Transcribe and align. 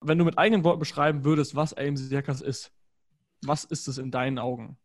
wenn 0.00 0.18
du 0.18 0.24
mit 0.24 0.38
eigenen 0.38 0.64
Worten 0.64 0.80
beschreiben 0.80 1.24
würdest, 1.24 1.54
was 1.54 1.74
AMC 1.74 2.10
Hackers 2.12 2.40
ist, 2.40 2.72
was 3.42 3.64
ist 3.64 3.88
es 3.88 3.98
in 3.98 4.10
deinen 4.10 4.38
Augen? 4.38 4.76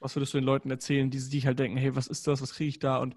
Was 0.00 0.16
würdest 0.16 0.34
du 0.34 0.38
den 0.38 0.44
Leuten 0.44 0.70
erzählen, 0.70 1.10
die 1.10 1.18
sich 1.18 1.46
halt 1.46 1.58
denken, 1.58 1.76
hey, 1.76 1.94
was 1.94 2.06
ist 2.06 2.26
das, 2.26 2.42
was 2.42 2.54
kriege 2.54 2.68
ich 2.68 2.78
da 2.78 2.98
und 2.98 3.14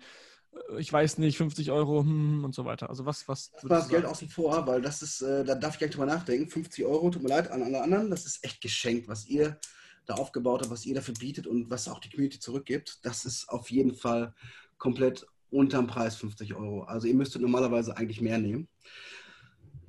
äh, 0.51 0.79
ich 0.79 0.91
weiß 0.91 1.17
nicht, 1.17 1.37
50 1.37 1.71
Euro 1.71 2.01
hm, 2.01 2.43
und 2.43 2.53
so 2.55 2.65
weiter. 2.65 2.89
Also 2.89 3.05
was, 3.05 3.27
was. 3.27 3.51
Das 3.51 3.63
war 3.63 3.79
das 3.79 3.89
Geld 3.89 4.05
außen 4.05 4.29
vor, 4.29 4.65
weil 4.67 4.81
das 4.81 5.01
ist, 5.01 5.21
äh, 5.21 5.43
da 5.43 5.55
darf 5.55 5.73
ich 5.73 5.79
gleich 5.79 5.91
drüber 5.91 6.05
nachdenken. 6.05 6.49
50 6.49 6.85
Euro, 6.85 7.09
tut 7.09 7.23
mir 7.23 7.29
leid 7.29 7.51
an 7.51 7.63
alle 7.63 7.81
anderen, 7.81 8.09
das 8.09 8.25
ist 8.25 8.43
echt 8.43 8.61
geschenkt, 8.61 9.07
was 9.07 9.27
ihr 9.27 9.59
da 10.05 10.15
aufgebaut 10.15 10.61
habt, 10.61 10.71
was 10.71 10.85
ihr 10.85 10.95
dafür 10.95 11.13
bietet 11.15 11.47
und 11.47 11.69
was 11.69 11.87
auch 11.87 11.99
die 11.99 12.09
Community 12.09 12.39
zurückgibt. 12.39 12.99
Das 13.03 13.25
ist 13.25 13.49
auf 13.49 13.69
jeden 13.69 13.93
Fall 13.93 14.33
komplett 14.77 15.27
unterm 15.49 15.87
Preis 15.87 16.15
50 16.15 16.55
Euro. 16.55 16.83
Also 16.83 17.07
ihr 17.07 17.15
müsstet 17.15 17.41
normalerweise 17.41 17.95
eigentlich 17.97 18.21
mehr 18.21 18.37
nehmen. 18.37 18.67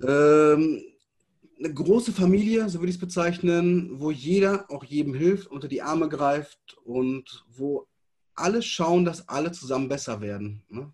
Ähm, 0.02 0.82
eine 1.58 1.74
große 1.74 2.12
Familie, 2.12 2.68
so 2.68 2.78
würde 2.78 2.90
ich 2.90 2.96
es 2.96 3.00
bezeichnen, 3.00 4.00
wo 4.00 4.10
jeder 4.10 4.70
auch 4.70 4.84
jedem 4.84 5.14
hilft, 5.14 5.48
unter 5.48 5.68
die 5.68 5.82
Arme 5.82 6.08
greift 6.08 6.76
und 6.84 7.44
wo 7.48 7.86
alle 8.34 8.62
schauen, 8.62 9.04
dass 9.04 9.28
alle 9.28 9.50
zusammen 9.50 9.88
besser 9.88 10.20
werden. 10.20 10.62
Ne? 10.68 10.92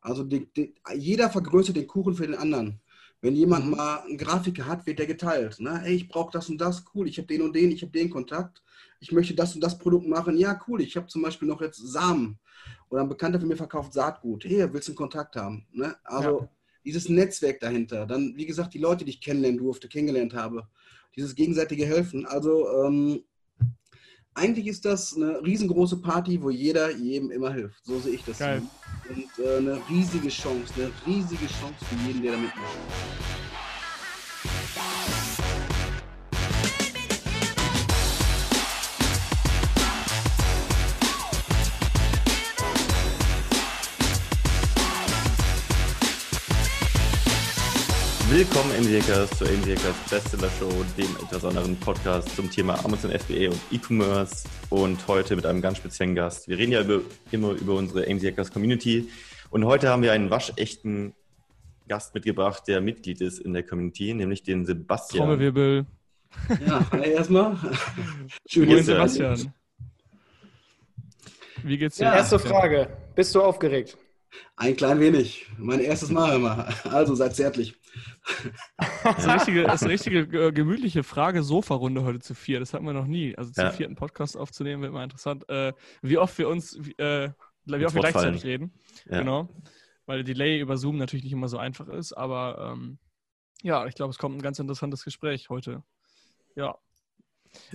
Also 0.00 0.24
die, 0.24 0.50
die, 0.54 0.74
jeder 0.96 1.28
vergrößert 1.28 1.76
den 1.76 1.86
Kuchen 1.86 2.14
für 2.14 2.26
den 2.26 2.36
anderen. 2.36 2.80
Wenn 3.20 3.34
jemand 3.34 3.66
mhm. 3.66 3.72
mal 3.72 3.98
einen 3.98 4.16
Grafiker 4.16 4.66
hat, 4.66 4.86
wird 4.86 4.98
der 4.98 5.06
geteilt. 5.06 5.60
Ne? 5.60 5.78
Hey, 5.80 5.96
ich 5.96 6.08
brauche 6.08 6.32
das 6.32 6.48
und 6.48 6.58
das, 6.58 6.84
cool, 6.94 7.08
ich 7.08 7.18
habe 7.18 7.26
den 7.26 7.42
und 7.42 7.54
den, 7.54 7.70
ich 7.70 7.82
habe 7.82 7.92
den 7.92 8.08
Kontakt. 8.08 8.62
Ich 9.00 9.12
möchte 9.12 9.34
das 9.34 9.54
und 9.54 9.60
das 9.60 9.78
Produkt 9.78 10.08
machen. 10.08 10.38
Ja, 10.38 10.58
cool, 10.66 10.80
ich 10.80 10.96
habe 10.96 11.06
zum 11.08 11.22
Beispiel 11.22 11.48
noch 11.48 11.60
jetzt 11.60 11.78
Samen. 11.78 12.38
Oder 12.88 13.02
ein 13.02 13.08
Bekannter 13.08 13.38
von 13.38 13.48
mir 13.48 13.56
verkauft 13.56 13.92
Saatgut. 13.92 14.44
Hey, 14.44 14.72
willst 14.72 14.88
du 14.88 14.92
einen 14.92 14.96
Kontakt 14.96 15.36
haben? 15.36 15.66
Ne? 15.72 15.94
Also 16.04 16.40
ja 16.40 16.48
dieses 16.88 17.10
Netzwerk 17.10 17.60
dahinter, 17.60 18.06
dann, 18.06 18.34
wie 18.34 18.46
gesagt, 18.46 18.72
die 18.72 18.78
Leute, 18.78 19.04
die 19.04 19.10
ich 19.10 19.20
kennenlernen 19.20 19.58
durfte, 19.58 19.88
kennengelernt 19.88 20.32
habe, 20.32 20.66
dieses 21.14 21.34
gegenseitige 21.34 21.84
Helfen. 21.84 22.24
Also 22.24 22.66
ähm, 22.82 23.22
eigentlich 24.32 24.68
ist 24.68 24.86
das 24.86 25.14
eine 25.14 25.44
riesengroße 25.44 25.98
Party, 25.98 26.42
wo 26.42 26.48
jeder 26.48 26.90
jedem 26.96 27.30
immer 27.30 27.52
hilft. 27.52 27.84
So 27.84 27.98
sehe 27.98 28.14
ich 28.14 28.24
das. 28.24 28.38
Geil. 28.38 28.62
Und 29.10 29.44
äh, 29.44 29.56
eine 29.58 29.78
riesige 29.90 30.28
Chance, 30.28 30.72
eine 30.76 30.90
riesige 31.06 31.46
Chance 31.46 31.84
für 31.84 32.06
jeden, 32.06 32.22
der 32.22 32.32
da 32.32 32.38
mitmacht. 32.38 33.47
Willkommen 48.38 48.70
MDHackers 48.70 49.36
zur 49.36 49.48
MDHackers 49.48 49.96
Bestseller 50.08 50.48
Show, 50.60 50.70
dem 50.96 51.08
besonderen 51.28 51.74
Podcast 51.80 52.36
zum 52.36 52.48
Thema 52.48 52.78
Amazon 52.84 53.10
FBA 53.10 53.50
und 53.50 53.60
E-Commerce 53.72 54.46
und 54.70 55.08
heute 55.08 55.34
mit 55.34 55.44
einem 55.44 55.60
ganz 55.60 55.78
speziellen 55.78 56.14
Gast. 56.14 56.46
Wir 56.46 56.56
reden 56.56 56.70
ja 56.70 56.82
über, 56.82 57.00
immer 57.32 57.50
über 57.50 57.74
unsere 57.74 58.08
MDHackers 58.08 58.52
Community 58.52 59.08
und 59.50 59.64
heute 59.64 59.88
haben 59.88 60.02
wir 60.02 60.12
einen 60.12 60.30
waschechten 60.30 61.16
Gast 61.88 62.14
mitgebracht, 62.14 62.62
der 62.68 62.80
Mitglied 62.80 63.20
ist 63.22 63.40
in 63.40 63.54
der 63.54 63.64
Community, 63.64 64.14
nämlich 64.14 64.44
den 64.44 64.64
Sebastian. 64.64 65.26
Trommelwirbel. 65.26 65.86
Ja, 66.64 66.86
hi 66.92 67.10
erstmal. 67.10 67.56
Schön, 68.46 68.84
Sebastian. 68.84 69.52
Wie 71.64 71.76
geht's 71.76 71.96
dir? 71.96 72.04
Ja, 72.04 72.14
erste 72.14 72.38
Frage. 72.38 72.88
Bist 73.16 73.34
du 73.34 73.42
aufgeregt? 73.42 73.98
Ein 74.56 74.76
klein 74.76 75.00
wenig. 75.00 75.46
Mein 75.56 75.80
erstes 75.80 76.10
Mal 76.10 76.36
immer. 76.36 76.68
Also 76.84 77.14
seid 77.14 77.34
zärtlich. 77.34 77.74
Das 79.04 79.18
ist 79.18 79.24
eine 79.24 79.34
richtige, 79.34 79.62
ist 79.62 79.82
eine 79.82 79.92
richtige 79.92 80.18
äh, 80.46 80.52
gemütliche 80.52 81.02
Frage-Sofa-Runde 81.02 82.02
heute 82.02 82.20
zu 82.20 82.34
vier. 82.34 82.60
Das 82.60 82.74
hatten 82.74 82.84
wir 82.84 82.92
noch 82.92 83.06
nie. 83.06 83.36
Also 83.36 83.52
zu 83.52 83.62
ja. 83.62 83.70
vierten 83.70 83.94
Podcast 83.94 84.36
aufzunehmen, 84.36 84.82
wird 84.82 84.92
immer 84.92 85.04
interessant. 85.04 85.48
Äh, 85.48 85.72
wie 86.02 86.18
oft 86.18 86.36
wir 86.38 86.48
uns, 86.48 86.76
äh, 86.98 87.30
wie 87.64 87.84
oft 87.84 87.94
wir 87.94 88.00
gleichzeitig 88.02 88.44
reden. 88.44 88.74
Ja. 89.10 89.20
Genau. 89.20 89.48
Weil 90.06 90.18
der 90.18 90.34
Delay 90.34 90.60
über 90.60 90.76
Zoom 90.76 90.96
natürlich 90.96 91.24
nicht 91.24 91.32
immer 91.32 91.48
so 91.48 91.58
einfach 91.58 91.88
ist. 91.88 92.12
Aber 92.12 92.72
ähm, 92.72 92.98
ja, 93.62 93.86
ich 93.86 93.94
glaube, 93.94 94.10
es 94.10 94.18
kommt 94.18 94.36
ein 94.36 94.42
ganz 94.42 94.58
interessantes 94.58 95.04
Gespräch 95.04 95.48
heute. 95.48 95.82
Ja. 96.54 96.76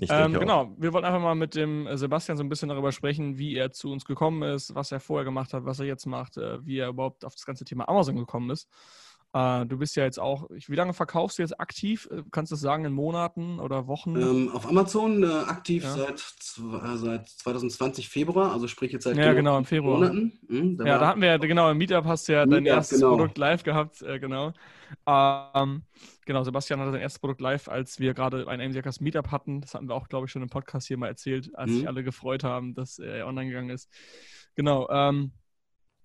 Ähm, 0.10 0.34
genau, 0.34 0.74
wir 0.78 0.94
wollten 0.94 1.06
einfach 1.06 1.22
mal 1.22 1.36
mit 1.36 1.56
dem 1.56 1.88
Sebastian 1.96 2.38
so 2.38 2.44
ein 2.44 2.50
bisschen 2.50 2.70
darüber 2.70 2.92
sprechen, 2.92 3.38
wie 3.38 3.56
er 3.56 3.72
zu 3.72 3.92
uns 3.92 4.06
gekommen 4.06 4.44
ist, 4.44 4.76
was 4.76 4.92
er 4.92 5.00
vorher 5.00 5.26
gemacht 5.26 5.54
hat, 5.54 5.66
was 5.66 5.80
er 5.80 5.86
jetzt 5.86 6.06
macht, 6.06 6.38
äh, 6.38 6.66
wie 6.66 6.78
er 6.78 6.90
überhaupt 6.90 7.26
auf 7.26 7.36
das 7.36 7.46
ganze 7.46 7.66
Thema 7.66 7.88
Amazon 7.88 8.16
gekommen 8.16 8.50
ist. 8.50 8.70
Äh, 9.34 9.66
du 9.66 9.78
bist 9.78 9.96
ja 9.96 10.04
jetzt 10.04 10.20
auch, 10.20 10.48
wie 10.50 10.76
lange 10.76 10.94
verkaufst 10.94 11.40
du 11.40 11.42
jetzt 11.42 11.60
aktiv? 11.60 12.08
Äh, 12.12 12.22
kannst 12.32 12.52
du 12.52 12.54
das 12.56 12.62
sagen, 12.62 12.86
in 12.86 12.94
Monaten 12.94 13.60
oder 13.60 13.88
Wochen? 13.88 14.16
Ähm, 14.16 14.52
auf 14.54 14.68
Amazon 14.68 15.24
äh, 15.24 15.28
aktiv 15.28 15.84
ja. 15.84 15.92
seit, 15.92 16.20
äh, 16.22 16.98
seit 16.98 17.30
2020 17.30 18.10
Februar, 18.10 18.52
also 18.52 18.68
sprich 18.68 18.92
jetzt 18.92 19.06
seit 19.06 19.18
ja, 19.18 19.34
genau, 19.34 19.58
im 19.58 19.66
Februar. 19.66 19.98
Monaten. 19.98 20.40
Hm, 20.48 20.78
da 20.78 20.86
ja, 20.86 21.00
da 21.00 21.08
hatten 21.08 21.22
wir 21.22 21.30
ja, 21.30 21.38
genau, 21.38 21.72
im 21.72 21.80
Meetup 21.80 22.06
hast 22.06 22.28
du 22.28 22.34
ja 22.34 22.46
Meetup, 22.46 22.54
dein 22.54 22.66
erstes 22.68 23.00
genau. 23.00 23.16
Produkt 23.16 23.38
live 23.40 23.64
gehabt, 23.64 24.04
äh, 24.04 24.20
genau. 24.20 24.54
Ähm, 25.08 25.82
genau, 26.26 26.44
Sebastian 26.44 26.80
hatte 26.80 26.92
sein 26.92 27.02
erstes 27.02 27.20
Produkt 27.20 27.42
live, 27.42 27.68
als 27.68 28.00
wir 28.00 28.14
gerade 28.14 28.48
ein 28.48 28.60
MCKs 28.60 29.00
Meetup 29.00 29.32
hatten. 29.32 29.62
Das 29.62 29.74
hatten 29.74 29.90
wir 29.90 29.96
auch, 29.96 30.10
glaube 30.10 30.28
ich, 30.28 30.32
schon 30.32 30.44
im 30.44 30.50
Podcast 30.50 30.88
hier 30.88 30.98
mal 30.98 31.08
erzählt, 31.08 31.50
als 31.56 31.72
mhm. 31.72 31.76
sich 31.78 31.88
alle 31.88 32.04
gefreut 32.04 32.44
haben, 32.44 32.76
dass 32.76 33.00
er 33.00 33.26
online 33.26 33.50
gegangen 33.50 33.72
ist. 33.72 33.90
Genau. 34.54 34.88
Ähm, 34.92 35.32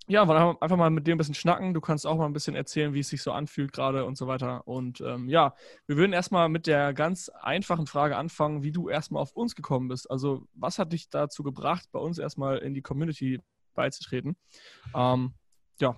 ja, 0.08 0.22
einfach 0.22 0.76
mal 0.76 0.90
mit 0.90 1.06
dir 1.06 1.14
ein 1.14 1.18
bisschen 1.18 1.34
schnacken. 1.34 1.74
Du 1.74 1.80
kannst 1.80 2.06
auch 2.06 2.16
mal 2.16 2.26
ein 2.26 2.32
bisschen 2.32 2.56
erzählen, 2.56 2.94
wie 2.94 3.00
es 3.00 3.08
sich 3.08 3.22
so 3.22 3.32
anfühlt 3.32 3.72
gerade 3.72 4.04
und 4.04 4.16
so 4.16 4.26
weiter. 4.26 4.66
Und 4.66 5.00
ähm, 5.02 5.28
ja, 5.28 5.54
wir 5.86 5.96
würden 5.96 6.12
erstmal 6.12 6.48
mit 6.48 6.66
der 6.66 6.94
ganz 6.94 7.28
einfachen 7.28 7.86
Frage 7.86 8.16
anfangen, 8.16 8.62
wie 8.62 8.72
du 8.72 8.88
erstmal 8.88 9.22
auf 9.22 9.32
uns 9.32 9.54
gekommen 9.54 9.88
bist. 9.88 10.10
Also, 10.10 10.46
was 10.54 10.78
hat 10.78 10.92
dich 10.92 11.10
dazu 11.10 11.42
gebracht, 11.42 11.88
bei 11.92 11.98
uns 11.98 12.18
erstmal 12.18 12.58
in 12.58 12.74
die 12.74 12.82
Community 12.82 13.40
beizutreten? 13.74 14.36
Ähm, 14.94 15.34
ja. 15.80 15.96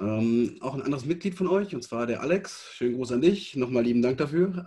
Ähm, 0.00 0.58
auch 0.60 0.74
ein 0.74 0.82
anderes 0.82 1.04
Mitglied 1.04 1.36
von 1.36 1.46
euch, 1.46 1.74
und 1.74 1.82
zwar 1.82 2.06
der 2.06 2.20
Alex. 2.20 2.68
Schönen 2.72 2.96
Gruß 2.96 3.12
an 3.12 3.20
dich. 3.20 3.54
Nochmal 3.54 3.84
lieben 3.84 4.02
Dank 4.02 4.18
dafür. 4.18 4.64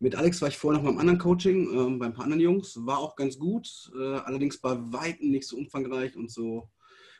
Mit 0.00 0.14
Alex 0.14 0.40
war 0.40 0.48
ich 0.48 0.58
vorher 0.58 0.80
noch 0.80 0.88
beim 0.88 0.98
anderen 0.98 1.18
Coaching, 1.18 1.68
ähm, 1.72 1.98
bei 1.98 2.06
ein 2.06 2.14
paar 2.14 2.24
anderen 2.24 2.42
Jungs. 2.42 2.84
War 2.84 2.98
auch 2.98 3.16
ganz 3.16 3.38
gut, 3.38 3.90
äh, 3.94 4.16
allerdings 4.16 4.58
bei 4.58 4.76
Weitem 4.92 5.30
nicht 5.30 5.46
so 5.46 5.56
umfangreich 5.56 6.16
und 6.16 6.30
so, 6.30 6.68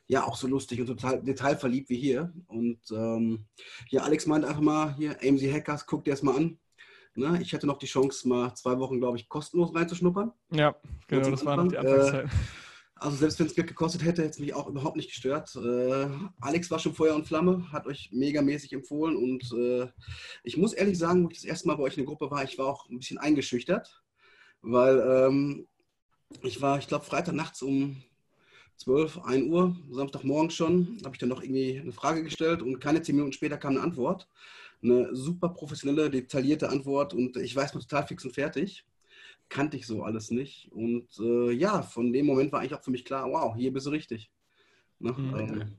ja, 0.06 0.24
auch 0.24 0.36
so 0.36 0.46
lustig 0.46 0.80
und 0.80 0.86
total 0.86 1.22
detailverliebt 1.22 1.88
wie 1.88 1.98
hier. 1.98 2.32
Und 2.46 2.80
ähm, 2.90 3.46
ja, 3.90 4.02
Alex 4.02 4.26
meinte 4.26 4.48
einfach 4.48 4.60
mal, 4.60 4.94
hier, 4.96 5.16
AMC 5.22 5.52
Hackers, 5.52 5.86
guck 5.86 6.04
dir 6.04 6.10
das 6.10 6.22
mal 6.22 6.36
an. 6.36 6.58
Na, 7.14 7.38
ich 7.40 7.52
hatte 7.52 7.66
noch 7.66 7.78
die 7.78 7.86
Chance, 7.86 8.26
mal 8.26 8.54
zwei 8.54 8.78
Wochen, 8.78 8.98
glaube 8.98 9.18
ich, 9.18 9.28
kostenlos 9.28 9.74
reinzuschnuppern. 9.74 10.32
Ja, 10.50 10.74
genau, 11.08 11.30
das 11.30 11.44
war 11.44 11.56
noch 11.56 11.68
die 11.68 11.76
Anfangszeit. 11.76 12.24
Äh, 12.24 12.28
also 13.02 13.16
selbst 13.16 13.38
wenn 13.38 13.46
es 13.46 13.54
Geld 13.54 13.66
gekostet 13.66 14.02
hätte, 14.04 14.22
hätte 14.22 14.30
es 14.30 14.38
mich 14.38 14.54
auch 14.54 14.68
überhaupt 14.68 14.96
nicht 14.96 15.10
gestört. 15.10 15.54
Äh, 15.56 16.08
Alex 16.40 16.70
war 16.70 16.78
schon 16.78 16.94
Feuer 16.94 17.14
und 17.14 17.26
Flamme, 17.26 17.70
hat 17.72 17.86
euch 17.86 18.10
megamäßig 18.12 18.72
empfohlen 18.72 19.16
und 19.16 19.52
äh, 19.52 19.88
ich 20.44 20.56
muss 20.56 20.72
ehrlich 20.72 20.98
sagen, 20.98 21.24
wo 21.24 21.28
ich 21.30 21.38
das 21.38 21.44
erste 21.44 21.68
Mal 21.68 21.76
bei 21.76 21.82
euch 21.82 21.96
in 21.96 22.04
der 22.04 22.06
Gruppe 22.06 22.30
war, 22.30 22.44
ich 22.44 22.58
war 22.58 22.66
auch 22.66 22.88
ein 22.88 22.98
bisschen 22.98 23.18
eingeschüchtert, 23.18 24.02
weil 24.62 24.98
ähm, 25.00 25.66
ich 26.42 26.60
war, 26.62 26.78
ich 26.78 26.86
glaube, 26.86 27.04
Freitag 27.04 27.34
nachts 27.34 27.62
um 27.62 28.02
12, 28.76 29.18
1 29.24 29.50
Uhr, 29.50 29.76
Samstagmorgen 29.90 30.50
schon, 30.50 30.98
habe 31.04 31.14
ich 31.14 31.18
dann 31.18 31.28
noch 31.28 31.42
irgendwie 31.42 31.80
eine 31.80 31.92
Frage 31.92 32.22
gestellt 32.22 32.62
und 32.62 32.80
keine 32.80 33.02
zehn 33.02 33.16
Minuten 33.16 33.32
später 33.32 33.58
kam 33.58 33.72
eine 33.72 33.82
Antwort. 33.82 34.28
Eine 34.82 35.14
super 35.14 35.50
professionelle, 35.50 36.10
detaillierte 36.10 36.68
Antwort 36.68 37.14
und 37.14 37.36
ich 37.36 37.54
weiß 37.54 37.74
mal 37.74 37.80
total 37.80 38.06
fix 38.06 38.24
und 38.24 38.34
fertig 38.34 38.84
kannte 39.52 39.76
ich 39.76 39.86
so 39.86 40.02
alles 40.02 40.30
nicht. 40.30 40.70
Und 40.72 41.08
äh, 41.20 41.52
ja, 41.52 41.82
von 41.82 42.12
dem 42.12 42.26
Moment 42.26 42.52
war 42.52 42.60
eigentlich 42.60 42.74
auch 42.74 42.82
für 42.82 42.90
mich 42.90 43.04
klar, 43.04 43.30
wow, 43.30 43.54
hier 43.54 43.72
bist 43.72 43.86
du 43.86 43.90
richtig. 43.90 44.30
Ne? 44.98 45.12
Mhm. 45.12 45.36
Ähm, 45.36 45.78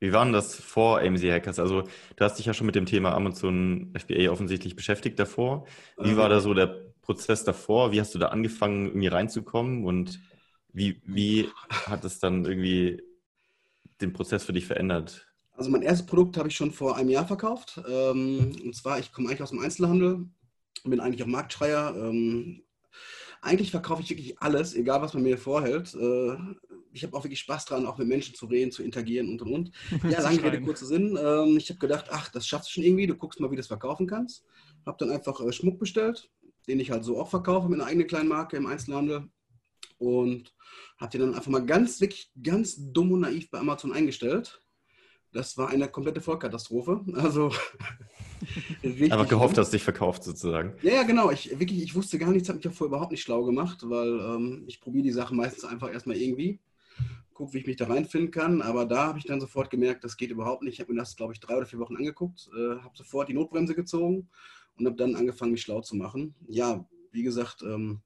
wie 0.00 0.12
war 0.12 0.24
denn 0.24 0.32
das 0.32 0.54
vor 0.54 1.00
AMC 1.00 1.24
Hackers? 1.24 1.58
Also 1.58 1.82
du 1.82 2.24
hast 2.24 2.38
dich 2.38 2.46
ja 2.46 2.54
schon 2.54 2.66
mit 2.66 2.76
dem 2.76 2.86
Thema 2.86 3.14
Amazon 3.14 3.92
FBA 3.98 4.30
offensichtlich 4.30 4.76
beschäftigt 4.76 5.18
davor. 5.18 5.66
Wie 5.96 6.16
war 6.16 6.28
da 6.28 6.40
so 6.40 6.54
der 6.54 6.92
Prozess 7.02 7.42
davor? 7.42 7.90
Wie 7.90 8.00
hast 8.00 8.14
du 8.14 8.18
da 8.18 8.28
angefangen, 8.28 8.86
irgendwie 8.86 9.08
reinzukommen? 9.08 9.84
Und 9.84 10.20
wie, 10.72 11.02
wie 11.04 11.48
hat 11.86 12.04
es 12.04 12.20
dann 12.20 12.44
irgendwie 12.44 13.02
den 14.00 14.12
Prozess 14.12 14.44
für 14.44 14.52
dich 14.52 14.66
verändert? 14.66 15.26
Also 15.56 15.70
mein 15.70 15.82
erstes 15.82 16.06
Produkt 16.06 16.36
habe 16.36 16.48
ich 16.48 16.54
schon 16.54 16.70
vor 16.70 16.96
einem 16.96 17.08
Jahr 17.08 17.26
verkauft. 17.26 17.80
Ähm, 17.88 18.52
und 18.64 18.76
zwar, 18.76 19.00
ich 19.00 19.12
komme 19.12 19.28
eigentlich 19.28 19.42
aus 19.42 19.50
dem 19.50 19.58
Einzelhandel, 19.58 20.26
bin 20.84 21.00
eigentlich 21.00 21.24
auch 21.24 21.28
Marktschreier, 21.28 21.96
ähm, 21.96 22.62
eigentlich 23.40 23.70
verkaufe 23.70 24.02
ich 24.02 24.10
wirklich 24.10 24.40
alles, 24.40 24.74
egal 24.74 25.02
was 25.02 25.14
man 25.14 25.22
mir 25.22 25.38
vorhält. 25.38 25.94
Äh, 25.94 26.36
ich 26.92 27.04
habe 27.04 27.16
auch 27.16 27.24
wirklich 27.24 27.40
Spaß 27.40 27.66
dran, 27.66 27.86
auch 27.86 27.98
mit 27.98 28.08
Menschen 28.08 28.34
zu 28.34 28.46
reden, 28.46 28.72
zu 28.72 28.82
interagieren 28.82 29.28
und 29.30 29.42
und 29.42 29.52
und. 29.52 29.70
Ja, 30.10 30.20
lange 30.20 30.42
Rede, 30.42 30.60
kurzer 30.60 30.86
Sinn. 30.86 31.18
Ähm, 31.20 31.56
ich 31.56 31.68
habe 31.70 31.78
gedacht, 31.78 32.06
ach, 32.10 32.30
das 32.30 32.46
schaffst 32.46 32.68
du 32.68 32.72
schon 32.72 32.84
irgendwie. 32.84 33.06
Du 33.06 33.14
guckst 33.14 33.40
mal, 33.40 33.50
wie 33.50 33.56
du 33.56 33.60
es 33.60 33.66
verkaufen 33.66 34.06
kannst. 34.06 34.44
Habe 34.86 34.96
dann 34.98 35.10
einfach 35.10 35.40
äh, 35.40 35.52
Schmuck 35.52 35.78
bestellt, 35.78 36.30
den 36.66 36.80
ich 36.80 36.90
halt 36.90 37.04
so 37.04 37.20
auch 37.20 37.30
verkaufe 37.30 37.68
mit 37.68 37.80
einer 37.80 37.88
eigenen 37.88 38.06
kleinen 38.06 38.28
Marke 38.28 38.56
im 38.56 38.66
Einzelhandel. 38.66 39.28
Und 39.98 40.54
habe 40.98 41.10
den 41.10 41.20
dann 41.22 41.34
einfach 41.34 41.50
mal 41.50 41.64
ganz, 41.64 42.00
wirklich 42.00 42.30
ganz 42.42 42.76
dumm 42.78 43.12
und 43.12 43.20
naiv 43.20 43.50
bei 43.50 43.58
Amazon 43.58 43.92
eingestellt. 43.92 44.60
Das 45.32 45.56
war 45.56 45.68
eine 45.68 45.88
komplette 45.88 46.20
Vollkatastrophe. 46.20 47.04
Also 47.14 47.52
Einfach 48.82 49.28
gehofft, 49.28 49.56
dass 49.56 49.68
es 49.68 49.72
sich 49.72 49.82
verkauft 49.82 50.24
sozusagen. 50.24 50.74
Ja, 50.82 50.92
ja, 50.92 51.02
genau. 51.02 51.30
Ich, 51.30 51.58
wirklich, 51.58 51.82
ich 51.82 51.94
wusste 51.94 52.18
gar 52.18 52.30
nichts, 52.30 52.48
habe 52.48 52.56
mich 52.56 52.64
ja 52.64 52.70
vorher 52.70 52.94
überhaupt 52.94 53.12
nicht 53.12 53.22
schlau 53.22 53.44
gemacht, 53.44 53.78
weil 53.82 54.20
ähm, 54.20 54.64
ich 54.66 54.80
probiere 54.80 55.04
die 55.04 55.12
Sachen 55.12 55.36
meistens 55.36 55.64
einfach 55.64 55.92
erstmal 55.92 56.16
irgendwie, 56.16 56.58
gucke, 57.34 57.54
wie 57.54 57.58
ich 57.58 57.66
mich 57.66 57.76
da 57.76 57.86
reinfinden 57.86 58.30
kann. 58.30 58.62
Aber 58.62 58.84
da 58.84 59.06
habe 59.06 59.18
ich 59.18 59.24
dann 59.24 59.40
sofort 59.40 59.70
gemerkt, 59.70 60.04
das 60.04 60.16
geht 60.16 60.30
überhaupt 60.30 60.62
nicht. 60.62 60.74
Ich 60.74 60.80
habe 60.80 60.92
mir 60.92 61.00
das, 61.00 61.16
glaube 61.16 61.32
ich, 61.32 61.40
drei 61.40 61.56
oder 61.56 61.66
vier 61.66 61.78
Wochen 61.78 61.96
angeguckt, 61.96 62.48
äh, 62.54 62.80
habe 62.80 62.96
sofort 62.96 63.28
die 63.28 63.34
Notbremse 63.34 63.74
gezogen 63.74 64.28
und 64.78 64.86
habe 64.86 64.96
dann 64.96 65.16
angefangen, 65.16 65.52
mich 65.52 65.62
schlau 65.62 65.80
zu 65.80 65.96
machen. 65.96 66.34
Ja, 66.48 66.84
wie 67.12 67.22
gesagt, 67.22 67.62
ähm, 67.62 68.00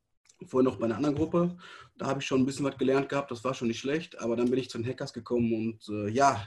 vorher 0.46 0.68
noch 0.68 0.78
bei 0.78 0.86
einer 0.86 0.96
anderen 0.96 1.14
Gruppe. 1.14 1.56
Da 1.98 2.06
habe 2.06 2.20
ich 2.20 2.26
schon 2.26 2.40
ein 2.40 2.46
bisschen 2.46 2.64
was 2.64 2.76
gelernt 2.76 3.08
gehabt, 3.08 3.30
das 3.30 3.44
war 3.44 3.54
schon 3.54 3.68
nicht 3.68 3.80
schlecht. 3.80 4.20
Aber 4.20 4.36
dann 4.36 4.50
bin 4.50 4.58
ich 4.58 4.70
zu 4.70 4.78
den 4.78 4.86
Hackers 4.86 5.12
gekommen 5.12 5.52
und 5.52 5.88
äh, 5.88 6.08
ja, 6.10 6.46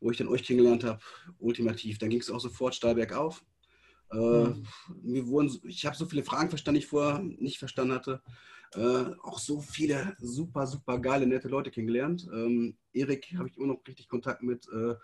wo 0.00 0.10
ich 0.10 0.16
dann 0.16 0.28
euch 0.28 0.42
kennengelernt 0.42 0.84
habe, 0.84 1.00
ultimativ. 1.38 1.98
Dann 1.98 2.10
ging 2.10 2.20
es 2.20 2.30
auch 2.30 2.40
sofort 2.40 2.74
steil 2.74 2.94
bergauf. 2.94 3.44
Äh, 4.12 4.16
mhm. 4.16 4.64
wir 5.02 5.26
wurden, 5.28 5.60
ich 5.64 5.86
habe 5.86 5.96
so 5.96 6.06
viele 6.06 6.24
Fragen 6.24 6.48
verstanden, 6.48 6.80
die 6.80 6.84
ich 6.84 6.90
vorher 6.90 7.20
nicht 7.20 7.58
verstanden 7.58 7.94
hatte. 7.94 8.22
Äh, 8.76 9.14
auch 9.24 9.40
so 9.40 9.60
viele 9.60 10.14
super, 10.20 10.64
super 10.64 11.00
geile, 11.00 11.26
nette 11.26 11.48
Leute 11.48 11.72
kennengelernt. 11.72 12.28
Ähm, 12.32 12.76
Erik 12.92 13.34
habe 13.36 13.48
ich 13.48 13.56
immer 13.56 13.66
noch 13.66 13.80
richtig 13.86 14.08
Kontakt 14.08 14.44
mit. 14.44 14.64
Äh, 14.68 14.94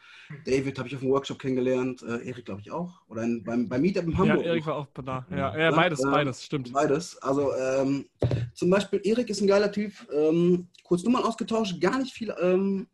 David 0.45 0.79
habe 0.79 0.89
ich 0.89 0.95
auf 0.95 1.01
dem 1.01 1.11
Workshop 1.11 1.41
kennengelernt. 1.41 2.01
Äh, 2.03 2.29
Erik 2.29 2.45
glaube 2.45 2.61
ich 2.61 2.71
auch. 2.71 3.01
Oder 3.09 3.25
in, 3.25 3.43
beim, 3.43 3.69
beim 3.69 3.83
Meetup 3.83 4.05
in 4.05 4.17
Hamburg. 4.17 4.39
Ja, 4.39 4.53
Erik 4.53 4.67
war 4.67 4.77
auch 4.77 4.87
da. 4.95 5.27
Ja, 5.31 5.59
ja 5.59 5.71
beides, 5.73 6.01
beides, 6.01 6.45
stimmt. 6.45 6.73
Beides. 6.73 7.17
Also 7.19 7.53
ähm, 7.57 8.07
zum 8.55 8.71
Beispiel 8.71 9.01
Erik 9.03 9.31
ist 9.31 9.41
ein 9.41 9.49
geiler 9.49 9.73
Typ. 9.73 9.93
Ähm, 10.13 10.69
kurz 10.85 11.03
Nummern 11.03 11.25
ausgetauscht, 11.25 11.81
gar 11.81 11.99
nicht 11.99 12.13
viel 12.13 12.33
ähm, 12.41 12.87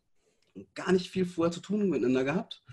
gar 0.75 0.91
nicht 0.91 1.09
viel 1.09 1.25
vorher 1.25 1.51
zu 1.51 1.59
tun 1.59 1.89
miteinander 1.89 2.23
gehabt. 2.23 2.63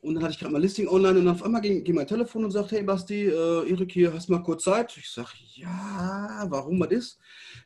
Und 0.00 0.14
dann 0.14 0.22
hatte 0.22 0.34
ich 0.34 0.38
gerade 0.38 0.52
mal 0.52 0.60
Listing 0.60 0.86
online 0.86 1.18
und 1.18 1.26
auf 1.26 1.42
einmal 1.42 1.60
ging, 1.60 1.82
ging 1.82 1.94
mein 1.96 2.06
Telefon 2.06 2.44
und 2.44 2.52
sagt, 2.52 2.70
hey 2.70 2.82
Basti, 2.82 3.26
äh, 3.26 3.68
Erik 3.68 3.90
hier, 3.90 4.12
hast 4.12 4.28
du 4.28 4.34
mal 4.34 4.42
kurz 4.42 4.62
Zeit? 4.62 4.96
Ich 4.96 5.10
sage, 5.10 5.30
ja, 5.54 6.46
warum 6.48 6.78
was 6.78 6.90
ist? 6.90 7.18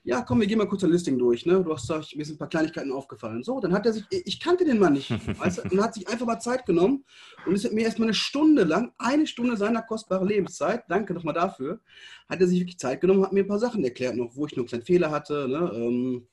Ja, 0.04 0.22
komm, 0.22 0.40
wir 0.40 0.46
gehen 0.46 0.56
mal 0.56 0.68
kurz 0.68 0.82
ein 0.82 0.90
Listing 0.90 1.18
durch. 1.18 1.44
Ne? 1.44 1.62
Du 1.62 1.70
hast, 1.70 1.86
sag 1.86 2.04
mir 2.14 2.24
sind 2.24 2.36
ein 2.36 2.38
paar 2.38 2.48
Kleinigkeiten 2.48 2.92
aufgefallen. 2.92 3.42
So, 3.42 3.60
dann 3.60 3.74
hat 3.74 3.84
er 3.84 3.92
sich, 3.92 4.04
ich 4.10 4.40
kannte 4.40 4.64
den 4.64 4.78
Mann 4.78 4.94
nicht, 4.94 5.10
weißt 5.38 5.58
du, 5.58 5.62
und 5.70 5.82
hat 5.82 5.92
sich 5.92 6.08
einfach 6.08 6.24
mal 6.24 6.40
Zeit 6.40 6.64
genommen 6.64 7.04
und 7.44 7.54
es 7.54 7.64
hat 7.64 7.72
mir 7.72 7.84
erstmal 7.84 8.08
eine 8.08 8.14
Stunde 8.14 8.64
lang, 8.64 8.92
eine 8.96 9.26
Stunde 9.26 9.58
seiner 9.58 9.82
kostbaren 9.82 10.26
Lebenszeit, 10.26 10.84
danke 10.88 11.12
nochmal 11.12 11.34
dafür, 11.34 11.80
hat 12.28 12.40
er 12.40 12.46
sich 12.46 12.60
wirklich 12.60 12.78
Zeit 12.78 13.02
genommen, 13.02 13.22
hat 13.22 13.32
mir 13.32 13.44
ein 13.44 13.48
paar 13.48 13.58
Sachen 13.58 13.84
erklärt 13.84 14.16
noch, 14.16 14.34
wo 14.34 14.46
ich 14.46 14.56
noch 14.56 14.72
einen 14.72 14.82
Fehler 14.82 15.10
hatte, 15.10 15.46
ne? 15.46 15.72
Ähm, 15.74 16.26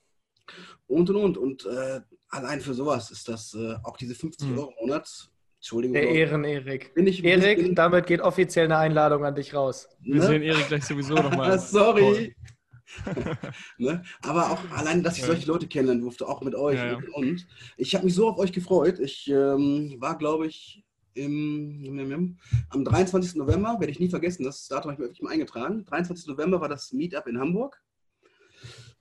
und 0.88 1.10
und 1.10 1.16
und. 1.18 1.38
Und 1.38 1.66
äh, 1.66 2.00
allein 2.30 2.62
für 2.62 2.74
sowas 2.74 3.12
ist 3.12 3.28
das 3.28 3.54
äh, 3.54 3.76
auch 3.84 3.98
diese 3.98 4.16
50 4.16 4.50
hm. 4.50 4.58
Euro 4.58 4.74
im 4.80 4.88
Monat. 4.88 5.30
Entschuldigung. 5.58 5.96
Der 5.96 6.10
Ehren-Erik. 6.10 6.92
Erik, 6.96 7.76
damit 7.76 8.06
geht 8.06 8.22
offiziell 8.22 8.66
eine 8.66 8.78
Einladung 8.78 9.26
an 9.26 9.34
dich 9.34 9.54
raus. 9.54 9.90
Wir 10.00 10.16
ne? 10.16 10.28
sehen 10.28 10.42
Erik 10.44 10.68
gleich 10.68 10.86
sowieso 10.86 11.16
nochmal. 11.16 11.58
Sorry. 11.60 12.36
ne? 13.78 14.04
Aber 14.22 14.52
auch 14.52 14.60
allein, 14.72 15.04
dass 15.04 15.18
ich 15.18 15.24
solche 15.24 15.48
Leute 15.48 15.68
kennenlernen 15.68 16.04
durfte, 16.04 16.28
auch 16.28 16.42
mit 16.42 16.56
euch. 16.56 16.78
Ja, 16.78 16.92
ja. 16.94 17.00
Und 17.14 17.48
ich 17.76 17.96
habe 17.96 18.06
mich 18.06 18.14
so 18.14 18.30
auf 18.30 18.38
euch 18.38 18.52
gefreut. 18.52 19.00
Ich 19.00 19.28
ähm, 19.30 19.96
war, 20.00 20.18
glaube 20.18 20.48
ich, 20.48 20.86
im, 21.16 22.38
am 22.70 22.86
23. 22.86 23.36
November, 23.36 23.80
werde 23.80 23.92
ich 23.92 24.00
nie 24.00 24.10
vergessen, 24.10 24.44
das 24.44 24.68
Datum 24.68 24.92
habe 24.92 24.94
ich 24.94 25.00
mir 25.00 25.06
wirklich 25.06 25.22
mal 25.22 25.32
eingetragen. 25.32 25.84
23. 25.86 26.28
November 26.28 26.62
war 26.62 26.70
das 26.70 26.94
Meetup 26.94 27.28
in 27.28 27.40
Hamburg. 27.40 27.82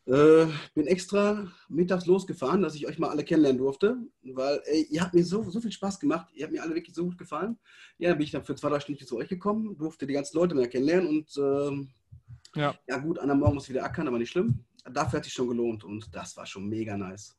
Äh, 0.06 0.46
bin 0.74 0.86
extra 0.86 1.48
mittags 1.68 2.06
losgefahren, 2.06 2.62
dass 2.62 2.76
ich 2.76 2.86
euch 2.86 2.98
mal 2.98 3.08
alle 3.10 3.24
kennenlernen 3.24 3.58
durfte, 3.58 3.96
weil 4.22 4.62
ey, 4.66 4.86
ihr 4.88 5.02
habt 5.02 5.14
mir 5.14 5.24
so, 5.24 5.42
so 5.50 5.60
viel 5.60 5.72
Spaß 5.72 5.98
gemacht, 5.98 6.28
ihr 6.32 6.44
habt 6.44 6.52
mir 6.52 6.62
alle 6.62 6.76
wirklich 6.76 6.94
so 6.94 7.04
gut 7.04 7.18
gefallen. 7.18 7.58
Ja, 7.98 8.10
dann 8.10 8.18
bin 8.18 8.24
ich 8.24 8.30
dann 8.30 8.44
für 8.44 8.54
zwei, 8.54 8.68
drei 8.68 8.78
Stunden 8.78 9.04
zu 9.04 9.16
euch 9.16 9.28
gekommen, 9.28 9.76
durfte 9.76 10.06
die 10.06 10.14
ganzen 10.14 10.36
Leute 10.36 10.54
mehr 10.54 10.68
kennenlernen 10.68 11.08
und 11.08 11.36
ähm, 11.38 11.88
ja. 12.54 12.74
ja 12.86 12.98
gut, 12.98 13.18
an 13.18 13.26
der 13.26 13.36
Morgen 13.36 13.54
muss 13.54 13.64
ich 13.64 13.70
wieder 13.70 13.84
ackern, 13.84 14.06
aber 14.06 14.18
nicht 14.18 14.30
schlimm. 14.30 14.64
Dafür 14.84 15.18
hat 15.18 15.24
sich 15.24 15.32
schon 15.32 15.48
gelohnt 15.48 15.82
und 15.82 16.14
das 16.14 16.36
war 16.36 16.46
schon 16.46 16.68
mega 16.68 16.96
nice. 16.96 17.36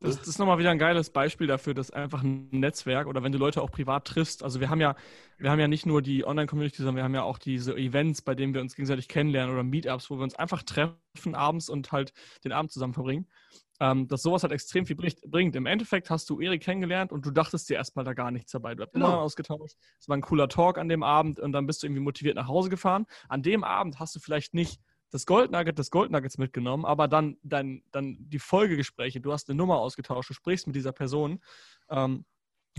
Das, 0.00 0.18
das 0.18 0.28
ist 0.28 0.38
nochmal 0.38 0.58
wieder 0.58 0.70
ein 0.70 0.78
geiles 0.78 1.10
Beispiel 1.10 1.46
dafür, 1.46 1.72
dass 1.72 1.90
einfach 1.90 2.22
ein 2.22 2.48
Netzwerk 2.50 3.06
oder 3.06 3.22
wenn 3.22 3.32
du 3.32 3.38
Leute 3.38 3.62
auch 3.62 3.70
privat 3.70 4.06
triffst, 4.06 4.42
also 4.42 4.60
wir 4.60 4.68
haben 4.68 4.80
ja, 4.80 4.96
wir 5.38 5.50
haben 5.50 5.60
ja 5.60 5.68
nicht 5.68 5.86
nur 5.86 6.02
die 6.02 6.26
Online-Community, 6.26 6.78
sondern 6.78 6.96
wir 6.96 7.04
haben 7.04 7.14
ja 7.14 7.22
auch 7.22 7.38
diese 7.38 7.76
Events, 7.76 8.20
bei 8.20 8.34
denen 8.34 8.54
wir 8.54 8.60
uns 8.60 8.74
gegenseitig 8.74 9.08
kennenlernen 9.08 9.54
oder 9.54 9.62
Meetups, 9.62 10.10
wo 10.10 10.16
wir 10.16 10.24
uns 10.24 10.34
einfach 10.34 10.62
treffen 10.62 11.34
abends 11.34 11.68
und 11.68 11.92
halt 11.92 12.12
den 12.44 12.52
Abend 12.52 12.72
zusammen 12.72 12.92
verbringen. 12.92 13.28
Ähm, 13.80 14.06
dass 14.06 14.22
sowas 14.22 14.44
halt 14.44 14.52
extrem 14.52 14.86
viel 14.86 14.94
bringt. 14.94 15.56
Im 15.56 15.66
Endeffekt 15.66 16.08
hast 16.08 16.30
du 16.30 16.40
Erik 16.40 16.62
kennengelernt 16.62 17.10
und 17.10 17.26
du 17.26 17.32
dachtest 17.32 17.68
dir 17.68 17.74
erstmal 17.74 18.04
da 18.04 18.14
gar 18.14 18.30
nichts 18.30 18.52
dabei. 18.52 18.76
Du 18.76 18.84
hast 18.84 18.92
genau. 18.92 19.20
ausgetauscht. 19.20 19.76
Es 19.98 20.08
war 20.08 20.16
ein 20.16 20.20
cooler 20.20 20.48
Talk 20.48 20.78
an 20.78 20.88
dem 20.88 21.02
Abend 21.02 21.40
und 21.40 21.50
dann 21.50 21.66
bist 21.66 21.82
du 21.82 21.88
irgendwie 21.88 22.02
motiviert 22.02 22.36
nach 22.36 22.46
Hause 22.46 22.70
gefahren. 22.70 23.04
An 23.28 23.42
dem 23.42 23.64
Abend 23.64 23.98
hast 23.98 24.14
du 24.14 24.20
vielleicht 24.20 24.54
nicht 24.54 24.80
das 25.14 25.26
Goldnugget 25.26 25.78
des 25.78 25.92
Goldnuggets 25.92 26.38
mitgenommen, 26.38 26.84
aber 26.84 27.06
dann, 27.06 27.36
dann, 27.44 27.84
dann 27.92 28.16
die 28.18 28.40
Folgegespräche, 28.40 29.20
du 29.20 29.32
hast 29.32 29.48
eine 29.48 29.56
Nummer 29.56 29.78
ausgetauscht, 29.78 30.30
du 30.30 30.34
sprichst 30.34 30.66
mit 30.66 30.74
dieser 30.74 30.90
Person 30.90 31.40
ähm, 31.88 32.24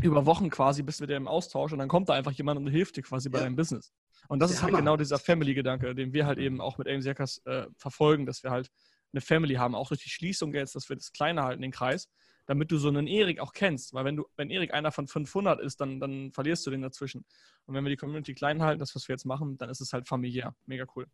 über 0.02 0.26
Wochen 0.26 0.50
quasi, 0.50 0.84
bist 0.84 1.00
mit 1.00 1.10
der 1.10 1.16
im 1.16 1.30
Austausch 1.30 1.72
und 1.72 1.80
dann 1.80 1.88
kommt 1.88 2.10
da 2.10 2.14
einfach 2.14 2.34
jemand 2.34 2.60
und 2.60 2.68
hilft 2.68 2.98
dir 2.98 3.04
quasi 3.04 3.30
bei 3.30 3.40
deinem 3.40 3.56
Business. 3.56 3.94
Und 4.28 4.42
das, 4.42 4.50
das 4.50 4.58
ist 4.58 4.64
halt 4.64 4.76
genau 4.76 4.98
dieser 4.98 5.18
Family-Gedanke, 5.18 5.96
den 5.96 6.12
wir 6.12 6.26
halt 6.26 6.38
eben 6.38 6.60
auch 6.60 6.78
mit 6.78 6.90
AMC 6.90 7.06
Hackers 7.06 7.38
äh, 7.46 7.68
verfolgen, 7.78 8.26
dass 8.26 8.44
wir 8.44 8.52
halt 8.52 8.70
eine 9.14 9.22
Family 9.22 9.54
haben, 9.54 9.74
auch 9.74 9.88
durch 9.88 10.04
die 10.04 10.10
Schließung 10.10 10.54
jetzt, 10.54 10.76
dass 10.76 10.90
wir 10.90 10.98
das 10.98 11.14
Kleine 11.14 11.44
halten, 11.44 11.62
den 11.62 11.72
Kreis, 11.72 12.10
damit 12.48 12.70
du 12.70 12.78
so 12.78 12.90
einen 12.90 13.08
Erik 13.08 13.40
auch 13.40 13.54
kennst. 13.54 13.94
Weil 13.94 14.04
wenn 14.04 14.18
du, 14.18 14.26
wenn 14.36 14.50
Erik 14.50 14.74
einer 14.74 14.92
von 14.92 15.08
500 15.08 15.62
ist, 15.62 15.80
dann, 15.80 16.02
dann 16.02 16.34
verlierst 16.34 16.68
du 16.68 16.72
den 16.72 16.82
dazwischen. 16.82 17.24
Und 17.66 17.76
wenn 17.76 17.86
wir 17.86 17.92
die 17.92 17.96
Community 17.96 18.34
klein 18.34 18.62
halten, 18.62 18.82
das, 18.82 18.94
was 18.94 19.08
wir 19.08 19.14
jetzt 19.14 19.26
machen, 19.26 19.58
dann 19.58 19.70
ist 19.70 19.80
es 19.80 19.94
halt 19.94 20.10
familiär. 20.10 20.54
Mega 20.66 20.86
cool. 20.98 21.08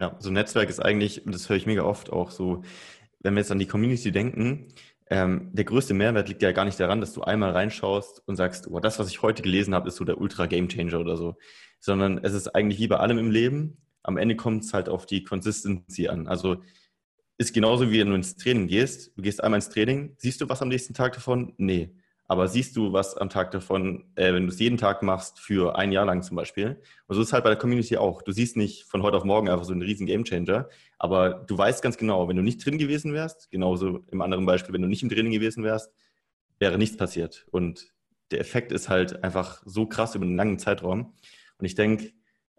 Ja, 0.00 0.16
so 0.18 0.30
ein 0.30 0.34
Netzwerk 0.34 0.68
ist 0.68 0.80
eigentlich, 0.80 1.24
und 1.24 1.34
das 1.34 1.48
höre 1.48 1.56
ich 1.56 1.66
mega 1.66 1.82
oft 1.82 2.12
auch 2.12 2.30
so, 2.30 2.62
wenn 3.20 3.34
wir 3.34 3.40
jetzt 3.40 3.52
an 3.52 3.58
die 3.58 3.66
Community 3.66 4.10
denken, 4.10 4.74
ähm, 5.10 5.50
der 5.52 5.64
größte 5.64 5.94
Mehrwert 5.94 6.28
liegt 6.28 6.42
ja 6.42 6.52
gar 6.52 6.64
nicht 6.64 6.80
daran, 6.80 7.00
dass 7.00 7.12
du 7.12 7.22
einmal 7.22 7.52
reinschaust 7.52 8.26
und 8.26 8.36
sagst, 8.36 8.68
oh, 8.68 8.80
das, 8.80 8.98
was 8.98 9.08
ich 9.08 9.22
heute 9.22 9.42
gelesen 9.42 9.74
habe, 9.74 9.88
ist 9.88 9.96
so 9.96 10.04
der 10.04 10.18
Ultra 10.18 10.46
Game 10.46 10.68
Changer 10.68 11.00
oder 11.00 11.16
so, 11.16 11.36
sondern 11.78 12.18
es 12.22 12.32
ist 12.32 12.48
eigentlich 12.48 12.80
wie 12.80 12.88
bei 12.88 12.96
allem 12.96 13.18
im 13.18 13.30
Leben. 13.30 13.78
Am 14.02 14.16
Ende 14.16 14.36
kommt 14.36 14.64
es 14.64 14.72
halt 14.72 14.88
auf 14.88 15.06
die 15.06 15.22
Consistency 15.22 16.08
an. 16.08 16.26
Also 16.26 16.56
ist 17.38 17.52
genauso 17.52 17.90
wie 17.90 18.00
wenn 18.00 18.08
du 18.08 18.14
ins 18.14 18.36
Training 18.36 18.66
gehst. 18.66 19.16
Du 19.16 19.22
gehst 19.22 19.42
einmal 19.42 19.58
ins 19.58 19.68
Training, 19.68 20.14
siehst 20.18 20.40
du 20.40 20.48
was 20.48 20.62
am 20.62 20.68
nächsten 20.68 20.94
Tag 20.94 21.14
davon? 21.14 21.52
Nee. 21.58 21.94
Aber 22.26 22.48
siehst 22.48 22.76
du 22.76 22.92
was 22.92 23.16
am 23.16 23.28
Tag 23.28 23.50
davon, 23.50 24.04
äh, 24.14 24.32
wenn 24.32 24.44
du 24.44 24.48
es 24.48 24.58
jeden 24.58 24.78
Tag 24.78 25.02
machst, 25.02 25.40
für 25.40 25.76
ein 25.76 25.92
Jahr 25.92 26.06
lang 26.06 26.22
zum 26.22 26.36
Beispiel? 26.36 26.80
Und 27.06 27.16
so 27.16 27.20
ist 27.20 27.28
es 27.28 27.32
halt 27.32 27.44
bei 27.44 27.50
der 27.50 27.58
Community 27.58 27.98
auch. 27.98 28.22
Du 28.22 28.32
siehst 28.32 28.56
nicht 28.56 28.84
von 28.84 29.02
heute 29.02 29.16
auf 29.18 29.24
morgen 29.24 29.48
einfach 29.48 29.64
so 29.64 29.72
einen 29.72 29.82
riesen 29.82 30.06
Gamechanger, 30.06 30.68
aber 30.98 31.34
du 31.34 31.58
weißt 31.58 31.82
ganz 31.82 31.98
genau, 31.98 32.26
wenn 32.28 32.36
du 32.36 32.42
nicht 32.42 32.64
drin 32.64 32.78
gewesen 32.78 33.12
wärst, 33.12 33.50
genauso 33.50 34.04
im 34.10 34.22
anderen 34.22 34.46
Beispiel, 34.46 34.72
wenn 34.72 34.82
du 34.82 34.88
nicht 34.88 35.02
im 35.02 35.10
Training 35.10 35.32
gewesen 35.32 35.64
wärst, 35.64 35.92
wäre 36.58 36.78
nichts 36.78 36.96
passiert. 36.96 37.46
Und 37.50 37.92
der 38.30 38.40
Effekt 38.40 38.72
ist 38.72 38.88
halt 38.88 39.22
einfach 39.22 39.62
so 39.66 39.86
krass 39.86 40.14
über 40.14 40.24
einen 40.24 40.36
langen 40.36 40.58
Zeitraum. 40.58 41.12
Und 41.58 41.66
ich 41.66 41.74
denke, 41.74 42.12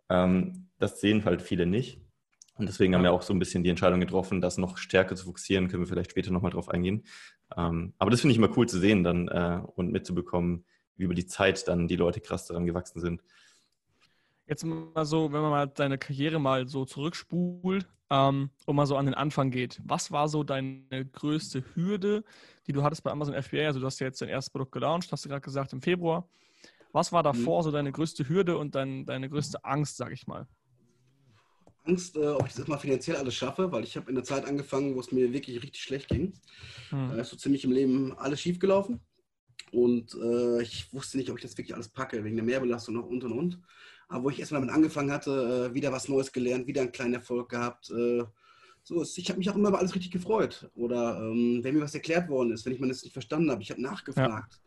ähm, 0.10 0.70
das 0.78 1.02
sehen 1.02 1.26
halt 1.26 1.42
viele 1.42 1.66
nicht. 1.66 2.05
Und 2.58 2.68
deswegen 2.68 2.96
haben 2.96 3.04
wir 3.04 3.12
auch 3.12 3.22
so 3.22 3.34
ein 3.34 3.40
bisschen 3.40 3.64
die 3.64 3.70
Entscheidung 3.70 4.00
getroffen, 4.00 4.40
das 4.42 4.58
noch 4.58 4.78
stärker 4.78 5.16
zu 5.16 5.26
fokussieren. 5.26 5.68
Können 5.68 5.84
wir 5.84 5.88
vielleicht 5.88 6.12
später 6.12 6.32
nochmal 6.32 6.52
drauf 6.52 6.70
eingehen. 6.70 7.04
Ähm, 7.56 7.94
aber 7.98 8.12
das 8.12 8.22
finde 8.22 8.32
ich 8.32 8.38
immer 8.38 8.56
cool 8.58 8.68
zu 8.68 8.80
sehen 8.80 9.04
dann 9.04 9.28
äh, 9.28 9.62
und 9.76 9.92
mitzubekommen, 9.92 10.66
wie 10.96 11.04
über 11.04 11.14
die 11.14 11.26
Zeit 11.26 11.68
dann 11.68 11.88
die 11.88 11.98
Leute 11.98 12.22
krass 12.22 12.48
daran 12.48 12.66
gewachsen 12.66 13.02
sind. 13.02 13.22
Jetzt 14.48 14.64
mal 14.64 15.06
so, 15.06 15.34
wenn 15.34 15.42
man 15.42 15.52
mal 15.52 15.68
deine 15.68 15.98
Karriere 15.98 16.40
mal 16.40 16.68
so 16.68 16.86
zurückspult 16.86 17.88
ähm, 18.10 18.52
und 18.66 18.76
mal 18.76 18.86
so 18.86 18.96
an 18.96 19.06
den 19.06 19.16
Anfang 19.16 19.52
geht. 19.52 19.82
Was 19.84 20.12
war 20.12 20.30
so 20.30 20.44
deine 20.44 21.06
größte 21.12 21.64
Hürde, 21.74 22.24
die 22.68 22.72
du 22.72 22.84
hattest 22.84 23.04
bei 23.04 23.12
Amazon 23.12 23.42
FBA? 23.42 23.66
Also 23.66 23.80
du 23.80 23.86
hast 23.86 24.00
ja 24.00 24.08
jetzt 24.08 24.22
dein 24.22 24.30
erstes 24.30 24.52
Produkt 24.52 24.72
gelauncht, 24.72 25.12
hast 25.12 25.26
du 25.26 25.30
gerade 25.30 25.42
gesagt, 25.42 25.74
im 25.74 25.82
Februar. 25.82 26.30
Was 26.92 27.12
war 27.12 27.24
davor 27.24 27.60
mhm. 27.60 27.64
so 27.64 27.72
deine 27.72 27.92
größte 27.92 28.30
Hürde 28.30 28.58
und 28.58 28.76
dein, 28.76 29.06
deine 29.06 29.30
größte 29.30 29.66
Angst, 29.66 29.98
sag 29.98 30.14
ich 30.14 30.28
mal? 30.28 30.48
Angst, 31.86 32.16
äh, 32.16 32.28
ob 32.28 32.44
ich 32.44 32.50
das 32.50 32.60
erstmal 32.60 32.80
finanziell 32.80 33.18
alles 33.18 33.36
schaffe, 33.36 33.72
weil 33.72 33.84
ich 33.84 33.96
habe 33.96 34.10
in 34.10 34.16
der 34.16 34.24
Zeit 34.24 34.46
angefangen, 34.46 34.96
wo 34.96 35.00
es 35.00 35.12
mir 35.12 35.32
wirklich 35.34 35.62
richtig 35.62 35.82
schlecht 35.82 36.10
ging. 36.10 36.34
Hm. 36.90 37.10
Da 37.10 37.16
ist 37.16 37.30
so 37.30 37.38
ziemlich 37.38 37.64
im 37.64 37.72
Leben 37.72 38.14
alles 38.18 38.42
schiefgelaufen. 38.42 39.00
Und 39.72 40.16
äh, 40.16 40.62
ich 40.62 40.92
wusste 40.94 41.18
nicht, 41.18 41.30
ob 41.30 41.38
ich 41.38 41.44
das 41.44 41.58
wirklich 41.58 41.76
alles 41.76 41.90
packe, 41.90 42.24
wegen 42.24 42.36
der 42.36 42.46
Mehrbelastung 42.46 42.96
noch 42.96 43.06
und 43.06 43.24
und 43.24 43.34
und. 43.34 43.62
Aber 44.08 44.26
wo 44.26 44.30
ich 44.30 44.40
erstmal 44.40 44.62
damit 44.62 44.74
angefangen 44.74 45.12
hatte, 45.12 45.70
äh, 45.72 45.74
wieder 45.74 45.92
was 45.92 46.08
Neues 46.08 46.32
gelernt, 46.32 46.68
wieder 46.68 46.82
einen 46.82 46.92
kleinen 46.92 47.16
Erfolg 47.16 47.50
gehabt. 47.50 47.90
Äh, 47.90 48.24
so, 48.84 49.04
ich 49.04 49.30
habe 49.30 49.40
mich 49.40 49.50
auch 49.50 49.56
immer 49.56 49.70
über 49.70 49.80
alles 49.80 49.96
richtig 49.96 50.12
gefreut. 50.12 50.70
Oder 50.76 51.20
ähm, 51.20 51.64
wenn 51.64 51.76
mir 51.76 51.82
was 51.82 51.96
erklärt 51.96 52.30
worden 52.30 52.52
ist, 52.52 52.66
wenn 52.66 52.74
ich 52.74 52.80
man 52.80 52.90
das 52.90 53.04
nicht 53.04 53.14
verstanden 53.14 53.50
habe, 53.50 53.64
ich 53.64 53.72
habe 53.72 53.82
nachgefragt. 53.82 54.62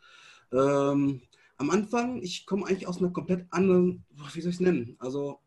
Ja. 0.52 0.92
Ähm, 0.92 1.22
am 1.56 1.70
Anfang, 1.70 2.20
ich 2.22 2.46
komme 2.46 2.66
eigentlich 2.66 2.88
aus 2.88 2.98
einer 2.98 3.10
komplett 3.10 3.46
anderen, 3.50 4.04
wie 4.32 4.40
soll 4.40 4.50
ich 4.50 4.56
es 4.56 4.60
nennen? 4.60 4.96
Also 4.98 5.40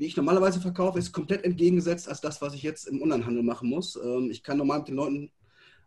wie 0.00 0.06
ich 0.06 0.16
normalerweise 0.16 0.62
verkaufe, 0.62 0.98
ist 0.98 1.12
komplett 1.12 1.44
entgegengesetzt 1.44 2.08
als 2.08 2.22
das, 2.22 2.40
was 2.40 2.54
ich 2.54 2.62
jetzt 2.62 2.88
im 2.88 3.02
Onlinehandel 3.02 3.42
machen 3.42 3.68
muss. 3.68 3.96
Ähm, 3.96 4.30
ich 4.30 4.42
kann 4.42 4.56
normal 4.56 4.78
mit 4.78 4.88
den 4.88 4.94
Leuten 4.94 5.30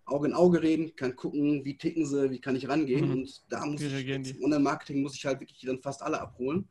Auge 0.06 0.28
in 0.28 0.36
Auge 0.36 0.62
reden, 0.62 0.96
kann 0.96 1.16
gucken, 1.16 1.66
wie 1.66 1.80
ticken 1.80 2.06
sie, 2.06 2.30
wie 2.30 2.40
kann 2.40 2.56
ich 2.56 2.70
rangehen. 2.70 3.08
Mhm. 3.08 3.12
Und 3.12 3.42
da 3.50 3.66
muss 3.66 3.82
ich, 3.82 4.08
im 4.08 4.44
Online-Marketing 4.44 5.02
muss 5.02 5.16
ich 5.16 5.26
halt 5.26 5.40
wirklich 5.40 5.60
dann 5.62 5.82
fast 5.82 6.04
alle 6.04 6.22
abholen. 6.22 6.70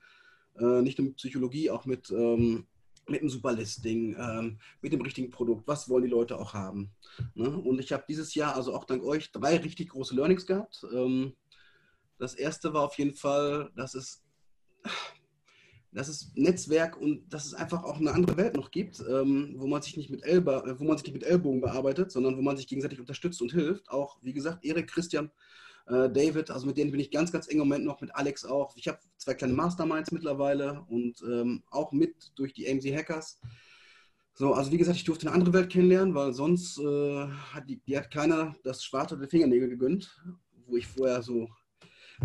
Äh, 0.56 0.82
nicht 0.82 0.98
nur 0.98 1.08
mit 1.08 1.16
Psychologie, 1.16 1.68
auch 1.68 1.84
mit, 1.84 2.12
ähm, 2.12 2.64
mit 3.08 3.22
dem 3.22 3.28
Superlisting, 3.28 4.14
ähm, 4.16 4.58
mit 4.80 4.92
dem 4.92 5.00
richtigen 5.00 5.32
Produkt. 5.32 5.66
Was 5.66 5.88
wollen 5.88 6.04
die 6.04 6.10
Leute 6.10 6.38
auch 6.38 6.54
haben? 6.54 6.92
Ne? 7.34 7.48
Und 7.48 7.80
ich 7.80 7.90
habe 7.90 8.04
dieses 8.08 8.36
Jahr, 8.36 8.54
also 8.54 8.72
auch 8.72 8.84
dank 8.84 9.02
euch, 9.02 9.32
drei 9.32 9.56
richtig 9.56 9.88
große 9.88 10.14
Learnings 10.14 10.46
gehabt. 10.46 10.86
Das 12.20 12.34
erste 12.34 12.72
war 12.72 12.84
auf 12.84 12.96
jeden 12.98 13.16
Fall, 13.16 13.72
dass 13.74 13.96
es 13.96 14.22
dass 15.92 16.08
es 16.08 16.32
Netzwerk 16.34 16.96
und 16.96 17.32
dass 17.32 17.44
es 17.44 17.54
einfach 17.54 17.84
auch 17.84 17.98
eine 17.98 18.12
andere 18.12 18.36
Welt 18.36 18.56
noch 18.56 18.70
gibt, 18.70 19.02
ähm, 19.08 19.54
wo, 19.58 19.66
man 19.66 19.82
sich 19.82 19.96
nicht 19.96 20.10
mit 20.10 20.24
Elba, 20.24 20.64
äh, 20.64 20.80
wo 20.80 20.84
man 20.84 20.96
sich 20.96 21.06
nicht 21.06 21.14
mit 21.14 21.24
Ellbogen 21.24 21.60
bearbeitet, 21.60 22.10
sondern 22.10 22.36
wo 22.36 22.42
man 22.42 22.56
sich 22.56 22.66
gegenseitig 22.66 22.98
unterstützt 22.98 23.42
und 23.42 23.52
hilft. 23.52 23.90
Auch, 23.90 24.18
wie 24.22 24.32
gesagt, 24.32 24.64
Erik, 24.64 24.88
Christian, 24.88 25.30
äh, 25.86 26.08
David, 26.10 26.50
also 26.50 26.66
mit 26.66 26.78
denen 26.78 26.92
bin 26.92 27.00
ich 27.00 27.10
ganz, 27.10 27.30
ganz 27.30 27.46
eng 27.48 27.54
im 27.54 27.68
Moment 27.68 27.84
noch, 27.84 28.00
mit 28.00 28.14
Alex 28.14 28.44
auch. 28.44 28.74
Ich 28.76 28.88
habe 28.88 28.98
zwei 29.18 29.34
kleine 29.34 29.54
Masterminds 29.54 30.12
mittlerweile 30.12 30.82
und 30.88 31.22
ähm, 31.22 31.62
auch 31.70 31.92
mit 31.92 32.32
durch 32.36 32.54
die 32.54 32.68
AMC 32.70 32.94
Hackers. 32.96 33.38
So, 34.34 34.54
also 34.54 34.72
wie 34.72 34.78
gesagt, 34.78 34.96
ich 34.96 35.04
durfte 35.04 35.26
eine 35.26 35.34
andere 35.34 35.52
Welt 35.52 35.70
kennenlernen, 35.70 36.14
weil 36.14 36.32
sonst 36.32 36.78
äh, 36.78 37.26
hat 37.52 37.68
die, 37.68 37.80
die, 37.86 37.98
hat 37.98 38.10
keiner 38.10 38.56
das 38.64 38.82
Schwarze 38.82 39.18
der 39.18 39.28
Fingernägel 39.28 39.68
gegönnt, 39.68 40.18
wo 40.66 40.76
ich 40.76 40.86
vorher 40.86 41.22
so 41.22 41.48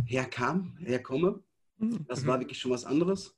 herkam, 0.05 0.77
herkomme. 0.79 1.43
Mhm. 1.79 2.05
Das 2.07 2.25
war 2.25 2.39
wirklich 2.39 2.59
schon 2.59 2.71
was 2.71 2.85
anderes. 2.85 3.36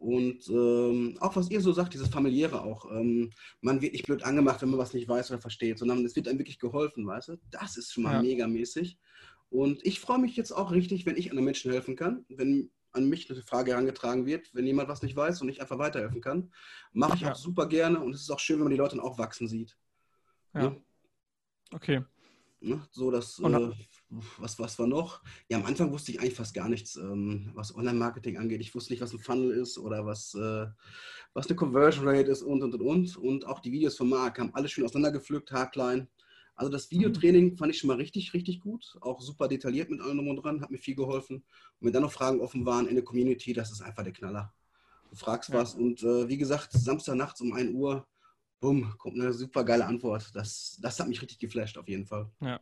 Und 0.00 0.48
ähm, 0.48 1.18
auch 1.20 1.36
was 1.36 1.50
ihr 1.50 1.60
so 1.60 1.72
sagt, 1.72 1.92
dieses 1.92 2.08
familiäre 2.08 2.62
auch. 2.62 2.90
Ähm, 2.90 3.32
man 3.60 3.82
wird 3.82 3.92
nicht 3.92 4.06
blöd 4.06 4.22
angemacht, 4.22 4.62
wenn 4.62 4.70
man 4.70 4.78
was 4.78 4.94
nicht 4.94 5.06
weiß 5.06 5.30
oder 5.30 5.42
versteht, 5.42 5.78
sondern 5.78 6.02
es 6.06 6.16
wird 6.16 6.26
einem 6.26 6.38
wirklich 6.38 6.58
geholfen, 6.58 7.06
weißt 7.06 7.28
du? 7.28 7.36
Das 7.50 7.76
ist 7.76 7.92
schon 7.92 8.04
mal 8.04 8.14
ja. 8.14 8.22
megamäßig. 8.22 8.98
Und 9.50 9.84
ich 9.84 10.00
freue 10.00 10.18
mich 10.18 10.36
jetzt 10.36 10.52
auch 10.52 10.72
richtig, 10.72 11.04
wenn 11.04 11.18
ich 11.18 11.28
anderen 11.28 11.44
Menschen 11.44 11.70
helfen 11.70 11.96
kann, 11.96 12.24
wenn 12.30 12.70
an 12.92 13.10
mich 13.10 13.30
eine 13.30 13.42
Frage 13.42 13.72
herangetragen 13.72 14.24
wird, 14.24 14.54
wenn 14.54 14.66
jemand 14.66 14.88
was 14.88 15.02
nicht 15.02 15.14
weiß 15.14 15.42
und 15.42 15.50
ich 15.50 15.60
einfach 15.60 15.78
weiterhelfen 15.78 16.22
kann. 16.22 16.50
Mache 16.92 17.16
ich 17.16 17.20
ja. 17.20 17.32
auch 17.32 17.36
super 17.36 17.68
gerne 17.68 18.00
und 18.00 18.14
es 18.14 18.22
ist 18.22 18.30
auch 18.30 18.40
schön, 18.40 18.56
wenn 18.56 18.64
man 18.64 18.72
die 18.72 18.78
Leute 18.78 18.96
dann 18.96 19.04
auch 19.04 19.18
wachsen 19.18 19.48
sieht. 19.48 19.76
Ja. 20.54 20.62
ja. 20.62 20.76
Okay. 21.72 22.04
Ne? 22.60 22.80
So, 22.90 23.10
dass, 23.10 23.38
äh, 23.38 23.70
was, 24.38 24.58
was 24.58 24.78
war 24.78 24.86
noch? 24.86 25.22
Ja, 25.48 25.58
am 25.58 25.64
Anfang 25.64 25.92
wusste 25.92 26.10
ich 26.10 26.20
eigentlich 26.20 26.34
fast 26.34 26.54
gar 26.54 26.68
nichts, 26.68 26.96
ähm, 26.96 27.50
was 27.54 27.74
Online-Marketing 27.74 28.38
angeht. 28.38 28.60
Ich 28.60 28.74
wusste 28.74 28.92
nicht, 28.92 29.00
was 29.00 29.12
ein 29.12 29.20
Funnel 29.20 29.52
ist 29.52 29.78
oder 29.78 30.04
was, 30.04 30.34
äh, 30.34 30.66
was 31.32 31.46
eine 31.46 31.56
Conversion 31.56 32.06
Rate 32.08 32.30
ist 32.30 32.42
und, 32.42 32.62
und, 32.62 32.74
und, 32.74 32.82
und. 32.82 33.16
Und 33.16 33.46
auch 33.46 33.60
die 33.60 33.72
Videos 33.72 33.96
von 33.96 34.08
Marc 34.08 34.38
haben 34.38 34.54
alle 34.54 34.68
schön 34.68 34.84
auseinandergepflückt, 34.84 35.52
haarklein. 35.52 36.08
Also 36.56 36.70
das 36.70 36.90
Videotraining 36.90 37.56
fand 37.56 37.72
ich 37.72 37.78
schon 37.78 37.88
mal 37.88 37.96
richtig, 37.96 38.34
richtig 38.34 38.60
gut. 38.60 38.98
Auch 39.00 39.20
super 39.20 39.48
detailliert 39.48 39.88
mit 39.88 40.00
allem 40.00 40.28
und 40.28 40.36
dran, 40.36 40.60
hat 40.60 40.70
mir 40.70 40.78
viel 40.78 40.96
geholfen. 40.96 41.36
Und 41.36 41.86
wenn 41.86 41.92
dann 41.92 42.02
noch 42.02 42.12
Fragen 42.12 42.40
offen 42.40 42.66
waren 42.66 42.86
in 42.86 42.96
der 42.96 43.04
Community, 43.04 43.52
das 43.52 43.70
ist 43.70 43.80
einfach 43.80 44.02
der 44.02 44.12
Knaller. 44.12 44.52
Du 45.08 45.16
fragst 45.16 45.50
ja. 45.50 45.56
was 45.56 45.74
und 45.74 46.02
äh, 46.02 46.28
wie 46.28 46.36
gesagt, 46.36 46.72
Samstagnachts 46.72 47.40
um 47.40 47.52
1 47.52 47.72
Uhr 47.72 48.06
bumm, 48.60 48.94
kommt 48.98 49.18
eine 49.18 49.32
super 49.32 49.64
geile 49.64 49.86
Antwort. 49.86 50.30
Das, 50.34 50.78
das 50.80 51.00
hat 51.00 51.08
mich 51.08 51.20
richtig 51.20 51.38
geflasht, 51.38 51.78
auf 51.78 51.88
jeden 51.88 52.06
Fall. 52.06 52.30
Ja, 52.40 52.60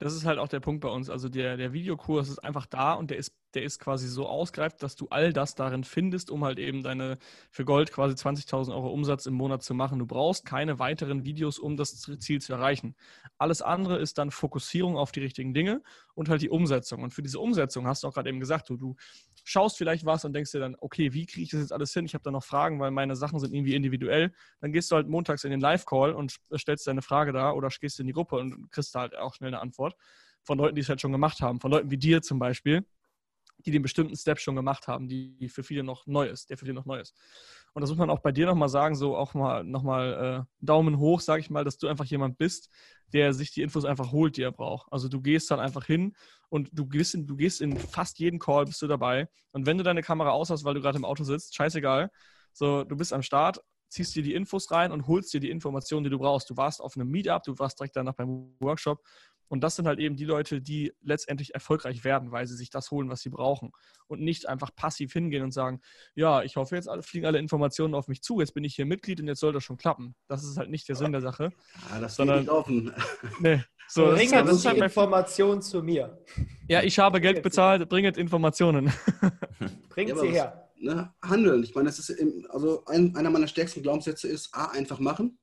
das 0.00 0.14
ist 0.14 0.24
halt 0.24 0.38
auch 0.38 0.48
der 0.48 0.60
Punkt 0.60 0.80
bei 0.80 0.88
uns. 0.88 1.10
Also 1.10 1.28
der, 1.28 1.56
der 1.56 1.72
Videokurs 1.72 2.28
ist 2.28 2.38
einfach 2.38 2.66
da 2.66 2.94
und 2.94 3.10
der 3.10 3.18
ist, 3.18 3.34
der 3.52 3.62
ist 3.62 3.78
quasi 3.78 4.08
so 4.08 4.26
ausgereift, 4.26 4.82
dass 4.82 4.96
du 4.96 5.08
all 5.10 5.32
das 5.32 5.54
darin 5.54 5.84
findest, 5.84 6.30
um 6.30 6.44
halt 6.44 6.58
eben 6.58 6.82
deine 6.82 7.18
für 7.50 7.64
Gold 7.64 7.92
quasi 7.92 8.14
20.000 8.14 8.74
Euro 8.74 8.88
Umsatz 8.90 9.26
im 9.26 9.34
Monat 9.34 9.62
zu 9.62 9.74
machen. 9.74 9.98
Du 9.98 10.06
brauchst 10.06 10.46
keine 10.46 10.78
weiteren 10.78 11.24
Videos, 11.24 11.58
um 11.58 11.76
das 11.76 12.00
Ziel 12.00 12.40
zu 12.40 12.52
erreichen. 12.54 12.96
Alles 13.38 13.62
andere 13.62 13.98
ist 13.98 14.18
dann 14.18 14.30
Fokussierung 14.30 14.96
auf 14.96 15.12
die 15.12 15.20
richtigen 15.20 15.54
Dinge 15.54 15.82
und 16.14 16.28
halt 16.30 16.42
die 16.42 16.50
Umsetzung. 16.50 17.02
Und 17.02 17.12
für 17.12 17.22
diese 17.22 17.38
Umsetzung 17.38 17.86
hast 17.86 18.02
du 18.02 18.08
auch 18.08 18.14
gerade 18.14 18.30
eben 18.30 18.40
gesagt, 18.40 18.70
du, 18.70 18.76
du 18.76 18.96
schaust 19.44 19.76
vielleicht 19.76 20.04
was 20.04 20.24
und 20.24 20.32
denkst 20.32 20.52
dir 20.52 20.60
dann, 20.60 20.74
okay, 20.80 21.12
wie 21.12 21.26
kriege 21.26 21.42
ich 21.42 21.50
das 21.50 21.60
jetzt 21.60 21.72
alles 21.72 21.92
hin? 21.92 22.06
Ich 22.06 22.14
habe 22.14 22.24
da 22.24 22.30
noch 22.30 22.42
Fragen, 22.42 22.80
weil 22.80 22.90
meine 22.90 23.14
Sachen 23.14 23.38
sind 23.38 23.54
irgendwie 23.54 23.74
individuell. 23.74 24.32
Dann 24.60 24.72
gehst 24.72 24.90
du 24.90 24.96
halt 24.96 25.08
montags 25.08 25.44
in 25.44 25.50
den 25.50 25.60
Live-Call 25.60 26.12
und 26.14 26.36
stellst 26.56 26.86
deine 26.86 27.02
Frage 27.02 27.32
da 27.32 27.52
oder 27.52 27.68
gehst 27.68 28.00
in 28.00 28.06
die 28.06 28.12
Gruppe 28.12 28.36
und 28.36 28.70
kriegst 28.72 28.94
da 28.94 29.00
halt 29.00 29.16
auch 29.16 29.34
schnell 29.34 29.48
eine 29.48 29.60
Antwort 29.60 29.94
von 30.42 30.58
Leuten, 30.58 30.74
die 30.74 30.80
es 30.80 30.88
halt 30.88 31.00
schon 31.00 31.12
gemacht 31.12 31.40
haben. 31.40 31.60
Von 31.60 31.70
Leuten 31.70 31.90
wie 31.90 31.98
dir 31.98 32.22
zum 32.22 32.38
Beispiel, 32.38 32.86
die 33.58 33.70
den 33.70 33.82
bestimmten 33.82 34.16
Step 34.16 34.40
schon 34.40 34.56
gemacht 34.56 34.88
haben, 34.88 35.08
die 35.08 35.48
für 35.48 35.62
viele 35.62 35.84
noch 35.84 36.06
neu 36.06 36.26
ist, 36.26 36.50
der 36.50 36.58
für 36.58 36.64
viele 36.64 36.74
noch 36.74 36.86
neu 36.86 37.00
ist. 37.00 37.14
Und 37.74 37.80
das 37.80 37.90
muss 37.90 37.98
man 37.98 38.08
auch 38.08 38.20
bei 38.20 38.30
dir 38.30 38.46
nochmal 38.46 38.68
sagen, 38.68 38.94
so 38.94 39.16
auch 39.16 39.34
mal 39.34 39.64
nochmal 39.64 40.46
äh, 40.46 40.64
Daumen 40.64 40.98
hoch, 40.98 41.20
sage 41.20 41.40
ich 41.40 41.50
mal, 41.50 41.64
dass 41.64 41.76
du 41.76 41.88
einfach 41.88 42.04
jemand 42.04 42.38
bist, 42.38 42.70
der 43.12 43.34
sich 43.34 43.50
die 43.50 43.62
Infos 43.62 43.84
einfach 43.84 44.12
holt, 44.12 44.36
die 44.36 44.42
er 44.42 44.52
braucht. 44.52 44.92
Also 44.92 45.08
du 45.08 45.20
gehst 45.20 45.50
dann 45.50 45.58
einfach 45.58 45.84
hin 45.84 46.14
und 46.50 46.70
du 46.72 46.86
gehst 46.86 47.14
in, 47.14 47.26
du 47.26 47.34
gehst 47.34 47.60
in 47.60 47.76
fast 47.76 48.20
jeden 48.20 48.38
Call, 48.38 48.64
bist 48.64 48.80
du 48.80 48.86
dabei. 48.86 49.28
Und 49.50 49.66
wenn 49.66 49.76
du 49.76 49.82
deine 49.82 50.02
Kamera 50.02 50.30
aus 50.30 50.50
hast, 50.50 50.64
weil 50.64 50.74
du 50.74 50.80
gerade 50.80 50.98
im 50.98 51.04
Auto 51.04 51.24
sitzt, 51.24 51.56
scheißegal. 51.56 52.10
So, 52.52 52.84
du 52.84 52.96
bist 52.96 53.12
am 53.12 53.22
Start, 53.22 53.60
ziehst 53.88 54.14
dir 54.14 54.22
die 54.22 54.34
Infos 54.34 54.70
rein 54.70 54.92
und 54.92 55.08
holst 55.08 55.34
dir 55.34 55.40
die 55.40 55.50
Informationen, 55.50 56.04
die 56.04 56.10
du 56.10 56.18
brauchst. 56.18 56.48
Du 56.50 56.56
warst 56.56 56.80
auf 56.80 56.96
einem 56.96 57.10
Meetup, 57.10 57.42
du 57.42 57.58
warst 57.58 57.80
direkt 57.80 57.96
danach 57.96 58.14
beim 58.14 58.54
Workshop 58.60 59.02
und 59.48 59.62
das 59.62 59.76
sind 59.76 59.86
halt 59.86 59.98
eben 59.98 60.16
die 60.16 60.24
Leute, 60.24 60.60
die 60.60 60.92
letztendlich 61.02 61.54
erfolgreich 61.54 62.04
werden, 62.04 62.32
weil 62.32 62.46
sie 62.46 62.56
sich 62.56 62.70
das 62.70 62.90
holen, 62.90 63.08
was 63.08 63.20
sie 63.20 63.30
brauchen. 63.30 63.72
Und 64.06 64.20
nicht 64.20 64.48
einfach 64.48 64.74
passiv 64.74 65.12
hingehen 65.12 65.42
und 65.42 65.52
sagen, 65.52 65.80
ja, 66.14 66.42
ich 66.42 66.56
hoffe, 66.56 66.76
jetzt 66.76 66.88
alle, 66.88 67.02
fliegen 67.02 67.26
alle 67.26 67.38
Informationen 67.38 67.94
auf 67.94 68.08
mich 68.08 68.22
zu, 68.22 68.40
jetzt 68.40 68.54
bin 68.54 68.64
ich 68.64 68.74
hier 68.74 68.86
Mitglied 68.86 69.20
und 69.20 69.28
jetzt 69.28 69.40
soll 69.40 69.52
das 69.52 69.64
schon 69.64 69.76
klappen. 69.76 70.14
Das 70.28 70.44
ist 70.44 70.56
halt 70.56 70.70
nicht 70.70 70.88
der 70.88 70.96
Sinn 70.96 71.12
der 71.12 71.20
Sache. 71.20 71.52
Ja, 71.90 72.00
das 72.00 72.16
sondern, 72.16 72.40
nicht 72.40 72.50
offen. 72.50 72.92
Nee, 73.40 73.62
so, 73.88 74.06
bringt 74.06 74.32
halt, 74.32 74.48
das 74.48 74.64
halt 74.64 74.78
Informationen 74.78 75.60
zu 75.60 75.82
mir. 75.82 76.18
Ja, 76.68 76.82
ich 76.82 76.98
habe 76.98 77.20
Geld 77.20 77.42
bezahlt, 77.42 77.88
bringet 77.88 78.16
Informationen. 78.16 78.92
Bringt 79.88 80.10
ja, 80.10 80.16
sie 80.16 80.28
her. 80.28 80.70
Ne, 80.76 81.12
handeln. 81.22 81.62
Ich 81.62 81.74
meine, 81.74 81.86
das 81.86 81.98
ist 81.98 82.10
im, 82.10 82.46
also 82.50 82.84
ein, 82.86 83.14
einer 83.16 83.30
meiner 83.30 83.46
stärksten 83.46 83.82
Glaubenssätze 83.82 84.28
ist 84.28 84.54
A, 84.54 84.66
einfach 84.66 84.98
machen. 84.98 85.38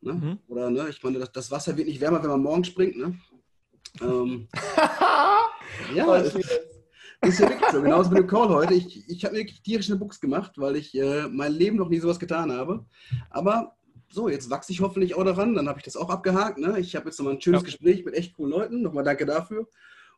Ne? 0.00 0.12
Mhm. 0.12 0.38
Oder, 0.48 0.70
ne, 0.70 0.88
ich 0.88 1.02
meine, 1.02 1.18
das, 1.18 1.32
das, 1.32 1.50
Wasser 1.50 1.76
wird 1.76 1.88
nicht 1.88 2.00
wärmer, 2.00 2.22
wenn 2.22 2.30
man 2.30 2.42
morgen 2.42 2.64
springt. 2.64 2.96
Ne? 2.96 3.18
Ähm, 4.02 4.48
ja, 5.94 6.16
ist, 6.16 6.34
ist 6.34 7.40
ja 7.40 7.48
wirklich 7.48 7.70
so. 7.70 7.82
Genauso 7.82 8.10
mit 8.10 8.18
dem 8.18 8.26
Call 8.26 8.48
heute. 8.48 8.74
Ich, 8.74 9.08
ich 9.08 9.24
habe 9.24 9.34
mir 9.34 9.40
wirklich 9.40 9.62
tierisch 9.62 9.88
eine 9.88 9.98
Buchs 9.98 10.20
gemacht, 10.20 10.52
weil 10.56 10.76
ich 10.76 10.94
äh, 10.94 11.28
mein 11.28 11.52
Leben 11.52 11.76
noch 11.76 11.88
nie 11.88 11.98
sowas 11.98 12.18
getan 12.18 12.52
habe. 12.52 12.86
Aber 13.30 13.76
so, 14.10 14.28
jetzt 14.28 14.50
wachse 14.50 14.72
ich 14.72 14.80
hoffentlich 14.80 15.14
auch 15.14 15.24
daran. 15.24 15.54
Dann 15.54 15.68
habe 15.68 15.78
ich 15.78 15.84
das 15.84 15.96
auch 15.96 16.10
abgehakt. 16.10 16.58
Ne? 16.58 16.78
Ich 16.78 16.96
habe 16.96 17.06
jetzt 17.06 17.18
nochmal 17.18 17.34
ein 17.34 17.40
schönes 17.40 17.62
ja. 17.62 17.66
Gespräch 17.66 18.04
mit 18.04 18.14
echt 18.14 18.34
coolen 18.34 18.52
Leuten. 18.52 18.82
Nochmal 18.82 19.04
danke 19.04 19.26
dafür. 19.26 19.66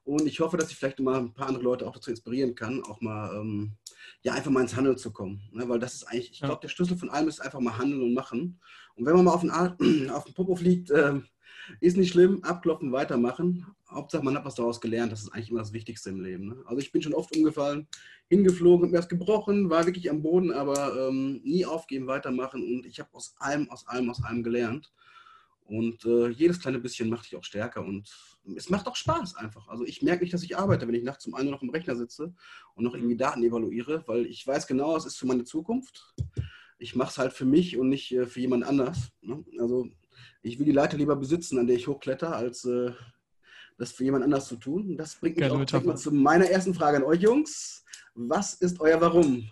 Und 0.04 0.26
ich 0.26 0.40
hoffe, 0.40 0.56
dass 0.56 0.70
ich 0.70 0.76
vielleicht 0.76 0.98
mal 1.00 1.18
ein 1.18 1.34
paar 1.34 1.48
andere 1.48 1.64
Leute 1.64 1.86
auch 1.86 1.92
dazu 1.92 2.10
inspirieren 2.10 2.54
kann, 2.54 2.82
auch 2.84 3.00
mal 3.00 3.34
ähm, 3.36 3.72
ja, 4.22 4.32
einfach 4.32 4.50
mal 4.50 4.62
ins 4.62 4.74
Handeln 4.74 4.96
zu 4.96 5.12
kommen. 5.12 5.42
Ne? 5.52 5.68
Weil 5.68 5.78
das 5.78 5.94
ist 5.94 6.04
eigentlich, 6.04 6.32
ich 6.32 6.40
glaube, 6.40 6.60
der 6.62 6.68
Schlüssel 6.68 6.96
von 6.96 7.10
allem 7.10 7.28
ist 7.28 7.40
einfach 7.40 7.60
mal 7.60 7.76
handeln 7.76 8.02
und 8.02 8.14
machen. 8.14 8.60
Und 8.96 9.06
wenn 9.06 9.14
man 9.14 9.24
mal 9.24 9.34
auf 9.34 9.42
den, 9.42 9.50
auf 10.10 10.24
den 10.24 10.34
Popo 10.34 10.56
fliegt, 10.56 10.90
äh, 10.90 11.20
ist 11.80 11.96
nicht 11.96 12.10
schlimm, 12.10 12.42
abklopfen, 12.42 12.92
weitermachen. 12.92 13.66
Hauptsache, 13.90 14.24
man 14.24 14.36
hat 14.36 14.44
was 14.44 14.54
daraus 14.54 14.80
gelernt. 14.80 15.12
Das 15.12 15.22
ist 15.22 15.30
eigentlich 15.30 15.50
immer 15.50 15.60
das 15.60 15.72
Wichtigste 15.72 16.10
im 16.10 16.20
Leben. 16.20 16.48
Ne? 16.48 16.56
Also 16.66 16.78
ich 16.80 16.92
bin 16.92 17.02
schon 17.02 17.14
oft 17.14 17.36
umgefallen, 17.36 17.88
hingeflogen, 18.28 18.84
und 18.84 18.92
mir 18.92 18.98
das 18.98 19.08
gebrochen, 19.08 19.70
war 19.70 19.86
wirklich 19.86 20.10
am 20.10 20.22
Boden, 20.22 20.52
aber 20.52 21.08
ähm, 21.08 21.40
nie 21.42 21.66
aufgeben, 21.66 22.06
weitermachen. 22.06 22.62
Und 22.62 22.86
ich 22.86 23.00
habe 23.00 23.10
aus 23.12 23.34
allem, 23.38 23.68
aus 23.70 23.86
allem, 23.86 24.10
aus 24.10 24.22
allem 24.22 24.42
gelernt. 24.42 24.92
Und 25.70 26.04
äh, 26.04 26.28
jedes 26.30 26.60
kleine 26.60 26.80
bisschen 26.80 27.08
macht 27.08 27.26
dich 27.26 27.36
auch 27.36 27.44
stärker 27.44 27.84
und 27.84 28.12
es 28.56 28.70
macht 28.70 28.88
auch 28.88 28.96
Spaß 28.96 29.36
einfach. 29.36 29.68
Also 29.68 29.84
ich 29.84 30.02
merke 30.02 30.24
nicht, 30.24 30.34
dass 30.34 30.42
ich 30.42 30.58
arbeite, 30.58 30.88
wenn 30.88 30.96
ich 30.96 31.04
nachts 31.04 31.26
um 31.28 31.34
einen 31.34 31.50
noch 31.50 31.62
im 31.62 31.70
Rechner 31.70 31.94
sitze 31.94 32.34
und 32.74 32.82
noch 32.82 32.94
irgendwie 32.96 33.16
Daten 33.16 33.44
evaluiere, 33.44 34.02
weil 34.08 34.26
ich 34.26 34.44
weiß 34.44 34.66
genau, 34.66 34.96
es 34.96 35.06
ist 35.06 35.16
für 35.16 35.28
meine 35.28 35.44
Zukunft. 35.44 36.12
Ich 36.78 36.96
mache 36.96 37.10
es 37.10 37.18
halt 37.18 37.32
für 37.32 37.44
mich 37.44 37.76
und 37.76 37.88
nicht 37.88 38.10
äh, 38.10 38.26
für 38.26 38.40
jemand 38.40 38.64
anders. 38.64 39.12
Ne? 39.20 39.44
Also 39.60 39.88
ich 40.42 40.58
will 40.58 40.66
die 40.66 40.72
Leiter 40.72 40.96
lieber 40.96 41.16
besitzen, 41.16 41.58
an 41.58 41.66
der 41.66 41.76
ich 41.76 41.88
hochkletter, 41.88 42.34
als 42.34 42.64
äh, 42.64 42.92
das 43.78 43.92
für 43.92 44.04
jemand 44.04 44.24
anders 44.24 44.46
zu 44.46 44.56
tun. 44.56 44.96
Das 44.96 45.14
bringt 45.14 45.36
mich 45.36 45.48
Geile 45.48 45.54
auch 45.54 45.94
zu 45.94 46.12
meiner 46.12 46.46
ersten 46.46 46.74
Frage 46.74 46.98
an 46.98 47.04
euch 47.04 47.20
Jungs. 47.20 47.84
Was 48.14 48.54
ist 48.54 48.80
euer 48.80 49.00
Warum? 49.00 49.50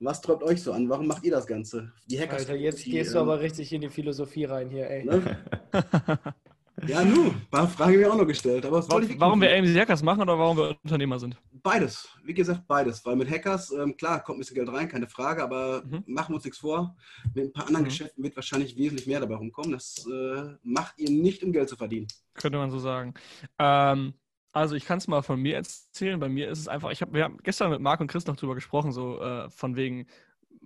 Was 0.00 0.20
treibt 0.20 0.42
euch 0.42 0.62
so 0.62 0.72
an? 0.72 0.88
Warum 0.88 1.06
macht 1.06 1.24
ihr 1.24 1.30
das 1.30 1.46
Ganze? 1.46 1.92
Die 2.06 2.18
Hackers. 2.18 2.40
Alter, 2.40 2.56
jetzt 2.56 2.84
gehst 2.84 3.10
ähm, 3.10 3.14
du 3.14 3.20
aber 3.20 3.40
richtig 3.40 3.72
in 3.72 3.80
die 3.80 3.88
Philosophie 3.88 4.44
rein 4.44 4.68
hier, 4.68 4.88
ey. 4.88 5.04
Ne? 5.04 5.38
ja, 6.86 7.04
nu, 7.04 7.28
ein 7.28 7.46
paar 7.50 7.68
Fragen 7.68 7.92
habe 7.92 8.00
ich 8.00 8.06
auch 8.06 8.16
noch 8.16 8.26
gestellt. 8.26 8.66
Aber 8.66 8.86
warum, 8.88 9.20
warum 9.20 9.40
wir 9.40 9.56
AMC 9.56 9.76
Hackers 9.76 10.02
machen 10.02 10.22
oder 10.22 10.38
warum 10.38 10.56
wir 10.56 10.76
Unternehmer 10.82 11.18
sind? 11.18 11.36
Beides. 11.62 12.08
Wie 12.24 12.34
gesagt, 12.34 12.66
beides. 12.66 13.04
Weil 13.06 13.16
mit 13.16 13.30
Hackers, 13.30 13.70
ähm, 13.70 13.96
klar, 13.96 14.22
kommt 14.22 14.38
ein 14.38 14.40
bisschen 14.40 14.56
Geld 14.56 14.68
rein, 14.68 14.88
keine 14.88 15.06
Frage, 15.06 15.42
aber 15.42 15.82
mhm. 15.84 16.02
machen 16.06 16.32
wir 16.32 16.36
uns 16.36 16.44
nichts 16.44 16.58
vor. 16.58 16.96
Mit 17.34 17.46
ein 17.46 17.52
paar 17.52 17.66
anderen 17.66 17.84
mhm. 17.84 17.88
Geschäften 17.88 18.22
wird 18.22 18.36
wahrscheinlich 18.36 18.76
wesentlich 18.76 19.06
mehr 19.06 19.20
dabei 19.20 19.36
rumkommen. 19.36 19.72
Das 19.72 20.06
äh, 20.06 20.56
macht 20.62 20.98
ihr 20.98 21.10
nicht, 21.10 21.44
um 21.44 21.52
Geld 21.52 21.68
zu 21.68 21.76
verdienen. 21.76 22.08
Könnte 22.34 22.58
man 22.58 22.70
so 22.70 22.78
sagen. 22.78 23.14
Ähm, 23.58 24.14
also 24.52 24.74
ich 24.76 24.84
kann 24.84 24.98
es 24.98 25.08
mal 25.08 25.22
von 25.22 25.40
mir 25.40 25.56
erzählen. 25.56 26.18
Bei 26.18 26.28
mir 26.28 26.48
ist 26.48 26.60
es 26.60 26.68
einfach, 26.68 26.90
ich 26.90 27.02
hab, 27.02 27.12
wir 27.12 27.24
haben 27.24 27.38
gestern 27.42 27.70
mit 27.70 27.80
Marc 27.80 28.00
und 28.00 28.08
Chris 28.08 28.26
noch 28.26 28.36
drüber 28.36 28.54
gesprochen, 28.54 28.92
so 28.92 29.20
äh, 29.20 29.48
von 29.50 29.76
wegen, 29.76 30.06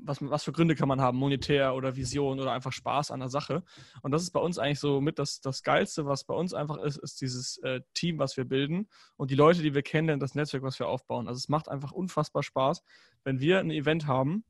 was, 0.02 0.18
was 0.20 0.44
für 0.44 0.52
Gründe 0.52 0.74
kann 0.74 0.88
man 0.88 1.00
haben, 1.00 1.18
monetär 1.18 1.74
oder 1.74 1.96
Vision 1.96 2.40
oder 2.40 2.52
einfach 2.52 2.72
Spaß 2.72 3.10
an 3.10 3.20
der 3.20 3.28
Sache. 3.28 3.62
Und 4.02 4.10
das 4.10 4.22
ist 4.22 4.30
bei 4.30 4.40
uns 4.40 4.58
eigentlich 4.58 4.80
so 4.80 5.00
mit 5.00 5.18
das, 5.18 5.40
das 5.40 5.62
Geilste, 5.62 6.06
was 6.06 6.24
bei 6.24 6.34
uns 6.34 6.54
einfach 6.54 6.78
ist, 6.78 6.96
ist 6.96 7.20
dieses 7.20 7.58
äh, 7.58 7.80
Team, 7.94 8.18
was 8.18 8.36
wir 8.36 8.44
bilden 8.44 8.88
und 9.16 9.30
die 9.30 9.34
Leute, 9.34 9.62
die 9.62 9.74
wir 9.74 9.82
kennen, 9.82 10.20
das 10.20 10.34
Netzwerk, 10.34 10.62
was 10.62 10.78
wir 10.78 10.88
aufbauen. 10.88 11.28
Also 11.28 11.38
es 11.38 11.48
macht 11.48 11.68
einfach 11.68 11.92
unfassbar 11.92 12.42
Spaß, 12.42 12.82
wenn 13.24 13.40
wir 13.40 13.60
ein 13.60 13.70
Event 13.70 14.06
haben, 14.06 14.44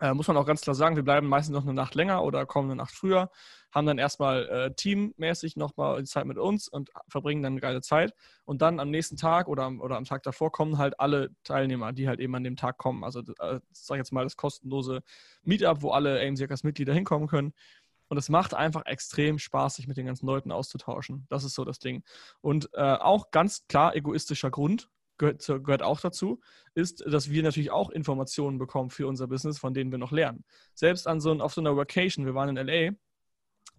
äh, 0.00 0.12
muss 0.14 0.28
man 0.28 0.36
auch 0.36 0.46
ganz 0.46 0.60
klar 0.60 0.74
sagen, 0.74 0.96
wir 0.96 1.02
bleiben 1.02 1.28
meistens 1.28 1.54
noch 1.54 1.62
eine 1.62 1.74
Nacht 1.74 1.94
länger 1.94 2.22
oder 2.22 2.46
kommen 2.46 2.70
eine 2.70 2.76
Nacht 2.76 2.94
früher, 2.94 3.30
haben 3.72 3.86
dann 3.86 3.98
erstmal 3.98 4.48
äh, 4.48 4.74
teammäßig 4.74 5.56
nochmal 5.56 6.00
die 6.00 6.08
Zeit 6.08 6.26
mit 6.26 6.38
uns 6.38 6.68
und 6.68 6.90
verbringen 7.08 7.42
dann 7.42 7.54
eine 7.54 7.60
geile 7.60 7.80
Zeit. 7.80 8.14
Und 8.44 8.62
dann 8.62 8.80
am 8.80 8.90
nächsten 8.90 9.16
Tag 9.16 9.48
oder, 9.48 9.70
oder 9.80 9.96
am 9.96 10.04
Tag 10.04 10.22
davor 10.22 10.52
kommen 10.52 10.78
halt 10.78 10.98
alle 11.00 11.30
Teilnehmer, 11.42 11.92
die 11.92 12.08
halt 12.08 12.20
eben 12.20 12.34
an 12.34 12.44
dem 12.44 12.56
Tag 12.56 12.78
kommen. 12.78 13.04
Also, 13.04 13.20
äh, 13.20 13.60
sag 13.72 13.96
ich 13.96 14.00
jetzt 14.00 14.12
mal, 14.12 14.24
das 14.24 14.36
kostenlose 14.36 15.02
Meetup, 15.42 15.82
wo 15.82 15.90
alle 15.90 16.18
AIM-Circus-Mitglieder 16.20 16.92
hinkommen 16.92 17.26
können. 17.26 17.52
Und 18.08 18.18
es 18.18 18.28
macht 18.28 18.54
einfach 18.54 18.86
extrem 18.86 19.38
Spaß, 19.38 19.76
sich 19.76 19.88
mit 19.88 19.96
den 19.96 20.06
ganzen 20.06 20.26
Leuten 20.26 20.52
auszutauschen. 20.52 21.26
Das 21.30 21.42
ist 21.42 21.54
so 21.54 21.64
das 21.64 21.78
Ding. 21.78 22.04
Und 22.42 22.68
äh, 22.74 22.80
auch 22.80 23.30
ganz 23.30 23.66
klar 23.66 23.96
egoistischer 23.96 24.50
Grund, 24.50 24.88
gehört, 25.18 25.46
gehört 25.46 25.82
auch 25.82 26.00
dazu, 26.00 26.40
ist, 26.74 27.04
dass 27.06 27.30
wir 27.30 27.42
natürlich 27.42 27.70
auch 27.70 27.90
Informationen 27.90 28.58
bekommen 28.58 28.90
für 28.90 29.06
unser 29.06 29.26
Business, 29.26 29.58
von 29.58 29.74
denen 29.74 29.90
wir 29.90 29.98
noch 29.98 30.12
lernen. 30.12 30.44
Selbst 30.74 31.06
an 31.06 31.20
so, 31.20 31.32
auf 31.40 31.54
so 31.54 31.60
einer 31.60 31.76
Vacation, 31.76 32.26
wir 32.26 32.34
waren 32.34 32.56
in 32.56 32.66
LA, 32.66 32.92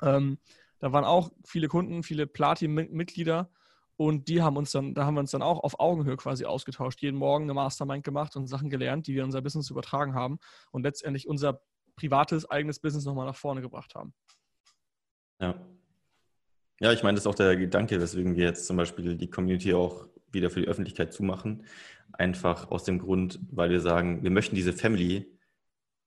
ähm, 0.02 0.40
da 0.80 0.92
waren 0.92 1.06
auch 1.06 1.32
viele 1.46 1.68
Kunden, 1.68 2.04
viele 2.04 2.28
Platin-Mitglieder 2.28 3.50
und 3.98 4.28
die 4.28 4.42
haben 4.42 4.58
uns 4.58 4.72
dann, 4.72 4.94
da 4.94 5.06
haben 5.06 5.16
wir 5.16 5.22
uns 5.22 5.32
dann 5.32 5.42
auch 5.42 5.64
auf 5.64 5.80
Augenhöhe 5.80 6.18
quasi 6.18 6.46
ausgetauscht, 6.46 7.02
jeden 7.02 7.18
Morgen 7.18 7.46
eine 7.46 7.54
Mastermind 7.54 8.04
gemacht 8.04 8.36
und 8.36 8.48
Sachen 8.48 8.70
gelernt, 8.70 9.08
die 9.08 9.14
wir 9.14 9.22
in 9.22 9.28
unser 9.28 9.42
Business 9.42 9.70
übertragen 9.70 10.14
haben 10.14 10.40
und 10.72 10.84
letztendlich 10.84 11.28
unser 11.28 11.62
privates, 11.96 12.50
eigenes 12.50 12.80
Business 12.80 13.06
nochmal 13.06 13.26
nach 13.26 13.36
vorne 13.36 13.62
gebracht 13.62 13.96
haben. 13.96 14.14
Ja. 15.40 15.56
Ja, 16.82 16.92
ich 16.92 17.04
meine, 17.04 17.16
das 17.16 17.24
ist 17.24 17.28
auch 17.28 17.36
der 17.36 17.56
Gedanke, 17.56 18.02
weswegen 18.02 18.36
wir 18.36 18.44
jetzt 18.44 18.66
zum 18.68 18.76
Beispiel 18.76 19.16
die 19.16 19.30
Community 19.30 19.74
auch 19.74 20.10
wieder 20.36 20.52
für 20.52 20.62
die 20.62 20.68
Öffentlichkeit 20.68 21.14
zumachen. 21.14 21.66
Einfach 22.14 22.70
aus 22.70 22.84
dem 22.84 23.00
Grund, 23.00 23.40
weil 23.52 23.72
wir 23.72 23.80
sagen, 23.80 24.24
wir 24.24 24.32
möchten 24.32 24.56
diese 24.56 24.74
Family 24.74 25.36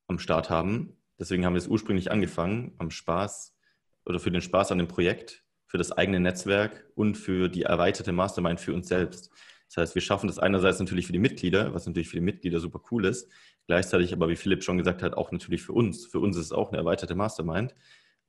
am 0.06 0.20
Start 0.20 0.50
haben. 0.50 0.96
Deswegen 1.18 1.44
haben 1.44 1.54
wir 1.54 1.58
es 1.58 1.66
ursprünglich 1.66 2.12
angefangen, 2.12 2.74
am 2.78 2.90
Spaß 2.90 3.56
oder 4.04 4.20
für 4.20 4.30
den 4.30 4.40
Spaß 4.40 4.72
an 4.72 4.78
dem 4.78 4.88
Projekt, 4.88 5.44
für 5.66 5.78
das 5.78 5.92
eigene 5.92 6.20
Netzwerk 6.20 6.86
und 6.94 7.16
für 7.16 7.48
die 7.48 7.62
erweiterte 7.62 8.12
Mastermind 8.12 8.60
für 8.60 8.72
uns 8.72 8.88
selbst. 8.88 9.30
Das 9.68 9.76
heißt, 9.76 9.94
wir 9.94 10.02
schaffen 10.02 10.28
das 10.28 10.38
einerseits 10.38 10.78
natürlich 10.78 11.06
für 11.06 11.12
die 11.12 11.18
Mitglieder, 11.18 11.74
was 11.74 11.86
natürlich 11.86 12.08
für 12.08 12.16
die 12.16 12.22
Mitglieder 12.22 12.58
super 12.58 12.80
cool 12.90 13.04
ist, 13.04 13.30
gleichzeitig 13.66 14.14
aber, 14.14 14.28
wie 14.30 14.36
Philipp 14.36 14.64
schon 14.64 14.78
gesagt 14.78 15.02
hat, 15.02 15.14
auch 15.14 15.30
natürlich 15.30 15.62
für 15.62 15.72
uns. 15.72 16.06
Für 16.06 16.20
uns 16.20 16.36
ist 16.36 16.46
es 16.46 16.52
auch 16.52 16.70
eine 16.70 16.78
erweiterte 16.78 17.14
Mastermind. 17.14 17.74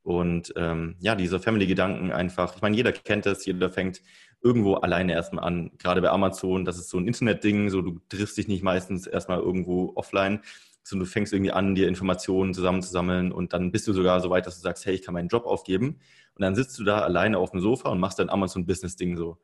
Und 0.03 0.53
ähm, 0.55 0.95
ja, 0.99 1.15
dieser 1.15 1.39
Family-Gedanken 1.39 2.11
einfach, 2.11 2.55
ich 2.55 2.61
meine, 2.61 2.75
jeder 2.75 2.91
kennt 2.91 3.25
das, 3.25 3.45
jeder 3.45 3.69
fängt 3.69 4.01
irgendwo 4.41 4.75
alleine 4.75 5.13
erstmal 5.13 5.43
an. 5.43 5.72
Gerade 5.77 6.01
bei 6.01 6.10
Amazon, 6.10 6.65
das 6.65 6.77
ist 6.77 6.89
so 6.89 6.98
ein 6.98 7.08
Internetding, 7.08 7.69
so 7.69 7.81
du 7.81 8.00
triffst 8.10 8.38
dich 8.38 8.48
nicht 8.48 8.63
meistens 8.63 9.05
erstmal 9.08 9.39
irgendwo 9.39 9.91
offline, 9.96 10.41
sondern 10.84 11.05
du 11.05 11.12
fängst 11.12 11.34
irgendwie 11.34 11.51
an, 11.51 11.75
dir 11.75 11.88
Informationen 11.88 12.53
zusammenzusammeln 12.53 13.31
und 13.31 13.53
dann 13.53 13.72
bist 13.72 13.88
du 13.88 13.93
sogar 13.93 14.22
so 14.22 14.29
weit, 14.29 14.48
dass 14.48 14.55
du 14.55 14.62
sagst, 14.62 14.86
hey, 14.86 14.96
ich 14.96 15.01
kann 15.01 15.13
meinen 15.13 15.27
Job 15.27 15.46
aufgeben. 15.46 16.00
Und 16.36 16.41
dann 16.41 16.55
sitzt 16.55 16.79
du 16.79 16.84
da 16.84 17.00
alleine 17.00 17.38
auf 17.38 17.51
dem 17.51 17.60
Sofa 17.60 17.89
und 17.89 18.00
machst 18.00 18.19
dein 18.19 18.29
Amazon-Business-Ding 18.29 19.17
so. 19.17 19.38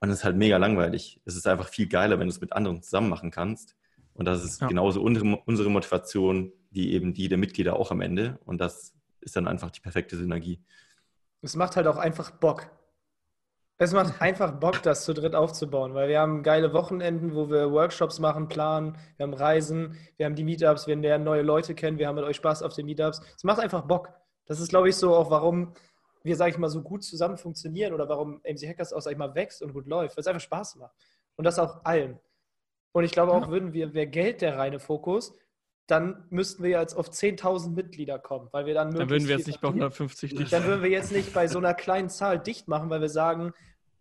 Und 0.00 0.08
das 0.08 0.18
ist 0.18 0.24
halt 0.24 0.36
mega 0.36 0.56
langweilig. 0.56 1.20
Es 1.24 1.36
ist 1.36 1.46
einfach 1.46 1.68
viel 1.68 1.86
geiler, 1.86 2.18
wenn 2.18 2.26
du 2.26 2.32
es 2.32 2.40
mit 2.40 2.52
anderen 2.52 2.82
zusammen 2.82 3.08
machen 3.08 3.30
kannst. 3.30 3.76
Und 4.14 4.24
das 4.26 4.44
ist 4.44 4.60
ja. 4.60 4.66
genauso 4.66 5.00
unsere, 5.00 5.36
unsere 5.46 5.70
Motivation, 5.70 6.52
wie 6.70 6.92
eben 6.92 7.14
die 7.14 7.28
der 7.28 7.38
Mitglieder 7.38 7.76
auch 7.76 7.90
am 7.90 8.00
Ende. 8.00 8.38
Und 8.44 8.60
das 8.60 8.94
ist 9.20 9.36
dann 9.36 9.46
einfach 9.46 9.70
die 9.70 9.80
perfekte 9.80 10.16
Synergie. 10.16 10.60
Es 11.42 11.54
macht 11.54 11.76
halt 11.76 11.86
auch 11.86 11.96
einfach 11.96 12.30
Bock. 12.30 12.70
Es 13.82 13.94
macht 13.94 14.20
einfach 14.20 14.52
Bock, 14.60 14.82
das 14.82 15.06
zu 15.06 15.14
dritt 15.14 15.34
aufzubauen, 15.34 15.94
weil 15.94 16.10
wir 16.10 16.20
haben 16.20 16.42
geile 16.42 16.74
Wochenenden, 16.74 17.34
wo 17.34 17.48
wir 17.48 17.72
Workshops 17.72 18.18
machen, 18.18 18.46
planen, 18.46 18.98
wir 19.16 19.24
haben 19.24 19.32
Reisen, 19.32 19.96
wir 20.18 20.26
haben 20.26 20.34
die 20.34 20.44
Meetups, 20.44 20.86
wir 20.86 20.96
lernen 20.96 21.24
neue 21.24 21.40
Leute 21.40 21.74
kennen, 21.74 21.96
wir 21.96 22.06
haben 22.06 22.16
mit 22.16 22.24
euch 22.24 22.36
Spaß 22.36 22.62
auf 22.62 22.74
den 22.74 22.84
Meetups. 22.84 23.22
Es 23.34 23.42
macht 23.42 23.58
einfach 23.58 23.86
Bock. 23.86 24.10
Das 24.44 24.60
ist, 24.60 24.68
glaube 24.68 24.90
ich, 24.90 24.96
so 24.96 25.14
auch, 25.14 25.30
warum 25.30 25.72
wir, 26.22 26.36
sage 26.36 26.50
ich 26.50 26.58
mal, 26.58 26.68
so 26.68 26.82
gut 26.82 27.02
zusammen 27.02 27.38
funktionieren 27.38 27.94
oder 27.94 28.06
warum 28.06 28.42
MC 28.44 28.68
Hackers 28.68 28.92
auch, 28.92 29.00
sag 29.00 29.12
ich 29.12 29.18
mal, 29.18 29.34
wächst 29.34 29.62
und 29.62 29.72
gut 29.72 29.86
läuft, 29.86 30.14
weil 30.14 30.20
es 30.20 30.26
einfach 30.26 30.42
Spaß 30.42 30.76
macht. 30.76 30.94
Und 31.36 31.44
das 31.44 31.58
auch 31.58 31.82
allen. 31.82 32.20
Und 32.92 33.04
ich 33.04 33.12
glaube 33.12 33.32
auch, 33.32 33.48
würden 33.48 33.72
wir, 33.72 33.94
wäre 33.94 34.08
Geld 34.08 34.42
der 34.42 34.58
reine 34.58 34.78
Fokus, 34.78 35.34
dann 35.90 36.24
müssten 36.30 36.62
wir 36.62 36.70
jetzt 36.70 36.94
auf 36.94 37.10
10.000 37.10 37.70
Mitglieder 37.70 38.18
kommen, 38.18 38.48
weil 38.52 38.66
wir 38.66 38.74
dann 38.74 38.92
Dann 38.92 39.10
würden 39.10 39.26
wir 39.26 39.36
jetzt 39.36 39.46
nicht 39.46 39.60
bei 39.60 39.68
150 39.68 40.34
dicht 40.34 40.52
Dann 40.52 40.64
würden 40.64 40.82
wir 40.82 40.90
jetzt 40.90 41.10
nicht 41.10 41.34
bei 41.34 41.48
so 41.48 41.58
einer 41.58 41.74
kleinen 41.84 42.08
Zahl 42.08 42.38
dicht 42.38 42.68
machen, 42.68 42.90
weil 42.90 43.00
wir 43.00 43.08
sagen, 43.08 43.52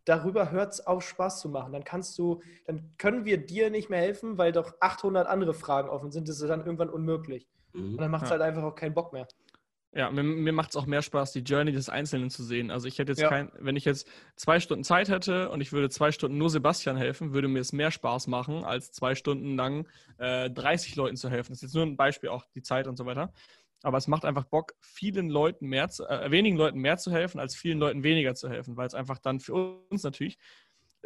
darüber 0.05 0.51
hört 0.51 0.73
es 0.73 0.85
auf, 0.85 1.03
Spaß 1.03 1.39
zu 1.39 1.49
machen. 1.49 1.73
Dann 1.73 1.83
kannst 1.83 2.17
du, 2.19 2.41
dann 2.65 2.91
können 2.97 3.25
wir 3.25 3.37
dir 3.37 3.69
nicht 3.69 3.89
mehr 3.89 3.99
helfen, 3.99 4.37
weil 4.37 4.51
doch 4.51 4.73
800 4.79 5.27
andere 5.27 5.53
Fragen 5.53 5.89
offen 5.89 6.11
sind. 6.11 6.29
Das 6.29 6.39
ist 6.39 6.47
dann 6.47 6.63
irgendwann 6.63 6.89
unmöglich. 6.89 7.47
Mhm. 7.73 7.93
Und 7.93 8.01
dann 8.01 8.11
macht 8.11 8.23
es 8.23 8.29
ja. 8.29 8.33
halt 8.33 8.43
einfach 8.43 8.63
auch 8.63 8.75
keinen 8.75 8.93
Bock 8.93 9.11
mehr. 9.13 9.27
Ja, 9.91 10.11
mir, 10.11 10.21
mir 10.21 10.53
macht 10.53 10.69
es 10.69 10.75
auch 10.75 10.85
mehr 10.85 11.01
Spaß, 11.01 11.31
die 11.31 11.39
Journey 11.39 11.71
des 11.71 11.89
Einzelnen 11.89 12.29
zu 12.29 12.43
sehen. 12.43 12.69
Also 12.69 12.87
ich 12.87 12.99
hätte 12.99 13.11
jetzt 13.11 13.21
ja. 13.21 13.29
kein, 13.29 13.51
wenn 13.57 13.75
ich 13.75 13.85
jetzt 13.85 14.07
zwei 14.35 14.59
Stunden 14.59 14.83
Zeit 14.83 15.09
hätte 15.09 15.49
und 15.49 15.61
ich 15.61 15.71
würde 15.71 15.89
zwei 15.89 16.11
Stunden 16.11 16.37
nur 16.37 16.51
Sebastian 16.51 16.95
helfen, 16.95 17.33
würde 17.33 17.47
mir 17.47 17.59
es 17.59 17.73
mehr 17.73 17.89
Spaß 17.89 18.27
machen, 18.27 18.63
als 18.63 18.91
zwei 18.91 19.15
Stunden 19.15 19.55
lang 19.55 19.87
äh, 20.19 20.51
30 20.51 20.95
Leuten 20.95 21.15
zu 21.15 21.31
helfen. 21.31 21.51
Das 21.51 21.57
ist 21.57 21.61
jetzt 21.63 21.73
nur 21.73 21.85
ein 21.85 21.97
Beispiel, 21.97 22.29
auch 22.29 22.45
die 22.53 22.61
Zeit 22.61 22.87
und 22.87 22.97
so 22.97 23.07
weiter. 23.07 23.33
Aber 23.81 23.97
es 23.97 24.07
macht 24.07 24.25
einfach 24.25 24.43
Bock, 24.43 24.73
vielen 24.79 25.29
Leuten 25.29 25.67
mehr 25.67 25.89
zu, 25.89 26.05
äh, 26.07 26.29
wenigen 26.29 26.57
Leuten 26.57 26.79
mehr 26.79 26.97
zu 26.97 27.11
helfen, 27.11 27.39
als 27.39 27.55
vielen 27.55 27.79
Leuten 27.79 28.03
weniger 28.03 28.35
zu 28.35 28.47
helfen, 28.47 28.77
weil 28.77 28.87
es 28.87 28.93
einfach 28.93 29.17
dann 29.17 29.39
für 29.39 29.53
uns 29.89 30.03
natürlich 30.03 30.37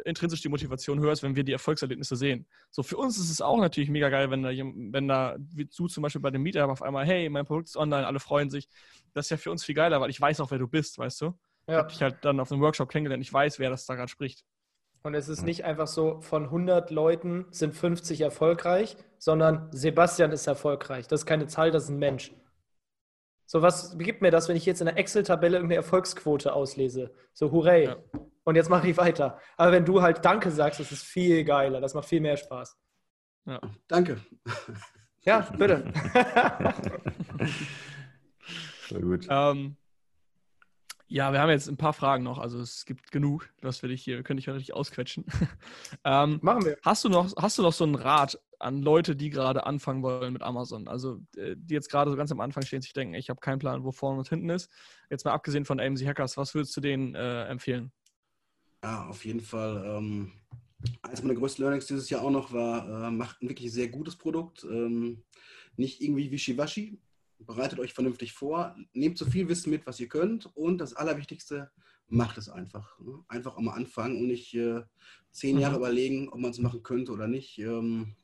intrinsisch 0.04 0.42
die 0.42 0.48
Motivation 0.48 1.00
höher 1.00 1.12
ist, 1.12 1.22
wenn 1.22 1.36
wir 1.36 1.44
die 1.44 1.52
Erfolgserlebnisse 1.52 2.16
sehen. 2.16 2.46
So, 2.70 2.82
für 2.82 2.96
uns 2.96 3.18
ist 3.18 3.30
es 3.30 3.40
auch 3.40 3.58
natürlich 3.58 3.90
mega 3.90 4.08
geil, 4.08 4.30
wenn 4.30 4.42
da, 4.42 4.50
wenn 4.50 5.08
da, 5.08 5.36
wie 5.52 5.66
du 5.66 5.88
zum 5.88 6.02
Beispiel 6.02 6.20
bei 6.20 6.30
dem 6.30 6.42
Meetup 6.42 6.70
auf 6.70 6.82
einmal, 6.82 7.06
hey, 7.06 7.28
mein 7.28 7.44
Produkt 7.44 7.68
ist 7.68 7.76
online, 7.76 8.06
alle 8.06 8.20
freuen 8.20 8.50
sich. 8.50 8.68
Das 9.12 9.26
ist 9.26 9.30
ja 9.30 9.36
für 9.36 9.50
uns 9.50 9.64
viel 9.64 9.74
geiler, 9.74 10.00
weil 10.00 10.10
ich 10.10 10.20
weiß 10.20 10.40
auch, 10.40 10.50
wer 10.50 10.58
du 10.58 10.66
bist, 10.66 10.98
weißt 10.98 11.20
du? 11.20 11.26
Ja. 11.26 11.32
Ich 11.66 11.76
habe 11.76 11.88
dich 11.88 12.02
halt 12.02 12.16
dann 12.22 12.40
auf 12.40 12.50
einem 12.50 12.60
Workshop 12.60 12.88
kennengelernt, 12.88 13.22
ich 13.22 13.32
weiß, 13.32 13.58
wer 13.58 13.70
das 13.70 13.86
da 13.86 13.94
gerade 13.94 14.08
spricht. 14.08 14.44
Und 15.02 15.14
es 15.14 15.28
ist 15.28 15.42
nicht 15.42 15.64
einfach 15.64 15.86
so, 15.86 16.20
von 16.22 16.44
100 16.44 16.90
Leuten 16.90 17.46
sind 17.50 17.74
50 17.74 18.22
erfolgreich, 18.22 18.96
sondern 19.18 19.68
Sebastian 19.70 20.32
ist 20.32 20.46
erfolgreich. 20.46 21.06
Das 21.08 21.20
ist 21.20 21.26
keine 21.26 21.46
Zahl, 21.46 21.70
das 21.70 21.84
ist 21.84 21.90
ein 21.90 21.98
Mensch. 21.98 22.32
So, 23.46 23.60
was 23.60 23.98
gibt 23.98 24.22
mir 24.22 24.30
das, 24.30 24.48
wenn 24.48 24.56
ich 24.56 24.64
jetzt 24.64 24.80
in 24.80 24.86
der 24.86 24.96
Excel-Tabelle 24.96 25.58
irgendeine 25.58 25.76
Erfolgsquote 25.76 26.54
auslese? 26.54 27.12
So, 27.34 27.52
hurray. 27.52 27.84
Ja 27.84 27.96
und 28.44 28.56
jetzt 28.56 28.70
mache 28.70 28.88
ich 28.88 28.96
weiter. 28.96 29.38
Aber 29.56 29.72
wenn 29.72 29.84
du 29.84 30.02
halt 30.02 30.24
Danke 30.24 30.50
sagst, 30.50 30.80
das 30.80 30.92
ist 30.92 31.02
viel 31.02 31.44
geiler, 31.44 31.80
das 31.80 31.94
macht 31.94 32.08
viel 32.08 32.20
mehr 32.20 32.36
Spaß. 32.36 32.78
Ja. 33.46 33.60
Danke. 33.88 34.20
Ja, 35.22 35.40
bitte. 35.56 35.92
Sehr 38.88 39.00
gut. 39.00 39.26
Ähm, 39.28 39.76
ja, 41.06 41.32
wir 41.32 41.40
haben 41.40 41.50
jetzt 41.50 41.68
ein 41.68 41.76
paar 41.76 41.92
Fragen 41.92 42.24
noch, 42.24 42.38
also 42.38 42.58
es 42.60 42.84
gibt 42.84 43.10
genug, 43.12 43.48
das 43.60 43.82
will 43.82 43.90
ich 43.90 44.02
hier, 44.02 44.22
könnte 44.22 44.40
ich 44.40 44.48
richtig 44.48 44.74
ausquetschen. 44.74 45.24
ähm, 46.04 46.38
Machen 46.42 46.64
wir. 46.64 46.78
Hast 46.82 47.04
du, 47.04 47.08
noch, 47.08 47.34
hast 47.36 47.58
du 47.58 47.62
noch 47.62 47.72
so 47.72 47.84
einen 47.84 47.94
Rat 47.94 48.38
an 48.58 48.82
Leute, 48.82 49.14
die 49.14 49.30
gerade 49.30 49.66
anfangen 49.66 50.02
wollen 50.02 50.32
mit 50.32 50.42
Amazon? 50.42 50.88
Also 50.88 51.20
äh, 51.36 51.54
die 51.56 51.74
jetzt 51.74 51.90
gerade 51.90 52.10
so 52.10 52.16
ganz 52.16 52.32
am 52.32 52.40
Anfang 52.40 52.64
stehen, 52.64 52.82
sich 52.82 52.94
denken, 52.94 53.14
ich 53.14 53.30
habe 53.30 53.40
keinen 53.40 53.58
Plan, 53.58 53.84
wo 53.84 53.92
vorne 53.92 54.18
und 54.18 54.28
hinten 54.28 54.50
ist. 54.50 54.70
Jetzt 55.10 55.24
mal 55.24 55.32
abgesehen 55.32 55.64
von 55.64 55.78
AMC 55.78 56.06
Hackers, 56.06 56.36
was 56.36 56.54
würdest 56.54 56.76
du 56.76 56.80
denen 56.80 57.14
äh, 57.14 57.44
empfehlen? 57.44 57.92
Ja, 58.84 59.06
auf 59.06 59.24
jeden 59.24 59.40
Fall. 59.40 59.82
Ähm, 59.86 60.32
eines 61.00 61.22
meiner 61.22 61.38
größten 61.38 61.62
Learnings 61.62 61.86
dieses 61.86 62.10
Jahr 62.10 62.20
auch 62.20 62.30
noch 62.30 62.52
war, 62.52 63.06
äh, 63.06 63.10
macht 63.10 63.40
ein 63.40 63.48
wirklich 63.48 63.72
sehr 63.72 63.88
gutes 63.88 64.14
Produkt. 64.14 64.62
Ähm, 64.64 65.22
nicht 65.78 66.02
irgendwie 66.02 66.30
wischiwaschi. 66.30 67.00
Bereitet 67.38 67.78
euch 67.78 67.94
vernünftig 67.94 68.34
vor. 68.34 68.76
Nehmt 68.92 69.16
so 69.16 69.24
viel 69.24 69.48
Wissen 69.48 69.70
mit, 69.70 69.86
was 69.86 70.00
ihr 70.00 70.08
könnt. 70.08 70.54
Und 70.54 70.76
das 70.82 70.92
Allerwichtigste, 70.92 71.70
macht 72.08 72.36
es 72.36 72.50
einfach. 72.50 72.98
Ne? 73.00 73.24
Einfach 73.26 73.56
auch 73.56 73.60
mal 73.62 73.72
anfangen 73.72 74.18
und 74.18 74.26
nicht 74.26 74.52
äh, 74.52 74.82
zehn 75.30 75.58
Jahre 75.58 75.76
mhm. 75.76 75.80
überlegen, 75.80 76.28
ob 76.28 76.40
man 76.40 76.50
es 76.50 76.58
machen 76.58 76.82
könnte 76.82 77.12
oder 77.12 77.26
nicht. 77.26 77.58
Ähm, 77.60 78.14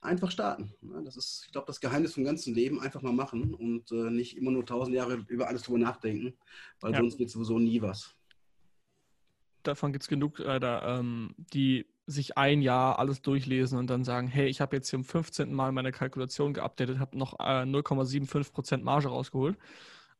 einfach 0.00 0.30
starten. 0.30 0.72
Ne? 0.80 1.02
Das 1.04 1.18
ist, 1.18 1.42
ich 1.44 1.52
glaube, 1.52 1.66
das 1.66 1.82
Geheimnis 1.82 2.14
vom 2.14 2.24
ganzen 2.24 2.54
Leben. 2.54 2.80
Einfach 2.80 3.02
mal 3.02 3.12
machen 3.12 3.52
und 3.52 3.92
äh, 3.92 4.08
nicht 4.08 4.38
immer 4.38 4.50
nur 4.50 4.64
tausend 4.64 4.96
Jahre 4.96 5.26
über 5.28 5.48
alles 5.48 5.64
drüber 5.64 5.78
nachdenken, 5.78 6.38
weil 6.80 6.92
ja. 6.92 7.00
sonst 7.00 7.18
wird 7.18 7.28
sowieso 7.28 7.58
nie 7.58 7.82
was 7.82 8.16
davon 9.62 9.92
gibt 9.92 10.02
es 10.04 10.08
genug, 10.08 10.40
äh, 10.40 10.60
da, 10.60 10.98
ähm, 10.98 11.34
die 11.36 11.86
sich 12.06 12.36
ein 12.36 12.62
Jahr 12.62 12.98
alles 12.98 13.22
durchlesen 13.22 13.78
und 13.78 13.88
dann 13.88 14.04
sagen, 14.04 14.28
hey, 14.28 14.48
ich 14.48 14.60
habe 14.60 14.76
jetzt 14.76 14.90
hier 14.90 14.98
im 14.98 15.04
15. 15.04 15.52
Mal 15.52 15.72
meine 15.72 15.92
Kalkulation 15.92 16.52
geupdatet, 16.52 16.98
habe 16.98 17.16
noch 17.16 17.38
äh, 17.38 17.62
0,75% 17.62 18.82
Marge 18.82 19.08
rausgeholt. 19.08 19.56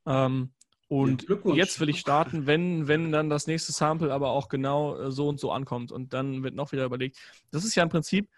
Ähm, 0.07 0.51
und 0.89 1.27
jetzt 1.55 1.81
will 1.81 1.89
ich 1.89 2.01
starten, 2.01 2.47
wenn, 2.47 2.87
wenn 2.87 3.13
dann 3.13 3.31
das 3.31 3.47
nächste 3.47 3.73
Sample 3.73 4.13
aber 4.13 4.31
auch 4.31 4.49
genau 4.49 4.97
äh, 4.99 5.11
so 5.11 5.29
und 5.29 5.41
so 5.41 5.51
ankommt. 5.51 5.91
Und 5.91 6.13
dann 6.13 6.43
wird 6.43 6.55
noch 6.55 6.73
wieder 6.73 6.85
überlegt. 6.85 7.19
Das 7.51 7.65
ist 7.65 7.75
ja 7.75 7.83
im 7.83 7.89
Prinzip 7.89 8.29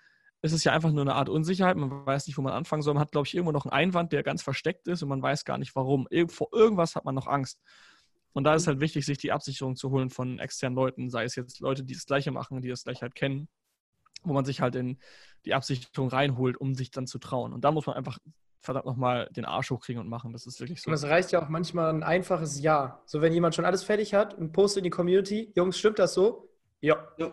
es 0.44 0.52
ist 0.52 0.64
ja 0.64 0.72
einfach 0.72 0.92
nur 0.92 1.00
eine 1.00 1.14
Art 1.14 1.30
Unsicherheit. 1.30 1.74
Man 1.74 2.04
weiß 2.04 2.26
nicht, 2.26 2.36
wo 2.36 2.42
man 2.42 2.52
anfangen 2.52 2.82
soll. 2.82 2.92
Man 2.92 3.00
hat, 3.00 3.12
glaube 3.12 3.26
ich, 3.26 3.34
irgendwo 3.34 3.52
noch 3.52 3.64
einen 3.64 3.72
Einwand, 3.72 4.12
der 4.12 4.22
ganz 4.22 4.42
versteckt 4.42 4.86
ist 4.88 5.02
und 5.02 5.08
man 5.08 5.22
weiß 5.22 5.46
gar 5.46 5.56
nicht, 5.56 5.74
warum. 5.74 6.06
vor 6.28 6.48
irgendwas 6.52 6.96
hat 6.96 7.06
man 7.06 7.14
noch 7.14 7.26
Angst. 7.26 7.62
Und 8.34 8.44
da 8.44 8.54
ist 8.54 8.66
halt 8.66 8.80
wichtig, 8.80 9.06
sich 9.06 9.16
die 9.16 9.32
Absicherung 9.32 9.76
zu 9.76 9.90
holen 9.90 10.10
von 10.10 10.38
externen 10.38 10.76
Leuten, 10.76 11.08
sei 11.08 11.24
es 11.24 11.36
jetzt 11.36 11.60
Leute, 11.60 11.84
die 11.84 11.94
das 11.94 12.04
Gleiche 12.04 12.32
machen, 12.32 12.60
die 12.60 12.68
das 12.68 12.84
Gleiche 12.84 13.02
halt 13.02 13.14
kennen, 13.14 13.48
wo 14.24 14.32
man 14.32 14.44
sich 14.44 14.60
halt 14.60 14.74
in 14.74 14.98
die 15.44 15.54
Absicherung 15.54 16.08
reinholt, 16.08 16.56
um 16.56 16.74
sich 16.74 16.90
dann 16.90 17.06
zu 17.06 17.18
trauen. 17.18 17.52
Und 17.52 17.64
da 17.64 17.70
muss 17.70 17.86
man 17.86 17.96
einfach 17.96 18.18
verdammt 18.60 18.86
nochmal 18.86 19.28
den 19.30 19.44
Arsch 19.44 19.70
hochkriegen 19.70 20.02
und 20.02 20.08
machen. 20.08 20.32
Das 20.32 20.46
ist 20.46 20.58
wirklich 20.58 20.82
so. 20.82 20.88
Und 20.88 20.94
es 20.94 21.04
reicht 21.04 21.30
ja 21.32 21.42
auch 21.42 21.48
manchmal 21.48 21.90
ein 21.90 22.02
einfaches 22.02 22.60
Ja. 22.60 23.02
So, 23.06 23.20
wenn 23.20 23.32
jemand 23.32 23.54
schon 23.54 23.64
alles 23.64 23.84
fertig 23.84 24.14
hat 24.14 24.34
und 24.34 24.52
postet 24.52 24.78
in 24.78 24.84
die 24.84 24.90
Community, 24.90 25.52
Jungs, 25.54 25.78
stimmt 25.78 25.98
das 25.98 26.14
so? 26.14 26.50
Ja. 26.80 27.06
ja. 27.18 27.26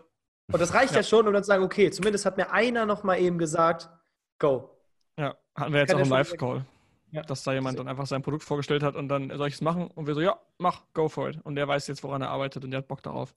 Und 0.51 0.59
das 0.59 0.73
reicht 0.73 0.91
ja, 0.91 0.97
ja 0.97 1.03
schon, 1.03 1.27
um 1.27 1.33
dann 1.33 1.43
zu 1.43 1.47
sagen, 1.47 1.63
okay, 1.63 1.89
zumindest 1.89 2.25
hat 2.25 2.37
mir 2.37 2.51
einer 2.51 2.85
noch 2.85 3.03
mal 3.03 3.17
eben 3.17 3.37
gesagt, 3.37 3.89
go. 4.37 4.77
Ja, 5.17 5.35
hatten 5.55 5.73
wir 5.73 5.79
jetzt 5.79 5.95
auch 5.95 5.99
im 5.99 6.09
Live-Call. 6.09 6.65
Ja. 7.11 7.21
Dass 7.23 7.43
da 7.43 7.53
jemand 7.53 7.77
dann 7.77 7.87
einfach 7.87 8.07
sein 8.07 8.21
Produkt 8.21 8.43
vorgestellt 8.43 8.83
hat 8.83 8.95
und 8.95 9.09
dann 9.09 9.35
soll 9.37 9.47
ich 9.47 9.55
es 9.55 9.61
machen? 9.61 9.87
Und 9.87 10.07
wir 10.07 10.13
so, 10.13 10.21
ja, 10.21 10.39
mach, 10.57 10.83
go 10.93 11.09
for 11.09 11.29
it. 11.29 11.39
Und 11.43 11.55
der 11.55 11.67
weiß 11.67 11.87
jetzt, 11.87 12.03
woran 12.03 12.21
er 12.21 12.29
arbeitet 12.29 12.63
und 12.63 12.71
der 12.71 12.79
hat 12.79 12.87
Bock 12.87 13.03
darauf. 13.03 13.35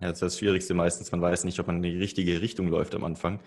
Ja, 0.00 0.08
das 0.08 0.14
ist 0.14 0.22
das 0.22 0.38
Schwierigste 0.38 0.74
meistens. 0.74 1.12
Man 1.12 1.22
weiß 1.22 1.44
nicht, 1.44 1.58
ob 1.60 1.66
man 1.66 1.76
in 1.76 1.82
die 1.82 1.98
richtige 1.98 2.40
Richtung 2.40 2.68
läuft 2.68 2.94
am 2.94 3.04
Anfang. 3.04 3.40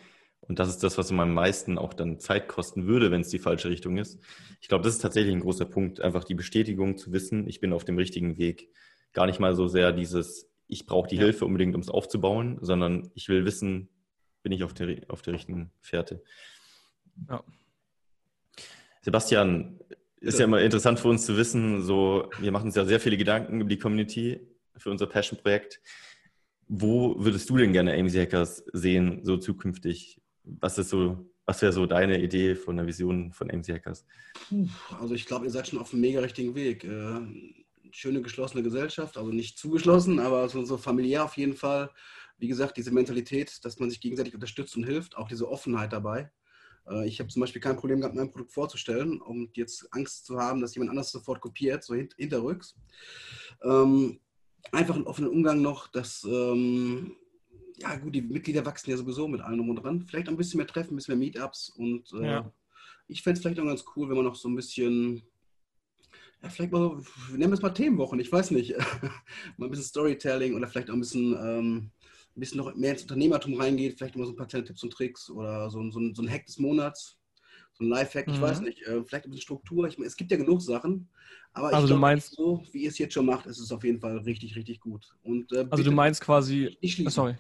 Und 0.47 0.59
das 0.59 0.69
ist 0.69 0.83
das, 0.83 0.97
was 0.97 1.11
am 1.11 1.33
meisten 1.33 1.77
auch 1.77 1.93
dann 1.93 2.19
Zeit 2.19 2.47
kosten 2.47 2.85
würde, 2.85 3.11
wenn 3.11 3.21
es 3.21 3.29
die 3.29 3.39
falsche 3.39 3.69
Richtung 3.69 3.97
ist. 3.97 4.19
Ich 4.59 4.67
glaube, 4.67 4.83
das 4.83 4.95
ist 4.95 5.01
tatsächlich 5.01 5.33
ein 5.33 5.39
großer 5.39 5.65
Punkt, 5.65 6.01
einfach 6.01 6.25
die 6.25 6.35
Bestätigung 6.35 6.97
zu 6.97 7.13
wissen, 7.13 7.47
ich 7.47 7.61
bin 7.61 7.71
auf 7.71 7.85
dem 7.85 7.97
richtigen 7.97 8.37
Weg. 8.37 8.69
Gar 9.13 9.27
nicht 9.27 9.39
mal 9.39 9.55
so 9.55 9.67
sehr 9.67 9.93
dieses, 9.93 10.51
ich 10.67 10.85
brauche 10.85 11.07
die 11.07 11.15
ja. 11.15 11.23
Hilfe 11.23 11.45
unbedingt, 11.45 11.75
um 11.75 11.81
es 11.81 11.89
aufzubauen, 11.89 12.57
sondern 12.59 13.09
ich 13.13 13.29
will 13.29 13.45
wissen, 13.45 13.89
bin 14.41 14.51
ich 14.51 14.65
auf 14.65 14.73
der, 14.73 14.97
auf 15.07 15.21
der 15.21 15.33
richtigen 15.33 15.71
Fährte. 15.79 16.21
Ja. 17.29 17.43
Sebastian, 19.03 19.79
ist 20.23 20.39
ja 20.39 20.45
immer 20.45 20.61
interessant 20.61 20.99
für 20.99 21.09
uns 21.09 21.25
zu 21.25 21.35
wissen, 21.35 21.83
so, 21.83 22.29
wir 22.39 22.51
machen 22.51 22.67
uns 22.67 22.75
ja 22.75 22.85
sehr 22.85 22.99
viele 22.99 23.17
Gedanken 23.17 23.59
über 23.59 23.69
die 23.69 23.77
Community 23.77 24.39
für 24.77 24.89
unser 24.89 25.05
Passion-Projekt. 25.05 25.81
Wo 26.69 27.15
würdest 27.19 27.49
du 27.49 27.57
denn 27.57 27.73
gerne 27.73 27.93
AMC 27.93 28.13
Hackers 28.15 28.63
sehen, 28.71 29.19
so 29.23 29.35
zukünftig? 29.35 30.21
Was 30.43 30.77
ist 30.77 30.89
so, 30.89 31.29
was 31.45 31.61
wäre 31.61 31.73
so 31.73 31.85
deine 31.85 32.21
Idee 32.21 32.55
von 32.55 32.77
der 32.77 32.87
Vision 32.87 33.33
von 33.33 33.51
AMC 33.51 33.67
Hackers? 33.69 34.05
Also 34.99 35.13
ich 35.13 35.25
glaube, 35.25 35.45
ihr 35.45 35.51
seid 35.51 35.67
schon 35.67 35.79
auf 35.79 35.91
einem 35.91 36.01
mega 36.01 36.21
richtigen 36.21 36.55
Weg. 36.55 36.85
Äh, 36.85 37.19
schöne 37.91 38.21
geschlossene 38.21 38.63
Gesellschaft, 38.63 39.17
also 39.17 39.31
nicht 39.31 39.59
zugeschlossen, 39.59 40.19
aber 40.19 40.47
so, 40.47 40.63
so 40.63 40.77
familiär 40.77 41.25
auf 41.25 41.35
jeden 41.37 41.55
Fall. 41.55 41.91
Wie 42.37 42.47
gesagt, 42.47 42.77
diese 42.77 42.91
Mentalität, 42.91 43.63
dass 43.65 43.79
man 43.79 43.89
sich 43.89 43.99
gegenseitig 43.99 44.33
unterstützt 44.33 44.75
und 44.77 44.85
hilft, 44.85 45.17
auch 45.17 45.27
diese 45.27 45.49
Offenheit 45.49 45.91
dabei. 45.91 46.31
Äh, 46.89 47.07
ich 47.07 47.19
habe 47.19 47.29
zum 47.29 47.41
Beispiel 47.41 47.61
kein 47.61 47.77
Problem 47.77 47.99
gehabt, 47.99 48.15
mein 48.15 48.31
Produkt 48.31 48.51
vorzustellen, 48.51 49.21
um 49.21 49.49
jetzt 49.53 49.87
Angst 49.91 50.25
zu 50.25 50.39
haben, 50.39 50.61
dass 50.61 50.75
jemand 50.75 50.91
anders 50.91 51.11
sofort 51.11 51.41
kopiert, 51.41 51.83
so 51.83 51.95
hinterrücks. 51.95 52.75
Ähm, 53.63 54.19
einfach 54.71 54.95
einen 54.95 55.07
offenen 55.07 55.29
Umgang 55.29 55.61
noch, 55.61 55.87
dass, 55.87 56.23
ähm, 56.23 57.15
ja 57.77 57.95
gut, 57.95 58.15
die 58.15 58.21
Mitglieder 58.21 58.65
wachsen 58.65 58.91
ja 58.91 58.97
sowieso 58.97 59.27
mit 59.27 59.41
allem 59.41 59.69
und 59.69 59.77
dran. 59.77 60.01
Vielleicht 60.01 60.29
ein 60.29 60.37
bisschen 60.37 60.57
mehr 60.57 60.67
Treffen, 60.67 60.93
ein 60.93 60.95
bisschen 60.97 61.17
mehr 61.17 61.27
Meetups 61.27 61.69
und 61.69 62.11
äh, 62.13 62.25
ja. 62.25 62.53
ich 63.07 63.21
fände 63.21 63.37
es 63.37 63.41
vielleicht 63.41 63.59
auch 63.59 63.65
ganz 63.65 63.83
cool, 63.95 64.09
wenn 64.09 64.15
man 64.15 64.25
noch 64.25 64.35
so 64.35 64.47
ein 64.47 64.55
bisschen 64.55 65.23
ja, 66.43 66.49
vielleicht 66.49 66.73
mal 66.73 66.97
wir 67.29 67.37
nennen 67.37 67.53
es 67.53 67.61
mal 67.61 67.69
Themenwochen, 67.69 68.19
ich 68.19 68.31
weiß 68.31 68.51
nicht. 68.51 68.75
mal 69.57 69.65
ein 69.67 69.69
bisschen 69.69 69.85
Storytelling 69.85 70.55
oder 70.55 70.67
vielleicht 70.67 70.89
auch 70.89 70.93
ein 70.93 70.99
bisschen, 70.99 71.33
ähm, 71.41 71.91
ein 72.35 72.39
bisschen 72.39 72.57
noch 72.57 72.73
mehr 72.75 72.91
ins 72.91 73.03
Unternehmertum 73.03 73.59
reingeht, 73.59 73.97
vielleicht 73.97 74.15
immer 74.15 74.25
so 74.25 74.31
ein 74.31 74.35
paar 74.35 74.47
kleine 74.47 74.65
Tipps 74.65 74.83
und 74.83 74.91
Tricks 74.91 75.29
oder 75.29 75.69
so, 75.69 75.89
so, 75.91 75.99
ein, 75.99 76.15
so 76.15 76.21
ein 76.21 76.29
Hack 76.29 76.45
des 76.45 76.57
Monats, 76.57 77.17
so 77.73 77.83
ein 77.83 77.89
Lifehack, 77.89 78.27
ich 78.27 78.37
mhm. 78.37 78.41
weiß 78.41 78.61
nicht, 78.61 78.81
äh, 78.83 79.03
vielleicht 79.03 79.25
ein 79.25 79.31
bisschen 79.31 79.41
Struktur. 79.41 79.87
Ich, 79.87 79.97
es 79.99 80.15
gibt 80.15 80.31
ja 80.31 80.37
genug 80.37 80.61
Sachen, 80.61 81.09
aber 81.53 81.67
also 81.67 81.81
ich 81.81 81.85
glaube, 81.87 82.01
meinst, 82.01 82.35
so 82.35 82.63
wie 82.71 82.83
ihr 82.83 82.89
es 82.89 82.97
jetzt 82.97 83.13
schon 83.13 83.25
macht, 83.25 83.45
ist 83.45 83.59
es 83.59 83.71
auf 83.71 83.83
jeden 83.83 83.99
Fall 83.99 84.17
richtig, 84.19 84.55
richtig 84.55 84.79
gut. 84.79 85.15
Und, 85.23 85.51
äh, 85.51 85.65
also 85.69 85.83
du 85.83 85.91
meinst 85.91 86.21
quasi, 86.21 86.75
nicht 86.81 87.09
sorry. 87.11 87.35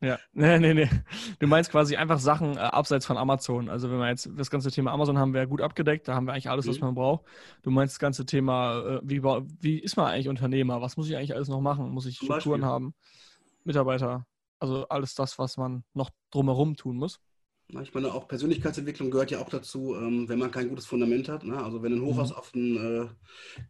Ja, 0.00 0.18
nee, 0.32 0.58
nee, 0.58 0.74
nee. 0.74 0.90
Du 1.38 1.46
meinst 1.46 1.70
quasi 1.70 1.96
einfach 1.96 2.18
Sachen 2.18 2.56
äh, 2.56 2.60
abseits 2.60 3.06
von 3.06 3.16
Amazon. 3.16 3.68
Also 3.68 3.90
wenn 3.90 3.98
wir 3.98 4.08
jetzt 4.08 4.28
das 4.36 4.50
ganze 4.50 4.70
Thema 4.70 4.92
Amazon 4.92 5.18
haben 5.18 5.32
wir 5.32 5.46
gut 5.46 5.62
abgedeckt, 5.62 6.08
da 6.08 6.14
haben 6.14 6.26
wir 6.26 6.32
eigentlich 6.32 6.50
alles, 6.50 6.66
mhm. 6.66 6.70
was 6.70 6.80
man 6.80 6.94
braucht. 6.94 7.24
Du 7.62 7.70
meinst 7.70 7.94
das 7.94 7.98
ganze 7.98 8.26
Thema, 8.26 8.80
äh, 8.80 9.00
wie, 9.02 9.22
wie 9.22 9.78
ist 9.78 9.96
man 9.96 10.06
eigentlich 10.06 10.28
Unternehmer? 10.28 10.80
Was 10.80 10.96
muss 10.96 11.08
ich 11.08 11.16
eigentlich 11.16 11.34
alles 11.34 11.48
noch 11.48 11.60
machen? 11.60 11.90
Muss 11.90 12.06
ich 12.06 12.16
Strukturen 12.16 12.64
haben? 12.64 12.94
Mitarbeiter? 13.64 14.26
Also 14.58 14.88
alles 14.88 15.14
das, 15.14 15.38
was 15.38 15.56
man 15.56 15.84
noch 15.94 16.10
drumherum 16.30 16.76
tun 16.76 16.96
muss. 16.96 17.20
Ich 17.68 17.94
meine, 17.94 18.12
auch 18.12 18.28
Persönlichkeitsentwicklung 18.28 19.10
gehört 19.10 19.30
ja 19.30 19.40
auch 19.40 19.48
dazu, 19.48 19.94
ähm, 19.94 20.28
wenn 20.28 20.38
man 20.38 20.50
kein 20.50 20.68
gutes 20.68 20.86
Fundament 20.86 21.28
hat. 21.28 21.44
Ne? 21.44 21.56
Also 21.56 21.82
wenn 21.82 21.92
du 21.92 21.98
ein 21.98 22.04
Hochhaus 22.04 22.30
mhm. 22.30 22.36
auf 22.36 22.54
einem 22.54 22.76
äh, 22.76 23.08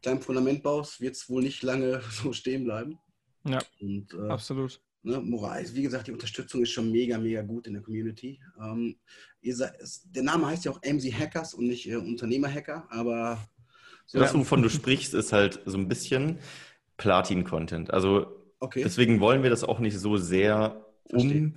kleinen 0.02 0.20
Fundament 0.20 0.62
baust, 0.62 1.00
wird 1.00 1.14
es 1.14 1.28
wohl 1.28 1.42
nicht 1.42 1.62
lange 1.62 2.00
so 2.10 2.32
stehen 2.32 2.64
bleiben. 2.64 2.98
Ja, 3.46 3.60
Und, 3.80 4.12
äh, 4.14 4.28
absolut. 4.28 4.80
Ne, 5.02 5.20
Moral, 5.20 5.64
wie 5.74 5.82
gesagt, 5.82 6.06
die 6.06 6.12
Unterstützung 6.12 6.62
ist 6.62 6.70
schon 6.70 6.90
mega, 6.90 7.18
mega 7.18 7.42
gut 7.42 7.66
in 7.66 7.74
der 7.74 7.82
Community. 7.82 8.40
Ähm, 8.58 8.96
seid, 9.42 9.74
der 10.04 10.22
Name 10.22 10.46
heißt 10.46 10.64
ja 10.64 10.72
auch 10.72 10.80
MC 10.82 11.12
Hackers 11.12 11.52
und 11.52 11.66
nicht 11.66 11.86
äh, 11.86 11.96
Unternehmer-Hacker, 11.96 12.86
aber. 12.90 13.46
So 14.06 14.18
das, 14.18 14.34
wovon 14.34 14.62
du 14.62 14.70
sprichst, 14.70 15.12
ist 15.12 15.32
halt 15.32 15.60
so 15.66 15.76
ein 15.76 15.88
bisschen 15.88 16.38
Platin-Content. 16.96 17.92
Also 17.92 18.33
okay. 18.64 18.82
deswegen 18.84 19.20
wollen 19.20 19.42
wir 19.42 19.50
das 19.50 19.64
auch 19.64 19.78
nicht 19.78 19.98
so 19.98 20.16
sehr 20.16 20.84
um 21.10 21.54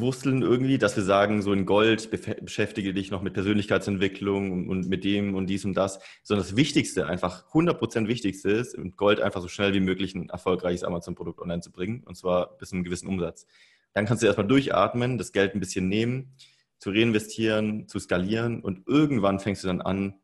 wursteln 0.00 0.42
irgendwie, 0.42 0.78
dass 0.78 0.96
wir 0.96 1.02
sagen, 1.02 1.42
so 1.42 1.52
in 1.52 1.66
Gold 1.66 2.10
beschäftige 2.10 2.92
dich 2.94 3.10
noch 3.10 3.22
mit 3.22 3.34
Persönlichkeitsentwicklung 3.34 4.52
und, 4.52 4.68
und, 4.68 4.88
mit 4.88 5.04
dem 5.04 5.34
und 5.34 5.46
dies 5.46 5.64
und 5.64 5.74
das, 5.74 6.00
sondern 6.22 6.46
das 6.46 6.56
Wichtigste, 6.56 7.06
einfach 7.06 7.46
100% 7.52 8.08
Wichtigste 8.08 8.50
ist, 8.50 8.74
in 8.74 8.96
Gold 8.96 9.20
einfach 9.20 9.40
so 9.40 9.48
schnell 9.48 9.74
wie 9.74 9.80
möglich 9.80 10.14
ein 10.14 10.28
erfolgreiches 10.28 10.84
Amazon-Produkt 10.84 11.40
online 11.40 11.62
zu 11.62 11.70
bringen 11.70 12.02
und 12.04 12.16
zwar 12.16 12.56
bis 12.58 12.70
zu 12.70 12.76
einem 12.76 12.84
gewissen 12.84 13.08
Umsatz. 13.08 13.46
Dann 13.92 14.06
kannst 14.06 14.22
du 14.22 14.26
erstmal 14.26 14.46
durchatmen, 14.48 15.18
das 15.18 15.32
Geld 15.32 15.54
ein 15.54 15.60
bisschen 15.60 15.88
nehmen, 15.88 16.34
zu 16.78 16.90
reinvestieren, 16.90 17.88
zu 17.88 17.98
skalieren 17.98 18.60
und 18.60 18.86
irgendwann 18.86 19.38
fängst 19.38 19.62
du 19.62 19.68
dann 19.68 19.80
an, 19.80 20.14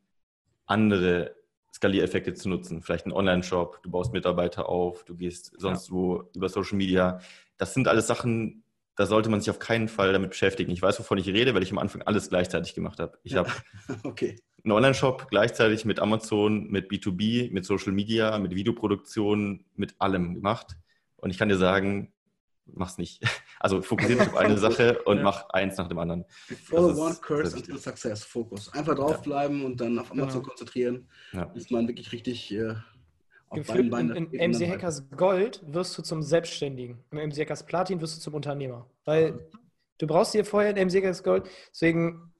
andere 0.67 1.35
Skaliereffekte 1.81 2.35
zu 2.35 2.51
nutzen. 2.51 2.83
Vielleicht 2.83 3.07
einen 3.07 3.15
Online-Shop, 3.15 3.83
du 3.83 3.91
baust 3.91 4.13
Mitarbeiter 4.13 4.69
auf, 4.69 5.03
du 5.05 5.17
gehst 5.17 5.53
sonst 5.59 5.89
ja. 5.89 5.95
wo 5.95 6.25
über 6.35 6.51
Social 6.51 6.77
Media. 6.77 7.21
Das 7.57 7.73
sind 7.73 7.89
alles 7.89 8.07
Sachen, 8.07 8.65
da 8.97 9.07
sollte 9.07 9.31
man 9.31 9.41
sich 9.41 9.49
auf 9.49 9.59
keinen 9.59 9.89
Fall 9.89 10.13
damit 10.13 10.29
beschäftigen. 10.29 10.71
Ich 10.73 10.83
weiß, 10.83 10.99
wovon 10.99 11.17
ich 11.17 11.27
rede, 11.29 11.55
weil 11.55 11.63
ich 11.63 11.73
am 11.73 11.79
Anfang 11.79 12.03
alles 12.03 12.29
gleichzeitig 12.29 12.75
gemacht 12.75 13.01
habe. 13.01 13.19
Ich 13.23 13.33
ja. 13.33 13.39
habe 13.39 13.51
okay. 14.03 14.37
einen 14.63 14.73
Online-Shop 14.73 15.29
gleichzeitig 15.31 15.87
mit 15.87 16.01
Amazon, 16.01 16.67
mit 16.71 16.91
B2B, 16.91 17.51
mit 17.51 17.65
Social 17.65 17.93
Media, 17.93 18.39
mit 18.39 18.55
Videoproduktion, 18.55 19.65
mit 19.75 19.95
allem 19.99 20.35
gemacht. 20.35 20.77
Und 21.17 21.31
ich 21.31 21.39
kann 21.39 21.49
dir 21.49 21.57
sagen, 21.57 22.13
mach's 22.75 22.99
nicht. 22.99 23.23
Also 23.63 23.83
fokussiere 23.83 24.21
dich 24.21 24.29
auf 24.29 24.37
eine 24.39 24.57
Sache 24.59 25.03
und 25.03 25.19
ja. 25.19 25.23
mach 25.23 25.51
eins 25.51 25.77
nach 25.77 25.87
dem 25.87 25.99
anderen. 25.99 26.25
Follow 26.65 26.99
one 26.99 27.15
curse 27.21 27.55
until 27.55 27.77
success. 27.77 28.25
Fokus. 28.25 28.73
Einfach 28.73 28.95
draufbleiben 28.95 29.61
ja. 29.61 29.67
und 29.67 29.79
dann 29.79 29.99
auf 29.99 30.11
Amazon 30.11 30.41
ja. 30.41 30.49
konzentrieren, 30.49 31.07
bis 31.53 31.71
man 31.71 31.87
wirklich 31.87 32.11
richtig 32.11 32.55
äh, 32.55 32.77
Gefühlt 33.53 33.93
in, 33.93 34.33
in 34.33 34.51
MC 34.53 34.69
Hackers 34.69 35.11
Gold 35.11 35.61
wirst 35.67 35.99
du 35.99 36.03
zum 36.03 36.23
Selbstständigen. 36.23 36.99
Im 37.11 37.19
MC 37.19 37.41
Hackers 37.41 37.67
Platin 37.67 38.01
wirst 38.01 38.17
du 38.17 38.21
zum 38.21 38.35
Unternehmer. 38.35 38.87
Weil 39.05 39.41
du 39.99 40.07
brauchst 40.07 40.35
dir 40.35 40.45
vorher 40.45 40.75
in 40.75 40.87
MC 40.87 40.97
Hackers 40.97 41.23
Gold, 41.23 41.51
deswegen 41.73 42.33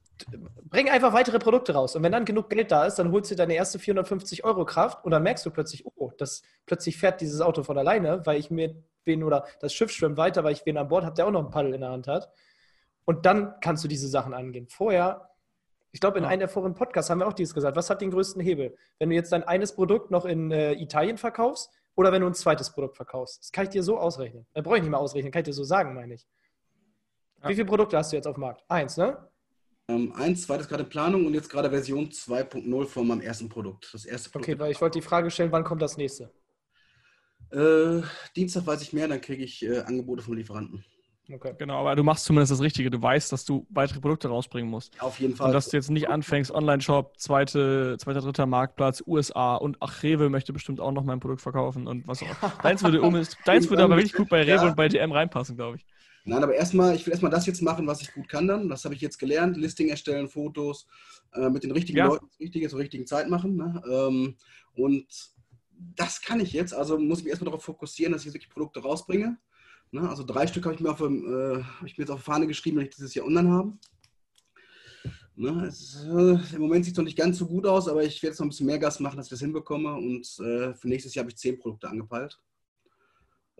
bring 0.69 0.89
einfach 0.89 1.11
weitere 1.11 1.39
Produkte 1.39 1.73
raus. 1.73 1.95
Und 1.95 2.03
wenn 2.03 2.13
dann 2.13 2.23
genug 2.23 2.49
Geld 2.49 2.71
da 2.71 2.85
ist, 2.85 2.95
dann 2.95 3.11
holst 3.11 3.29
du 3.31 3.35
deine 3.35 3.55
erste 3.55 3.77
450 3.77 4.45
Euro 4.45 4.63
Kraft 4.63 5.03
und 5.03 5.11
dann 5.11 5.23
merkst 5.23 5.45
du 5.45 5.49
plötzlich, 5.49 5.85
oh, 5.85 6.11
das 6.17 6.43
plötzlich 6.65 6.97
fährt 6.97 7.19
dieses 7.19 7.41
Auto 7.41 7.63
von 7.63 7.77
alleine, 7.77 8.25
weil 8.25 8.39
ich 8.39 8.49
mir 8.49 8.75
wen 9.05 9.23
oder 9.23 9.45
das 9.59 9.73
Schiff 9.73 9.91
schwimmt 9.91 10.17
weiter, 10.17 10.43
weil 10.43 10.53
ich 10.53 10.65
wen 10.65 10.77
an 10.77 10.87
Bord 10.87 11.05
habe, 11.05 11.15
der 11.15 11.27
auch 11.27 11.31
noch 11.31 11.43
ein 11.43 11.51
Paddel 11.51 11.73
in 11.73 11.81
der 11.81 11.91
Hand 11.91 12.07
hat. 12.07 12.31
Und 13.05 13.25
dann 13.25 13.55
kannst 13.61 13.83
du 13.83 13.87
diese 13.87 14.07
Sachen 14.07 14.33
angehen. 14.33 14.67
Vorher 14.67 15.31
ich 15.91 15.99
glaube, 15.99 16.17
in 16.17 16.23
ja. 16.23 16.29
einem 16.29 16.39
der 16.39 16.49
vorigen 16.49 16.73
Podcasts 16.73 17.09
haben 17.09 17.19
wir 17.19 17.27
auch 17.27 17.33
dies 17.33 17.53
gesagt. 17.53 17.75
Was 17.75 17.89
hat 17.89 18.01
den 18.01 18.11
größten 18.11 18.41
Hebel? 18.41 18.75
Wenn 18.97 19.09
du 19.09 19.15
jetzt 19.15 19.31
dein 19.31 19.43
eines 19.43 19.75
Produkt 19.75 20.09
noch 20.09 20.25
in 20.25 20.51
äh, 20.51 20.73
Italien 20.73 21.17
verkaufst 21.17 21.69
oder 21.95 22.11
wenn 22.11 22.21
du 22.21 22.27
ein 22.27 22.33
zweites 22.33 22.71
Produkt 22.71 22.95
verkaufst? 22.95 23.39
Das 23.41 23.51
kann 23.51 23.65
ich 23.65 23.71
dir 23.71 23.83
so 23.83 23.97
ausrechnen. 23.97 24.45
Da 24.53 24.61
brauche 24.61 24.77
ich 24.77 24.83
nicht 24.83 24.91
mehr 24.91 24.99
ausrechnen, 24.99 25.31
kann 25.31 25.41
ich 25.41 25.47
dir 25.47 25.53
so 25.53 25.63
sagen, 25.63 25.93
meine 25.93 26.13
ich. 26.13 26.25
Ja. 27.43 27.49
Wie 27.49 27.55
viele 27.55 27.65
Produkte 27.65 27.97
hast 27.97 28.11
du 28.11 28.15
jetzt 28.15 28.27
auf 28.27 28.35
dem 28.35 28.41
Markt? 28.41 28.63
Eins, 28.69 28.95
ne? 28.95 29.17
Ähm, 29.89 30.13
eins, 30.15 30.43
zweites 30.43 30.69
gerade 30.69 30.83
in 30.83 30.89
Planung 30.89 31.25
und 31.25 31.33
jetzt 31.33 31.49
gerade 31.49 31.69
Version 31.69 32.09
2.0 32.09 32.85
von 32.85 33.07
meinem 33.07 33.21
ersten 33.21 33.49
Produkt. 33.49 33.89
Das 33.93 34.05
erste 34.05 34.29
Produkt. 34.29 34.49
Okay, 34.49 34.59
weil 34.59 34.71
ich 34.71 34.79
wollte 34.79 34.99
die 34.99 35.05
Frage 35.05 35.29
stellen, 35.29 35.51
wann 35.51 35.65
kommt 35.65 35.81
das 35.81 35.97
nächste? 35.97 36.31
Äh, 37.51 38.01
Dienstag 38.35 38.65
weiß 38.65 38.81
ich 38.81 38.93
mehr, 38.93 39.07
dann 39.07 39.21
kriege 39.21 39.43
ich 39.43 39.65
äh, 39.65 39.79
Angebote 39.79 40.23
vom 40.23 40.35
Lieferanten. 40.35 40.83
Okay. 41.33 41.53
Genau, 41.57 41.79
aber 41.79 41.95
du 41.95 42.03
machst 42.03 42.25
zumindest 42.25 42.51
das 42.51 42.61
Richtige. 42.61 42.89
Du 42.89 43.01
weißt, 43.01 43.31
dass 43.31 43.45
du 43.45 43.65
weitere 43.69 43.99
Produkte 43.99 44.27
rausbringen 44.27 44.69
musst. 44.69 44.99
Auf 45.01 45.19
jeden 45.19 45.35
Fall. 45.35 45.47
Und 45.47 45.53
dass 45.53 45.69
du 45.69 45.77
jetzt 45.77 45.89
nicht 45.89 46.09
anfängst, 46.09 46.51
Online-Shop, 46.51 47.17
zweite, 47.17 47.97
zweiter, 47.99 48.21
dritter 48.21 48.45
Marktplatz, 48.45 49.03
USA 49.05 49.55
und 49.55 49.77
ach, 49.79 50.03
Rewe 50.03 50.29
möchte 50.29 50.51
bestimmt 50.51 50.79
auch 50.79 50.91
noch 50.91 51.03
mein 51.03 51.19
Produkt 51.19 51.41
verkaufen 51.41 51.87
und 51.87 52.07
was 52.07 52.21
auch. 52.21 52.27
Deins 52.63 52.83
würde, 52.83 53.01
um, 53.01 53.13
deins 53.45 53.69
würde 53.69 53.83
aber 53.83 53.97
richtig 53.97 54.15
gut 54.15 54.29
bei 54.29 54.41
Rewe 54.41 54.55
ja. 54.55 54.67
und 54.67 54.75
bei 54.75 54.87
DM 54.87 55.11
reinpassen, 55.11 55.55
glaube 55.55 55.77
ich. 55.77 55.85
Nein, 56.23 56.43
aber 56.43 56.53
erstmal, 56.53 56.95
ich 56.95 57.05
will 57.05 57.11
erstmal 57.11 57.31
das 57.31 57.47
jetzt 57.47 57.61
machen, 57.61 57.87
was 57.87 58.01
ich 58.01 58.13
gut 58.13 58.27
kann 58.27 58.47
dann. 58.47 58.69
Das 58.69 58.85
habe 58.85 58.93
ich 58.93 59.01
jetzt 59.01 59.17
gelernt. 59.17 59.57
Listing 59.57 59.89
erstellen, 59.89 60.27
Fotos, 60.27 60.87
äh, 61.33 61.49
mit 61.49 61.63
den 61.63 61.71
richtigen 61.71 61.97
ja. 61.97 62.07
Leuten 62.07 62.27
das 62.29 62.39
Richtige 62.39 62.69
zur 62.69 62.79
richtigen 62.79 63.07
Zeit 63.07 63.29
machen. 63.29 63.55
Ne? 63.55 63.81
Ähm, 63.89 64.35
und 64.75 65.07
das 65.95 66.21
kann 66.21 66.39
ich 66.39 66.53
jetzt. 66.53 66.73
Also 66.73 66.97
muss 66.97 67.19
ich 67.19 67.25
mich 67.25 67.31
erstmal 67.31 67.51
darauf 67.51 67.63
fokussieren, 67.63 68.13
dass 68.13 68.25
ich 68.25 68.33
wirklich 68.33 68.49
Produkte 68.49 68.81
rausbringe. 68.81 69.37
Ne? 69.91 70.09
Also 70.09 70.23
drei 70.23 70.47
Stück 70.47 70.65
habe 70.65 70.75
ich, 70.75 70.81
mir 70.81 70.89
äh, 70.89 71.63
hab 71.63 71.85
ich 71.85 71.97
mir 71.97 72.03
jetzt 72.03 72.11
auf 72.11 72.19
die 72.19 72.25
Fahne 72.25 72.47
geschrieben, 72.47 72.77
wenn 72.77 72.85
ich 72.85 72.95
dieses 72.95 73.13
Jahr 73.13 73.25
online 73.25 73.49
habe. 73.49 73.73
Ne? 75.35 75.65
Es, 75.65 76.05
äh, 76.05 76.55
Im 76.55 76.61
Moment 76.61 76.85
sieht 76.85 76.93
es 76.93 76.97
noch 76.97 77.05
nicht 77.05 77.17
ganz 77.17 77.37
so 77.37 77.47
gut 77.47 77.65
aus, 77.65 77.87
aber 77.87 78.03
ich 78.03 78.21
werde 78.21 78.31
jetzt 78.31 78.39
noch 78.39 78.45
ein 78.45 78.49
bisschen 78.49 78.67
mehr 78.67 78.79
Gas 78.79 78.99
machen, 78.99 79.17
dass 79.17 79.27
ich 79.27 79.31
das 79.31 79.39
hinbekomme. 79.39 79.93
Und 79.93 80.27
äh, 80.39 80.73
für 80.73 80.87
nächstes 80.87 81.15
Jahr 81.15 81.23
habe 81.23 81.31
ich 81.31 81.37
zehn 81.37 81.57
Produkte 81.57 81.89
angepeilt. 81.89 82.39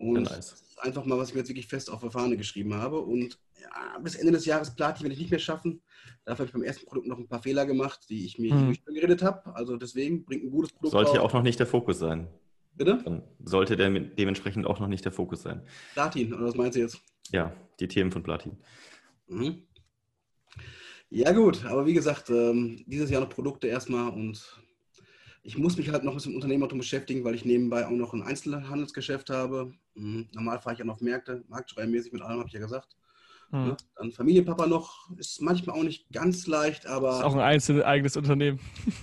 Und 0.02 0.28
ja, 0.28 0.36
nice. 0.36 0.64
einfach 0.78 1.04
mal, 1.04 1.16
was 1.16 1.28
ich 1.28 1.34
mir 1.34 1.40
jetzt 1.40 1.48
wirklich 1.48 1.68
fest 1.68 1.90
auf 1.90 2.00
der 2.00 2.10
Fahne 2.10 2.36
geschrieben 2.36 2.74
habe. 2.74 2.98
Und 2.98 3.38
ja, 3.60 3.98
bis 4.00 4.16
Ende 4.16 4.32
des 4.32 4.44
Jahres 4.44 4.74
Platin 4.74 5.04
werde 5.04 5.14
ich 5.14 5.20
nicht 5.20 5.30
mehr 5.30 5.38
schaffen. 5.38 5.80
Dafür 6.24 6.40
habe 6.40 6.46
ich 6.46 6.52
beim 6.52 6.64
ersten 6.64 6.86
Produkt 6.86 7.06
noch 7.06 7.18
ein 7.18 7.28
paar 7.28 7.40
Fehler 7.40 7.66
gemacht, 7.66 8.00
die 8.08 8.26
ich 8.26 8.38
mir 8.38 8.52
hm. 8.52 8.76
geredet 8.84 9.22
habe. 9.22 9.54
Also 9.54 9.76
deswegen 9.76 10.24
bringt 10.24 10.44
ein 10.44 10.50
gutes 10.50 10.72
Produkt. 10.72 10.92
Sollte 10.92 11.14
ja 11.14 11.20
auch 11.20 11.32
noch 11.32 11.42
nicht 11.42 11.60
der 11.60 11.66
Fokus 11.66 12.00
sein. 12.00 12.26
Bitte? 12.74 13.00
Dann 13.04 13.22
sollte 13.44 13.76
der 13.76 13.90
dementsprechend 13.90 14.66
auch 14.66 14.80
noch 14.80 14.88
nicht 14.88 15.04
der 15.04 15.12
Fokus 15.12 15.42
sein. 15.42 15.62
Platin, 15.92 16.34
oder 16.34 16.46
was 16.46 16.54
meinst 16.54 16.76
du 16.76 16.80
jetzt? 16.80 17.00
Ja, 17.30 17.52
die 17.78 17.86
Themen 17.86 18.10
von 18.10 18.22
Platin. 18.22 18.56
Mhm. 19.28 19.62
Ja, 21.10 21.32
gut, 21.32 21.64
aber 21.66 21.86
wie 21.86 21.92
gesagt, 21.92 22.30
ähm, 22.30 22.82
dieses 22.86 23.10
Jahr 23.10 23.20
noch 23.20 23.28
Produkte 23.28 23.68
erstmal 23.68 24.10
und 24.10 24.62
ich 25.42 25.58
muss 25.58 25.76
mich 25.76 25.90
halt 25.90 26.04
noch 26.04 26.14
mit 26.14 26.24
dem 26.24 26.34
Unternehmertum 26.34 26.78
beschäftigen, 26.78 27.24
weil 27.24 27.34
ich 27.34 27.44
nebenbei 27.44 27.86
auch 27.86 27.90
noch 27.90 28.14
ein 28.14 28.22
Einzelhandelsgeschäft 28.22 29.28
habe. 29.28 29.72
Mhm. 29.94 30.28
Normal 30.32 30.60
fahre 30.60 30.74
ich 30.74 30.78
ja 30.78 30.84
noch 30.84 30.94
auf 30.94 31.00
Märkte, 31.00 31.44
marktschreibenmäßig 31.48 32.12
mit 32.12 32.22
allem, 32.22 32.38
habe 32.38 32.48
ich 32.48 32.54
ja 32.54 32.60
gesagt. 32.60 32.96
Mhm. 33.50 33.66
Ja, 33.66 33.76
dann 33.96 34.12
Familienpapa 34.12 34.66
noch, 34.66 35.10
ist 35.18 35.42
manchmal 35.42 35.78
auch 35.78 35.82
nicht 35.82 36.10
ganz 36.10 36.46
leicht, 36.46 36.86
aber. 36.86 37.18
Ist 37.18 37.24
auch 37.24 37.34
ein 37.34 37.40
einzelnes 37.40 37.84
eigenes 37.84 38.16
Unternehmen. 38.16 38.58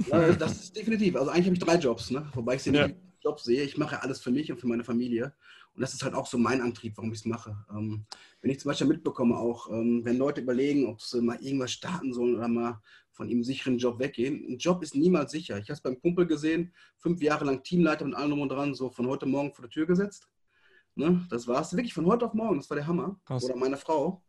Ja, 0.07 0.31
das 0.33 0.59
ist 0.59 0.75
definitiv. 0.75 1.15
Also 1.15 1.29
eigentlich 1.31 1.45
habe 1.45 1.55
ich 1.55 1.63
drei 1.63 1.75
Jobs, 1.75 2.09
ne? 2.09 2.27
wobei 2.33 2.55
ich 2.55 2.63
sie 2.63 2.71
ja. 2.71 2.87
nicht 2.87 2.97
Job 3.21 3.39
sehe. 3.39 3.63
Ich 3.63 3.77
mache 3.77 4.01
alles 4.01 4.21
für 4.21 4.31
mich 4.31 4.51
und 4.51 4.59
für 4.59 4.67
meine 4.67 4.83
Familie. 4.83 5.33
Und 5.75 5.81
das 5.81 5.93
ist 5.93 6.03
halt 6.03 6.15
auch 6.15 6.25
so 6.25 6.37
mein 6.37 6.61
Antrieb, 6.61 6.97
warum 6.97 7.11
ich 7.11 7.19
es 7.19 7.25
mache. 7.25 7.55
Ähm, 7.71 8.05
wenn 8.41 8.51
ich 8.51 8.59
zum 8.59 8.69
Beispiel 8.69 8.87
mitbekomme, 8.87 9.37
auch 9.37 9.69
ähm, 9.69 10.01
wenn 10.03 10.17
Leute 10.17 10.41
überlegen, 10.41 10.87
ob 10.87 11.01
sie 11.01 11.21
mal 11.21 11.39
irgendwas 11.41 11.71
starten 11.71 12.13
sollen 12.13 12.35
oder 12.35 12.47
mal 12.47 12.81
von 13.11 13.29
ihrem 13.29 13.43
sicheren 13.43 13.77
Job 13.77 13.99
weggehen. 13.99 14.45
Ein 14.47 14.57
Job 14.57 14.81
ist 14.81 14.95
niemals 14.95 15.31
sicher. 15.31 15.57
Ich 15.57 15.65
habe 15.65 15.73
es 15.73 15.81
beim 15.81 15.99
Kumpel 15.99 16.25
gesehen, 16.25 16.73
fünf 16.97 17.21
Jahre 17.21 17.45
lang 17.45 17.63
Teamleiter 17.63 18.05
und 18.05 18.13
allem 18.13 18.39
und 18.39 18.49
dran, 18.49 18.73
so 18.73 18.89
von 18.89 19.07
heute 19.07 19.25
Morgen 19.25 19.53
vor 19.53 19.63
der 19.63 19.69
Tür 19.69 19.85
gesetzt. 19.85 20.27
Ne? 20.99 21.25
Das 21.29 21.47
war 21.47 21.61
es 21.61 21.71
wirklich 21.71 21.93
von 21.93 22.05
heute 22.05 22.25
auf 22.25 22.33
morgen. 22.33 22.57
Das 22.57 22.69
war 22.69 22.75
der 22.75 22.85
Hammer. 22.85 23.17
Krass. 23.23 23.45
Oder 23.45 23.55
meine 23.55 23.77
Frau 23.77 24.21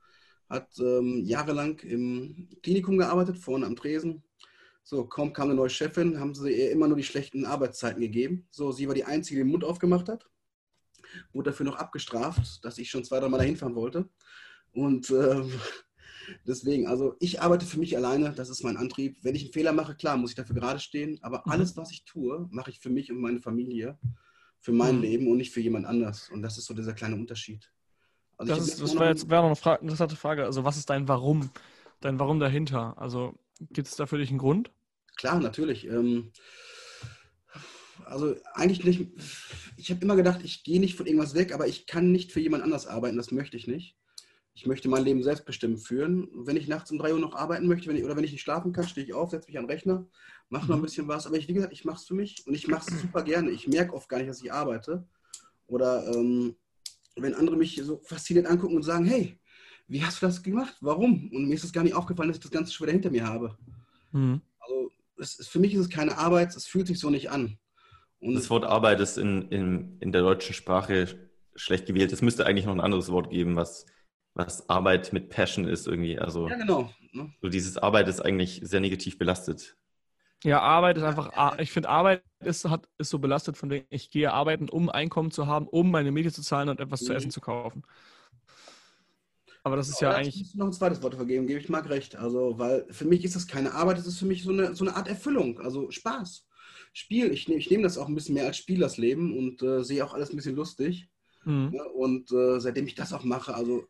hat 0.49 0.71
ähm, 0.79 1.25
jahrelang 1.25 1.81
im 1.81 2.49
Klinikum 2.63 2.97
gearbeitet, 2.97 3.39
vorne 3.39 3.67
am 3.67 3.75
Tresen. 3.75 4.23
So, 4.85 5.05
kaum 5.05 5.33
kam 5.33 5.49
eine 5.49 5.57
neue 5.57 5.69
Chefin, 5.69 6.21
haben 6.21 6.33
sie 6.33 6.53
ihr 6.53 6.71
immer 6.71 6.87
nur 6.87 6.97
die 6.97 7.03
schlechten 7.03 7.45
Arbeitszeiten 7.45 8.01
gegeben. 8.01 8.47
So, 8.53 8.71
sie 8.71 8.87
war 8.87 8.95
die 8.95 9.05
Einzige, 9.05 9.41
die 9.41 9.45
den 9.45 9.51
Mund 9.51 9.65
aufgemacht 9.65 10.09
hat. 10.09 10.31
Wurde 11.33 11.51
dafür 11.51 11.67
noch 11.67 11.75
abgestraft, 11.75 12.65
dass 12.65 12.79
ich 12.79 12.89
schon 12.89 13.05
zwei, 13.05 13.19
drei 13.19 13.29
Mal 13.29 13.39
dahin 13.39 13.57
fahren 13.57 13.75
wollte. 13.75 14.09
Und 14.71 15.11
äh, 15.11 15.43
deswegen, 16.47 16.87
also 16.87 17.17
ich 17.19 17.43
arbeite 17.43 17.67
für 17.67 17.81
mich 17.81 17.97
alleine, 17.97 18.33
das 18.33 18.49
ist 18.49 18.63
mein 18.63 18.77
Antrieb. 18.77 19.19
Wenn 19.23 19.35
ich 19.35 19.43
einen 19.43 19.53
Fehler 19.53 19.73
mache, 19.73 19.97
klar, 19.97 20.17
muss 20.17 20.31
ich 20.31 20.37
dafür 20.37 20.55
gerade 20.55 20.79
stehen. 20.79 21.19
Aber 21.23 21.43
mhm. 21.45 21.51
alles, 21.51 21.77
was 21.77 21.91
ich 21.91 22.05
tue, 22.05 22.47
mache 22.53 22.71
ich 22.71 22.79
für 22.79 22.91
mich 22.91 23.11
und 23.11 23.21
meine 23.21 23.41
Familie, 23.41 23.99
für 24.61 24.73
mein 24.73 24.97
mhm. 24.97 25.03
Leben 25.03 25.31
und 25.31 25.39
nicht 25.39 25.53
für 25.53 25.61
jemand 25.61 25.87
anders. 25.87 26.29
Und 26.31 26.43
das 26.43 26.59
ist 26.59 26.67
so 26.67 26.75
dieser 26.75 26.93
kleine 26.93 27.17
Unterschied. 27.17 27.71
Also 28.37 28.55
das, 28.55 28.69
ist, 28.69 28.83
das 28.83 28.95
wäre 28.95 29.09
jetzt 29.09 29.29
wär 29.29 29.41
noch 29.41 29.47
eine 29.47 29.57
Frage, 29.57 29.83
interessante 29.83 30.17
Frage. 30.17 30.45
Also 30.45 30.65
was 30.65 30.77
ist 30.77 30.89
dein 30.89 31.09
Warum? 31.09 31.51
Dein 32.01 32.19
Warum 32.19 32.41
dahinter? 32.41 32.97
Also 32.97 33.35
gibt 33.71 33.89
es 33.89 33.97
da 33.97 34.07
für 34.07 34.19
dich 34.19 34.31
einen 34.31 34.39
Grund? 34.39 34.71
Klar, 35.17 35.41
natürlich. 35.41 35.87
Ähm, 35.87 36.33
also 38.07 38.35
eigentlich 38.55 38.85
nicht. 38.85 39.11
Ich 39.77 39.91
habe 39.91 40.03
immer 40.03 40.17
gedacht, 40.17 40.41
ich 40.43 40.65
gehe 40.65 40.81
nicht 40.81 40.97
von 40.97 41.07
irgendwas 41.07 41.35
weg, 41.35 41.53
aber 41.53 41.67
ich 41.67 41.87
kann 41.87 42.13
nicht 42.13 42.33
für 42.33 42.41
jemand 42.41 42.63
anders 42.63 42.87
arbeiten. 42.87 43.17
Das 43.17 43.31
möchte 43.31 43.57
ich 43.57 43.67
nicht. 43.67 43.97
Ich 44.53 44.67
möchte 44.67 44.89
mein 44.89 45.05
Leben 45.05 45.23
selbstbestimmt 45.23 45.81
führen. 45.81 46.29
Wenn 46.35 46.57
ich 46.57 46.69
nachts 46.69 46.91
um 46.91 46.99
drei 46.99 47.13
Uhr 47.13 47.21
noch 47.21 47.35
arbeiten 47.35 47.67
möchte 47.67 47.89
wenn 47.89 47.97
ich, 47.97 48.05
oder 48.05 48.17
wenn 48.17 48.25
ich 48.25 48.33
nicht 48.33 48.43
schlafen 48.43 48.73
kann, 48.73 48.87
stehe 48.87 49.07
ich 49.07 49.15
auf, 49.15 49.31
setze 49.31 49.49
mich 49.49 49.59
an 49.59 49.65
den 49.65 49.71
Rechner, 49.71 50.07
mache 50.49 50.67
noch 50.67 50.75
ein 50.75 50.81
mhm. 50.81 50.85
bisschen 50.85 51.09
was. 51.09 51.27
Aber 51.27 51.37
ich, 51.37 51.49
wie 51.49 51.55
gesagt, 51.55 51.73
ich 51.73 51.85
mache 51.85 51.97
es 51.97 52.05
für 52.05 52.15
mich 52.15 52.45
und 52.47 52.55
ich 52.55 52.69
mache 52.69 52.91
es 52.91 53.01
super 53.01 53.23
gerne. 53.23 53.51
Ich 53.51 53.69
merke 53.69 53.95
oft 53.95 54.09
gar 54.09 54.19
nicht, 54.19 54.29
dass 54.29 54.43
ich 54.43 54.53
arbeite. 54.53 55.07
Oder 55.67 56.13
ähm, 56.15 56.57
wenn 57.17 57.35
andere 57.35 57.57
mich 57.57 57.81
so 57.83 58.01
fasziniert 58.05 58.47
angucken 58.47 58.77
und 58.77 58.83
sagen, 58.83 59.05
hey, 59.05 59.39
wie 59.87 60.05
hast 60.05 60.23
du 60.23 60.27
das 60.27 60.43
gemacht? 60.43 60.77
Warum? 60.81 61.31
Und 61.33 61.49
mir 61.49 61.55
ist 61.55 61.65
es 61.65 61.73
gar 61.73 61.83
nicht 61.83 61.95
aufgefallen, 61.95 62.29
dass 62.29 62.39
ich 62.39 62.43
das 62.43 62.53
Ganze 62.53 62.73
schon 62.73 62.87
wieder 62.87 62.93
hinter 62.93 63.11
mir 63.11 63.27
habe. 63.27 63.57
Mhm. 64.13 64.41
Also 64.59 64.91
ist, 65.17 65.49
für 65.49 65.59
mich 65.59 65.75
ist 65.75 65.81
es 65.81 65.89
keine 65.89 66.19
Arbeit, 66.19 66.55
es 66.55 66.67
fühlt 66.67 66.87
sich 66.87 66.99
so 66.99 67.11
nicht 67.11 67.31
an. 67.31 67.59
Und 68.21 68.35
das 68.35 68.51
Wort 68.51 68.65
Arbeit 68.65 69.01
ist 69.01 69.17
in, 69.17 69.49
in, 69.49 69.97
in 70.01 70.13
der 70.13 70.23
deutschen 70.23 70.55
Sprache 70.55 71.09
schlecht 71.57 71.87
gewählt. 71.87 72.13
Es 72.13 72.23
müsste 72.23 72.47
eigentlich 72.47 72.67
noch 72.67 72.75
ein 72.75 72.81
anderes 72.81 73.11
Wort 73.11 73.31
geben, 73.31 73.57
was, 73.57 73.87
was 74.35 74.69
Arbeit 74.69 75.13
mit 75.13 75.29
Passion 75.29 75.67
ist 75.67 75.87
irgendwie. 75.87 76.19
Also, 76.19 76.49
ja, 76.49 76.57
genau. 76.57 76.91
Ne? 77.13 77.33
So 77.43 77.49
dieses 77.49 77.77
Arbeit 77.77 78.09
ist 78.09 78.21
eigentlich 78.21 78.61
sehr 78.63 78.81
negativ 78.81 79.19
belastet. 79.19 79.77
Ja, 80.43 80.61
Arbeit 80.61 80.97
ist 80.97 81.03
einfach, 81.03 81.59
ich 81.59 81.71
finde, 81.71 81.91
Arbeit 81.91 82.23
ist, 82.41 82.65
hat, 82.65 82.89
ist 82.97 83.11
so 83.11 83.19
belastet 83.19 83.59
von 83.59 83.69
dem, 83.69 83.85
ich 83.91 84.11
gehe 84.11 84.33
arbeiten, 84.33 84.71
um 84.71 84.89
Einkommen 84.89 85.31
zu 85.31 85.47
haben, 85.47 85.69
um 85.69 85.91
meine 85.91 86.13
Miete 86.13 86.33
zu 86.33 86.41
zahlen 86.41 86.71
und 86.71 86.81
etwas 86.81 87.03
mhm. 87.03 87.07
zu 87.07 87.13
essen 87.15 87.31
zu 87.31 87.41
kaufen. 87.43 87.83
Aber 89.63 89.77
das 89.77 89.89
ist 89.89 90.03
Aber 90.03 90.13
ja 90.13 90.17
eigentlich. 90.17 90.37
Ich 90.37 90.43
muss 90.43 90.55
noch 90.55 90.67
ein 90.67 90.73
zweites 90.73 91.03
Wort 91.03 91.15
vergeben, 91.15 91.47
gebe 91.47 91.61
ich 91.61 91.69
Marc 91.69 91.91
recht. 91.91 92.17
Also, 92.17 92.59
weil 92.59 92.87
für 92.91 93.05
mich 93.05 93.25
ist 93.25 93.37
das 93.37 93.47
keine 93.47 93.75
Arbeit, 93.75 93.99
das 93.99 94.07
ist 94.07 94.19
für 94.19 94.25
mich 94.25 94.43
so 94.43 94.51
eine, 94.51 94.75
so 94.75 94.85
eine 94.85 94.97
Art 94.97 95.09
Erfüllung, 95.09 95.61
also 95.61 95.91
Spaß. 95.91 96.47
Spiel, 96.93 97.31
ich, 97.31 97.49
ich 97.49 97.71
nehme 97.71 97.83
das 97.83 97.99
auch 97.99 98.09
ein 98.09 98.15
bisschen 98.15 98.35
mehr 98.35 98.47
als 98.47 98.57
Spiel, 98.57 98.81
das 98.81 98.97
Leben, 98.97 99.37
und 99.37 99.63
äh, 99.63 99.85
sehe 99.85 100.05
auch 100.05 100.15
alles 100.15 100.31
ein 100.31 100.37
bisschen 100.37 100.57
lustig. 100.57 101.09
Mhm. 101.45 101.73
Ja, 101.75 101.85
und 101.85 102.33
äh, 102.33 102.59
seitdem 102.61 102.87
ich 102.87 102.95
das 102.95 103.13
auch 103.13 103.25
mache, 103.25 103.55
also. 103.55 103.87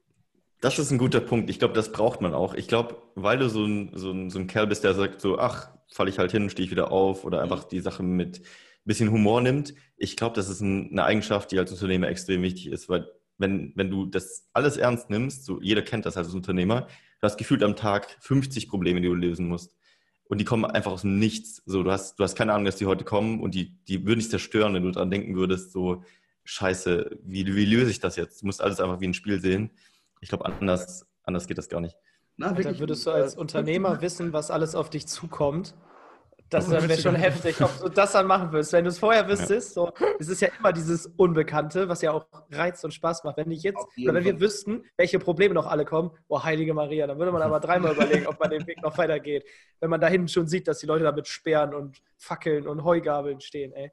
Das 0.61 0.79
ist 0.79 0.91
ein 0.91 0.99
guter 0.99 1.21
Punkt. 1.21 1.49
Ich 1.49 1.59
glaube, 1.59 1.75
das 1.75 1.91
braucht 1.91 2.21
man 2.21 2.35
auch. 2.35 2.55
Ich 2.55 2.69
glaube, 2.69 3.03
weil 3.15 3.39
du 3.39 3.49
so 3.49 3.65
ein, 3.65 3.91
so, 3.95 4.11
ein, 4.13 4.31
so 4.31 4.39
ein 4.39 4.47
Kerl 4.47 4.67
bist, 4.67 4.85
der 4.85 4.95
sagt 4.95 5.21
so, 5.21 5.39
ach, 5.39 5.71
falle 5.91 6.11
ich 6.11 6.19
halt 6.19 6.33
hin, 6.33 6.51
stehe 6.51 6.65
ich 6.65 6.71
wieder 6.71 6.93
auf 6.93 7.25
oder 7.25 7.43
einfach 7.43 7.65
die 7.65 7.81
Sache 7.81 8.03
mit 8.03 8.41
ein 8.41 8.45
bisschen 8.85 9.11
Humor 9.11 9.41
nimmt. 9.41 9.75
Ich 9.97 10.17
glaube, 10.17 10.37
das 10.37 10.49
ist 10.49 10.61
ein, 10.61 10.91
eine 10.91 11.05
Eigenschaft, 11.05 11.51
die 11.51 11.59
als 11.59 11.73
Unternehmer 11.73 12.09
extrem 12.09 12.43
wichtig 12.43 12.69
ist, 12.69 12.89
weil 12.89 13.11
wenn, 13.39 13.73
wenn 13.75 13.91
du 13.91 14.05
das 14.07 14.49
alles 14.53 14.77
ernst 14.77 15.09
nimmst, 15.09 15.45
so 15.47 15.61
jeder 15.63 15.83
kennt 15.83 16.05
das 16.05 16.19
als 16.19 16.35
Unternehmer, 16.35 16.83
du 16.83 17.23
hast 17.23 17.39
gefühlt 17.39 17.63
am 17.63 17.75
Tag 17.75 18.17
50 18.21 18.69
Probleme, 18.69 19.01
die 19.01 19.09
du 19.09 19.15
lösen 19.15 19.49
musst. 19.49 19.75
Und 20.25 20.39
die 20.39 20.45
kommen 20.45 20.65
einfach 20.65 20.93
aus 20.93 21.03
dem 21.03 21.19
Nichts. 21.19 21.63
So, 21.67 21.83
du 21.83 21.91
hast, 21.91 22.19
du 22.19 22.23
hast 22.23 22.37
keine 22.37 22.53
Ahnung, 22.53 22.67
dass 22.67 22.77
die 22.77 22.87
heute 22.87 23.05
kommen 23.05 23.41
und 23.41 23.55
die, 23.55 23.79
die 23.89 24.07
würden 24.07 24.21
dich 24.21 24.31
zerstören, 24.31 24.75
wenn 24.75 24.85
du 24.85 24.91
daran 24.91 25.11
denken 25.11 25.35
würdest, 25.35 25.73
so, 25.73 26.05
scheiße, 26.45 27.19
wie, 27.25 27.47
wie 27.55 27.65
löse 27.65 27.91
ich 27.91 28.01
das 28.01 28.17
jetzt? 28.17 28.43
Du 28.43 28.47
musst 28.47 28.61
alles 28.61 28.81
einfach 28.81 29.01
wie 29.01 29.09
ein 29.09 29.15
Spiel 29.15 29.41
sehen. 29.41 29.71
Ich 30.21 30.29
glaube, 30.29 30.45
anders, 30.45 31.07
anders 31.25 31.47
geht 31.47 31.59
das 31.59 31.69
gar 31.69 31.81
nicht. 31.81 31.97
Na, 32.37 32.57
wirklich, 32.57 32.79
würdest 32.79 33.07
du 33.07 33.11
als 33.11 33.35
Unternehmer 33.35 34.01
wissen, 34.01 34.33
was 34.33 34.51
alles 34.51 34.75
auf 34.75 34.91
dich 34.91 35.07
zukommt? 35.07 35.75
Das 36.51 36.69
wäre 36.69 36.99
schon 36.99 37.15
heftig, 37.15 37.63
ob 37.63 37.81
du 37.81 37.89
das 37.89 38.13
dann 38.13 38.27
machen 38.27 38.51
willst. 38.51 38.73
Wenn 38.73 38.85
du 38.85 38.91
es 38.91 38.99
vorher 38.99 39.29
wüsstest, 39.29 39.77
ja. 39.77 39.85
so, 39.85 39.93
es 40.19 40.29
ist 40.29 40.41
ja 40.41 40.49
immer 40.59 40.73
dieses 40.73 41.07
Unbekannte, 41.07 41.89
was 41.89 42.03
ja 42.03 42.11
auch 42.11 42.27
reizt 42.51 42.85
und 42.85 42.93
Spaß 42.93 43.23
macht. 43.23 43.37
Wenn 43.37 43.53
ich 43.53 43.63
jetzt, 43.63 43.87
oder 44.03 44.15
wenn 44.15 44.25
wir 44.25 44.41
wüssten, 44.41 44.85
welche 44.97 45.21
Probleme 45.21 45.55
noch 45.55 45.67
alle 45.67 45.85
kommen, 45.85 46.11
oh 46.27 46.43
heilige 46.43 46.75
Maria, 46.75 47.07
dann 47.07 47.19
würde 47.19 47.31
man 47.31 47.43
aber 47.43 47.61
dreimal 47.61 47.93
überlegen, 47.93 48.27
ob 48.27 48.41
man 48.41 48.51
den 48.51 48.67
Weg 48.67 48.83
noch 48.83 48.99
weitergeht. 48.99 49.45
Wenn 49.79 49.91
man 49.91 50.01
da 50.01 50.09
hinten 50.09 50.27
schon 50.27 50.49
sieht, 50.49 50.67
dass 50.67 50.81
die 50.81 50.87
Leute 50.87 51.05
da 51.05 51.13
mit 51.13 51.29
Sperren 51.29 51.73
und 51.73 52.03
Fackeln 52.17 52.67
und 52.67 52.83
Heugabeln 52.83 53.41
stehen, 53.41 53.73
ey. 53.73 53.93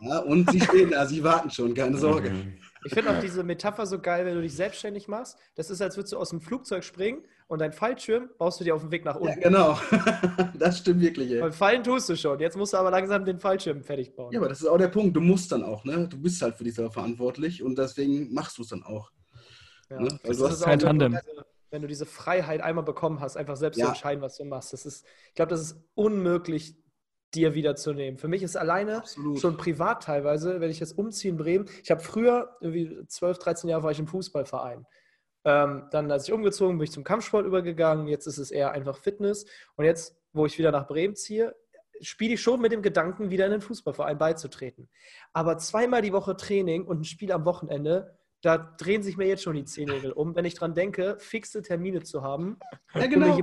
Ja, 0.00 0.18
und 0.18 0.50
sie 0.50 0.60
stehen 0.60 0.90
da, 0.90 1.06
sie 1.06 1.22
warten 1.22 1.50
schon, 1.50 1.72
keine 1.72 1.96
Sorge. 1.98 2.30
Mhm. 2.30 2.58
Ich 2.84 2.94
finde 2.94 3.10
auch 3.10 3.20
diese 3.20 3.44
Metapher 3.44 3.86
so 3.86 3.98
geil, 4.00 4.24
wenn 4.26 4.34
du 4.34 4.42
dich 4.42 4.54
selbstständig 4.54 5.08
machst. 5.08 5.38
Das 5.54 5.70
ist, 5.70 5.80
als 5.80 5.96
würdest 5.96 6.12
du 6.12 6.18
aus 6.18 6.30
dem 6.30 6.40
Flugzeug 6.40 6.84
springen 6.84 7.24
und 7.46 7.60
dein 7.60 7.72
Fallschirm 7.72 8.30
baust 8.38 8.60
du 8.60 8.64
dir 8.64 8.74
auf 8.74 8.80
dem 8.80 8.90
Weg 8.90 9.04
nach 9.04 9.16
unten. 9.16 9.40
Ja, 9.40 9.48
genau. 9.48 9.78
das 10.58 10.78
stimmt 10.78 11.00
wirklich. 11.00 11.30
Ey. 11.30 11.40
Weil 11.40 11.52
fallen 11.52 11.84
tust 11.84 12.08
du 12.08 12.16
schon. 12.16 12.40
Jetzt 12.40 12.56
musst 12.56 12.72
du 12.72 12.78
aber 12.78 12.90
langsam 12.90 13.24
den 13.24 13.38
Fallschirm 13.38 13.82
fertig 13.82 14.16
bauen. 14.16 14.32
Ja, 14.32 14.40
aber 14.40 14.48
das 14.48 14.60
ist 14.60 14.66
auch 14.66 14.78
der 14.78 14.88
Punkt. 14.88 15.16
Du 15.16 15.20
musst 15.20 15.52
dann 15.52 15.62
auch, 15.62 15.84
ne? 15.84 16.08
Du 16.08 16.20
bist 16.20 16.40
halt 16.42 16.56
für 16.56 16.64
dich 16.64 16.74
selber 16.74 16.90
verantwortlich 16.90 17.62
und 17.62 17.78
deswegen 17.78 18.32
machst 18.32 18.58
du 18.58 18.62
es 18.62 18.68
dann 18.68 18.82
auch. 18.82 19.10
Ja. 19.90 20.00
Ne? 20.00 20.18
Also 20.24 20.46
das 20.46 20.56
ist 20.56 20.64
kein 20.64 20.78
Tandem. 20.78 21.18
Wenn 21.70 21.82
du 21.82 21.88
diese 21.88 22.04
Freiheit 22.04 22.60
einmal 22.60 22.84
bekommen 22.84 23.20
hast, 23.20 23.36
einfach 23.36 23.56
selbst 23.56 23.78
ja. 23.78 23.86
zu 23.86 23.90
entscheiden, 23.92 24.20
was 24.20 24.36
du 24.36 24.44
machst. 24.44 24.72
Das 24.72 24.84
ist, 24.84 25.06
ich 25.28 25.34
glaube, 25.34 25.50
das 25.50 25.60
ist 25.60 25.84
unmöglich 25.94 26.76
dir 27.34 27.54
wiederzunehmen. 27.54 28.18
Für 28.18 28.28
mich 28.28 28.42
ist 28.42 28.56
alleine 28.56 28.98
Absolut. 28.98 29.40
schon 29.40 29.56
privat 29.56 30.02
teilweise, 30.02 30.60
wenn 30.60 30.70
ich 30.70 30.80
jetzt 30.80 30.98
umziehe 30.98 31.30
in 31.30 31.38
Bremen, 31.38 31.68
ich 31.82 31.90
habe 31.90 32.00
früher, 32.00 32.56
irgendwie 32.60 33.06
12, 33.06 33.38
13 33.38 33.70
Jahre 33.70 33.82
war 33.82 33.90
ich 33.90 33.98
im 33.98 34.06
Fußballverein. 34.06 34.86
Ähm, 35.44 35.88
dann, 35.90 36.10
als 36.10 36.28
ich 36.28 36.32
umgezogen 36.32 36.78
bin, 36.78 36.84
ich 36.84 36.92
zum 36.92 37.04
Kampfsport 37.04 37.46
übergegangen. 37.46 38.06
Jetzt 38.06 38.26
ist 38.26 38.38
es 38.38 38.50
eher 38.50 38.72
einfach 38.72 38.96
Fitness. 38.96 39.44
Und 39.74 39.84
jetzt, 39.84 40.16
wo 40.32 40.46
ich 40.46 40.58
wieder 40.58 40.70
nach 40.70 40.86
Bremen 40.86 41.16
ziehe, 41.16 41.56
spiele 42.00 42.34
ich 42.34 42.42
schon 42.42 42.60
mit 42.60 42.72
dem 42.72 42.82
Gedanken, 42.82 43.30
wieder 43.30 43.46
in 43.46 43.52
den 43.52 43.60
Fußballverein 43.60 44.18
beizutreten. 44.18 44.88
Aber 45.32 45.58
zweimal 45.58 46.02
die 46.02 46.12
Woche 46.12 46.36
Training 46.36 46.84
und 46.84 47.00
ein 47.00 47.04
Spiel 47.04 47.32
am 47.32 47.44
Wochenende, 47.44 48.18
da 48.40 48.58
drehen 48.58 49.02
sich 49.02 49.16
mir 49.16 49.26
jetzt 49.26 49.42
schon 49.42 49.54
die 49.54 49.64
Zehennägel 49.64 50.12
um, 50.12 50.34
wenn 50.34 50.44
ich 50.44 50.54
dran 50.54 50.74
denke, 50.74 51.16
fixe 51.18 51.62
Termine 51.62 52.02
zu 52.02 52.22
haben, 52.22 52.58
ja, 52.94 53.06
genau. 53.06 53.38
wo 53.38 53.42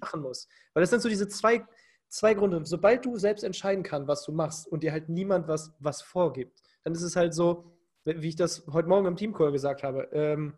machen 0.00 0.20
muss. 0.20 0.48
Weil 0.74 0.82
das 0.82 0.90
sind 0.90 1.00
so 1.00 1.08
diese 1.08 1.28
zwei, 1.28 1.66
zwei 2.08 2.34
Gründe. 2.34 2.64
Sobald 2.64 3.04
du 3.04 3.16
selbst 3.16 3.44
entscheiden 3.44 3.82
kannst, 3.82 4.08
was 4.08 4.24
du 4.24 4.32
machst 4.32 4.66
und 4.68 4.82
dir 4.82 4.92
halt 4.92 5.08
niemand 5.08 5.48
was, 5.48 5.72
was 5.78 6.02
vorgibt, 6.02 6.62
dann 6.84 6.92
ist 6.92 7.02
es 7.02 7.16
halt 7.16 7.34
so, 7.34 7.72
wie 8.04 8.28
ich 8.28 8.36
das 8.36 8.66
heute 8.72 8.88
Morgen 8.88 9.06
im 9.06 9.16
Teamcall 9.16 9.52
gesagt 9.52 9.82
habe, 9.82 10.08
ähm, 10.12 10.54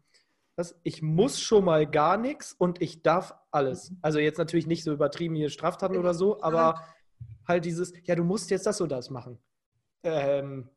was, 0.57 0.79
ich 0.83 1.03
muss 1.03 1.41
schon 1.41 1.65
mal 1.65 1.87
gar 1.87 2.17
nichts 2.17 2.53
und 2.53 2.83
ich 2.83 3.03
darf 3.03 3.35
alles. 3.51 3.93
Also 4.03 4.19
jetzt 4.19 4.39
natürlich 4.39 4.67
nicht 4.67 4.85
so 4.85 4.93
übertrieben 4.93 5.35
hier 5.35 5.51
Straftaten 5.51 5.97
oder 5.97 6.15
so, 6.15 6.43
aber 6.43 6.85
halt 7.47 7.65
dieses, 7.65 7.93
ja, 8.05 8.15
du 8.15 8.25
musst 8.25 8.51
jetzt 8.51 8.67
das 8.67 8.81
und 8.81 8.91
das 8.91 9.09
machen. 9.09 9.39
Ähm, 10.03 10.69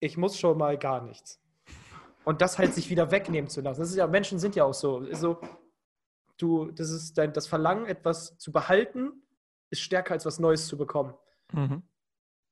ich 0.00 0.16
muss 0.16 0.38
schon 0.38 0.58
mal 0.58 0.76
gar 0.76 1.02
nichts. 1.02 1.40
Und 2.24 2.42
das 2.42 2.58
halt 2.58 2.74
sich 2.74 2.90
wieder 2.90 3.10
wegnehmen 3.12 3.48
zu 3.48 3.60
lassen. 3.60 3.80
Das 3.80 3.90
ist 3.90 3.96
ja, 3.96 4.06
Menschen 4.06 4.38
sind 4.38 4.56
ja 4.56 4.64
auch 4.64 4.74
so. 4.74 5.06
so 5.14 5.40
du, 6.36 6.70
das 6.72 6.90
ist 6.90 7.16
dein, 7.16 7.32
das 7.32 7.46
Verlangen, 7.46 7.86
etwas 7.86 8.36
zu 8.38 8.52
behalten, 8.52 9.22
ist 9.70 9.80
stärker 9.80 10.14
als 10.14 10.26
was 10.26 10.38
Neues 10.38 10.66
zu 10.66 10.76
bekommen. 10.76 11.14
Mhm. 11.52 11.82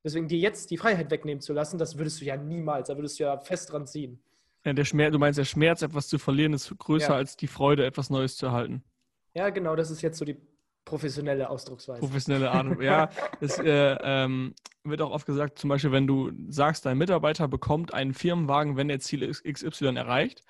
Deswegen 0.04 0.28
dir 0.28 0.38
jetzt 0.38 0.70
die 0.70 0.76
Freiheit 0.76 1.10
wegnehmen 1.10 1.40
zu 1.40 1.52
lassen, 1.52 1.78
das 1.78 1.96
würdest 1.96 2.20
du 2.20 2.26
ja 2.26 2.36
niemals, 2.36 2.88
da 2.88 2.96
würdest 2.96 3.18
du 3.18 3.24
ja 3.24 3.38
fest 3.38 3.72
dran 3.72 3.86
ziehen. 3.86 4.22
Ja, 4.64 4.72
der 4.72 4.84
Schmerz, 4.84 5.12
du 5.12 5.18
meinst, 5.18 5.38
der 5.38 5.44
Schmerz, 5.44 5.82
etwas 5.82 6.08
zu 6.08 6.18
verlieren, 6.18 6.52
ist 6.52 6.76
größer 6.76 7.10
ja. 7.10 7.14
als 7.16 7.36
die 7.36 7.46
Freude, 7.46 7.84
etwas 7.84 8.10
Neues 8.10 8.36
zu 8.36 8.46
erhalten. 8.46 8.82
Ja, 9.34 9.50
genau, 9.50 9.76
das 9.76 9.90
ist 9.90 10.02
jetzt 10.02 10.18
so 10.18 10.24
die 10.24 10.36
professionelle 10.84 11.48
Ausdrucksweise. 11.48 12.00
Professionelle 12.00 12.50
Art. 12.50 12.80
ja, 12.82 13.08
es 13.40 13.58
äh, 13.58 13.96
ähm, 14.02 14.54
wird 14.84 15.00
auch 15.00 15.10
oft 15.10 15.26
gesagt, 15.26 15.58
zum 15.58 15.68
Beispiel, 15.68 15.92
wenn 15.92 16.06
du 16.06 16.32
sagst, 16.48 16.86
dein 16.86 16.98
Mitarbeiter 16.98 17.48
bekommt 17.48 17.94
einen 17.94 18.14
Firmenwagen, 18.14 18.76
wenn 18.76 18.90
er 18.90 19.00
Ziel 19.00 19.30
XY 19.30 19.96
erreicht, 19.96 20.42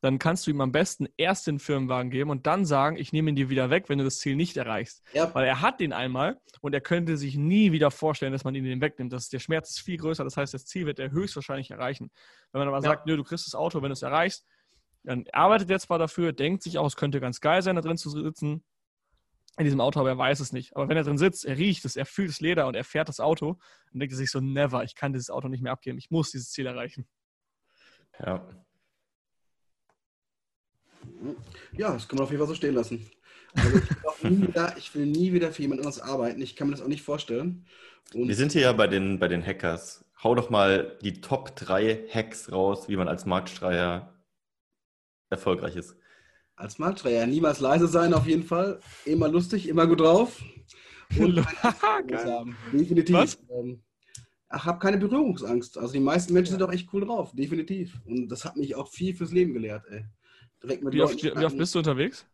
dann 0.00 0.18
kannst 0.18 0.46
du 0.46 0.50
ihm 0.50 0.60
am 0.60 0.70
besten 0.70 1.08
erst 1.16 1.46
den 1.46 1.58
Firmenwagen 1.58 2.10
geben 2.10 2.30
und 2.30 2.46
dann 2.46 2.64
sagen, 2.64 2.96
ich 2.96 3.12
nehme 3.12 3.30
ihn 3.30 3.36
dir 3.36 3.48
wieder 3.48 3.68
weg, 3.70 3.88
wenn 3.88 3.98
du 3.98 4.04
das 4.04 4.18
Ziel 4.18 4.36
nicht 4.36 4.56
erreichst. 4.56 5.02
Ja. 5.12 5.34
Weil 5.34 5.46
er 5.46 5.60
hat 5.60 5.80
den 5.80 5.92
einmal 5.92 6.38
und 6.60 6.72
er 6.72 6.80
könnte 6.80 7.16
sich 7.16 7.36
nie 7.36 7.72
wieder 7.72 7.90
vorstellen, 7.90 8.32
dass 8.32 8.44
man 8.44 8.54
ihn 8.54 8.64
den 8.64 8.80
wegnimmt. 8.80 9.12
Das, 9.12 9.28
der 9.28 9.40
Schmerz 9.40 9.70
ist 9.70 9.80
viel 9.80 9.96
größer, 9.96 10.22
das 10.22 10.36
heißt, 10.36 10.54
das 10.54 10.66
Ziel 10.66 10.86
wird 10.86 11.00
er 11.00 11.10
höchstwahrscheinlich 11.10 11.70
erreichen. 11.70 12.10
Wenn 12.52 12.60
man 12.60 12.68
aber 12.68 12.78
ja. 12.78 12.82
sagt, 12.82 13.06
nö, 13.06 13.16
du 13.16 13.24
kriegst 13.24 13.46
das 13.46 13.54
Auto, 13.54 13.82
wenn 13.82 13.88
du 13.88 13.94
es 13.94 14.02
erreichst, 14.02 14.46
dann 15.02 15.24
arbeitet 15.32 15.70
er 15.70 15.80
zwar 15.80 15.98
dafür, 15.98 16.32
denkt 16.32 16.62
sich 16.62 16.78
auch, 16.78 16.86
es 16.86 16.96
könnte 16.96 17.20
ganz 17.20 17.40
geil 17.40 17.62
sein, 17.62 17.76
da 17.76 17.82
drin 17.82 17.96
zu 17.96 18.10
sitzen, 18.10 18.64
in 19.56 19.64
diesem 19.64 19.80
Auto, 19.80 19.98
aber 19.98 20.10
er 20.10 20.18
weiß 20.18 20.38
es 20.38 20.52
nicht. 20.52 20.76
Aber 20.76 20.88
wenn 20.88 20.96
er 20.96 21.02
drin 21.02 21.18
sitzt, 21.18 21.44
er 21.44 21.58
riecht 21.58 21.84
es, 21.84 21.96
er 21.96 22.06
fühlt 22.06 22.28
das 22.28 22.40
Leder 22.40 22.68
und 22.68 22.76
er 22.76 22.84
fährt 22.84 23.08
das 23.08 23.18
Auto, 23.18 23.58
dann 23.90 23.98
denkt 24.00 24.12
er 24.12 24.16
sich 24.16 24.30
so, 24.30 24.40
never, 24.40 24.84
ich 24.84 24.94
kann 24.94 25.12
dieses 25.12 25.30
Auto 25.30 25.48
nicht 25.48 25.62
mehr 25.62 25.72
abgeben, 25.72 25.98
ich 25.98 26.10
muss 26.10 26.30
dieses 26.30 26.50
Ziel 26.50 26.66
erreichen. 26.66 27.08
Ja, 28.20 28.48
ja, 31.76 31.92
das 31.92 32.08
kann 32.08 32.16
man 32.16 32.24
auf 32.24 32.30
jeden 32.30 32.40
Fall 32.40 32.48
so 32.48 32.54
stehen 32.54 32.74
lassen. 32.74 33.08
Also 33.54 33.78
ich, 33.78 34.24
will 34.24 34.42
wieder, 34.48 34.76
ich, 34.76 34.94
will 34.94 35.06
nie 35.06 35.32
wieder 35.32 35.52
für 35.52 35.62
jemand 35.62 35.80
anderes 35.80 36.00
arbeiten. 36.00 36.40
Ich 36.40 36.56
kann 36.56 36.68
mir 36.68 36.74
das 36.74 36.82
auch 36.82 36.88
nicht 36.88 37.02
vorstellen. 37.02 37.66
Und 38.14 38.28
Wir 38.28 38.34
sind 38.34 38.52
hier 38.52 38.62
ja 38.62 38.72
bei 38.72 38.86
den, 38.86 39.18
bei 39.18 39.28
den 39.28 39.44
Hackers. 39.44 40.04
Hau 40.22 40.34
doch 40.34 40.50
mal 40.50 40.98
die 41.02 41.20
Top 41.20 41.54
3 41.56 42.06
Hacks 42.12 42.50
raus, 42.50 42.88
wie 42.88 42.96
man 42.96 43.08
als 43.08 43.26
Marktstreier 43.26 44.14
erfolgreich 45.30 45.76
ist. 45.76 45.96
Als 46.56 46.78
Marktstreier 46.78 47.26
niemals 47.26 47.60
leise 47.60 47.86
sein, 47.86 48.14
auf 48.14 48.26
jeden 48.26 48.42
Fall. 48.42 48.80
Immer 49.04 49.28
lustig, 49.28 49.68
immer 49.68 49.86
gut 49.86 50.00
drauf. 50.00 50.42
Und 51.18 51.44
haben. 51.62 52.56
Definitiv. 52.72 53.14
Was? 53.14 53.38
Ähm, 53.50 53.82
ach, 54.48 54.66
hab 54.66 54.80
keine 54.80 54.98
Berührungsangst. 54.98 55.78
Also 55.78 55.92
die 55.92 56.00
meisten 56.00 56.32
Menschen 56.32 56.54
ja. 56.54 56.58
sind 56.58 56.66
doch 56.66 56.72
echt 56.72 56.92
cool 56.92 57.04
drauf, 57.06 57.32
definitiv. 57.34 58.00
Und 58.04 58.28
das 58.28 58.44
hat 58.44 58.56
mich 58.56 58.74
auch 58.74 58.88
viel 58.88 59.14
fürs 59.14 59.30
Leben 59.30 59.54
gelehrt, 59.54 59.84
ey 59.88 60.04
direkt 60.62 60.82
mit 60.82 60.94
wie, 60.94 61.02
oft, 61.02 61.22
wie 61.22 61.44
oft 61.44 61.58
bist 61.58 61.74
du 61.74 61.78
unterwegs? 61.78 62.26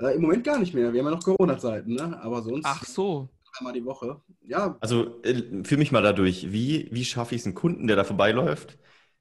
Äh, 0.00 0.14
Im 0.16 0.22
Moment 0.22 0.44
gar 0.44 0.58
nicht 0.58 0.74
mehr. 0.74 0.92
Wir 0.92 1.00
haben 1.00 1.06
ja 1.06 1.14
noch 1.14 1.24
Corona-Zeiten, 1.24 1.94
ne? 1.94 2.18
Aber 2.22 2.42
sonst. 2.42 2.64
Ach 2.64 2.84
so. 2.84 3.28
Einmal 3.58 3.72
die 3.72 3.84
Woche. 3.84 4.20
Ja. 4.46 4.76
Also 4.80 5.20
äh, 5.22 5.64
fühl 5.64 5.78
mich 5.78 5.92
mal 5.92 6.02
dadurch. 6.02 6.52
Wie, 6.52 6.88
wie 6.90 7.04
schaffe 7.04 7.34
ich 7.34 7.42
es 7.42 7.46
einen 7.46 7.54
Kunden, 7.54 7.86
der 7.86 7.96
da 7.96 8.04
vorbeiläuft, 8.04 8.78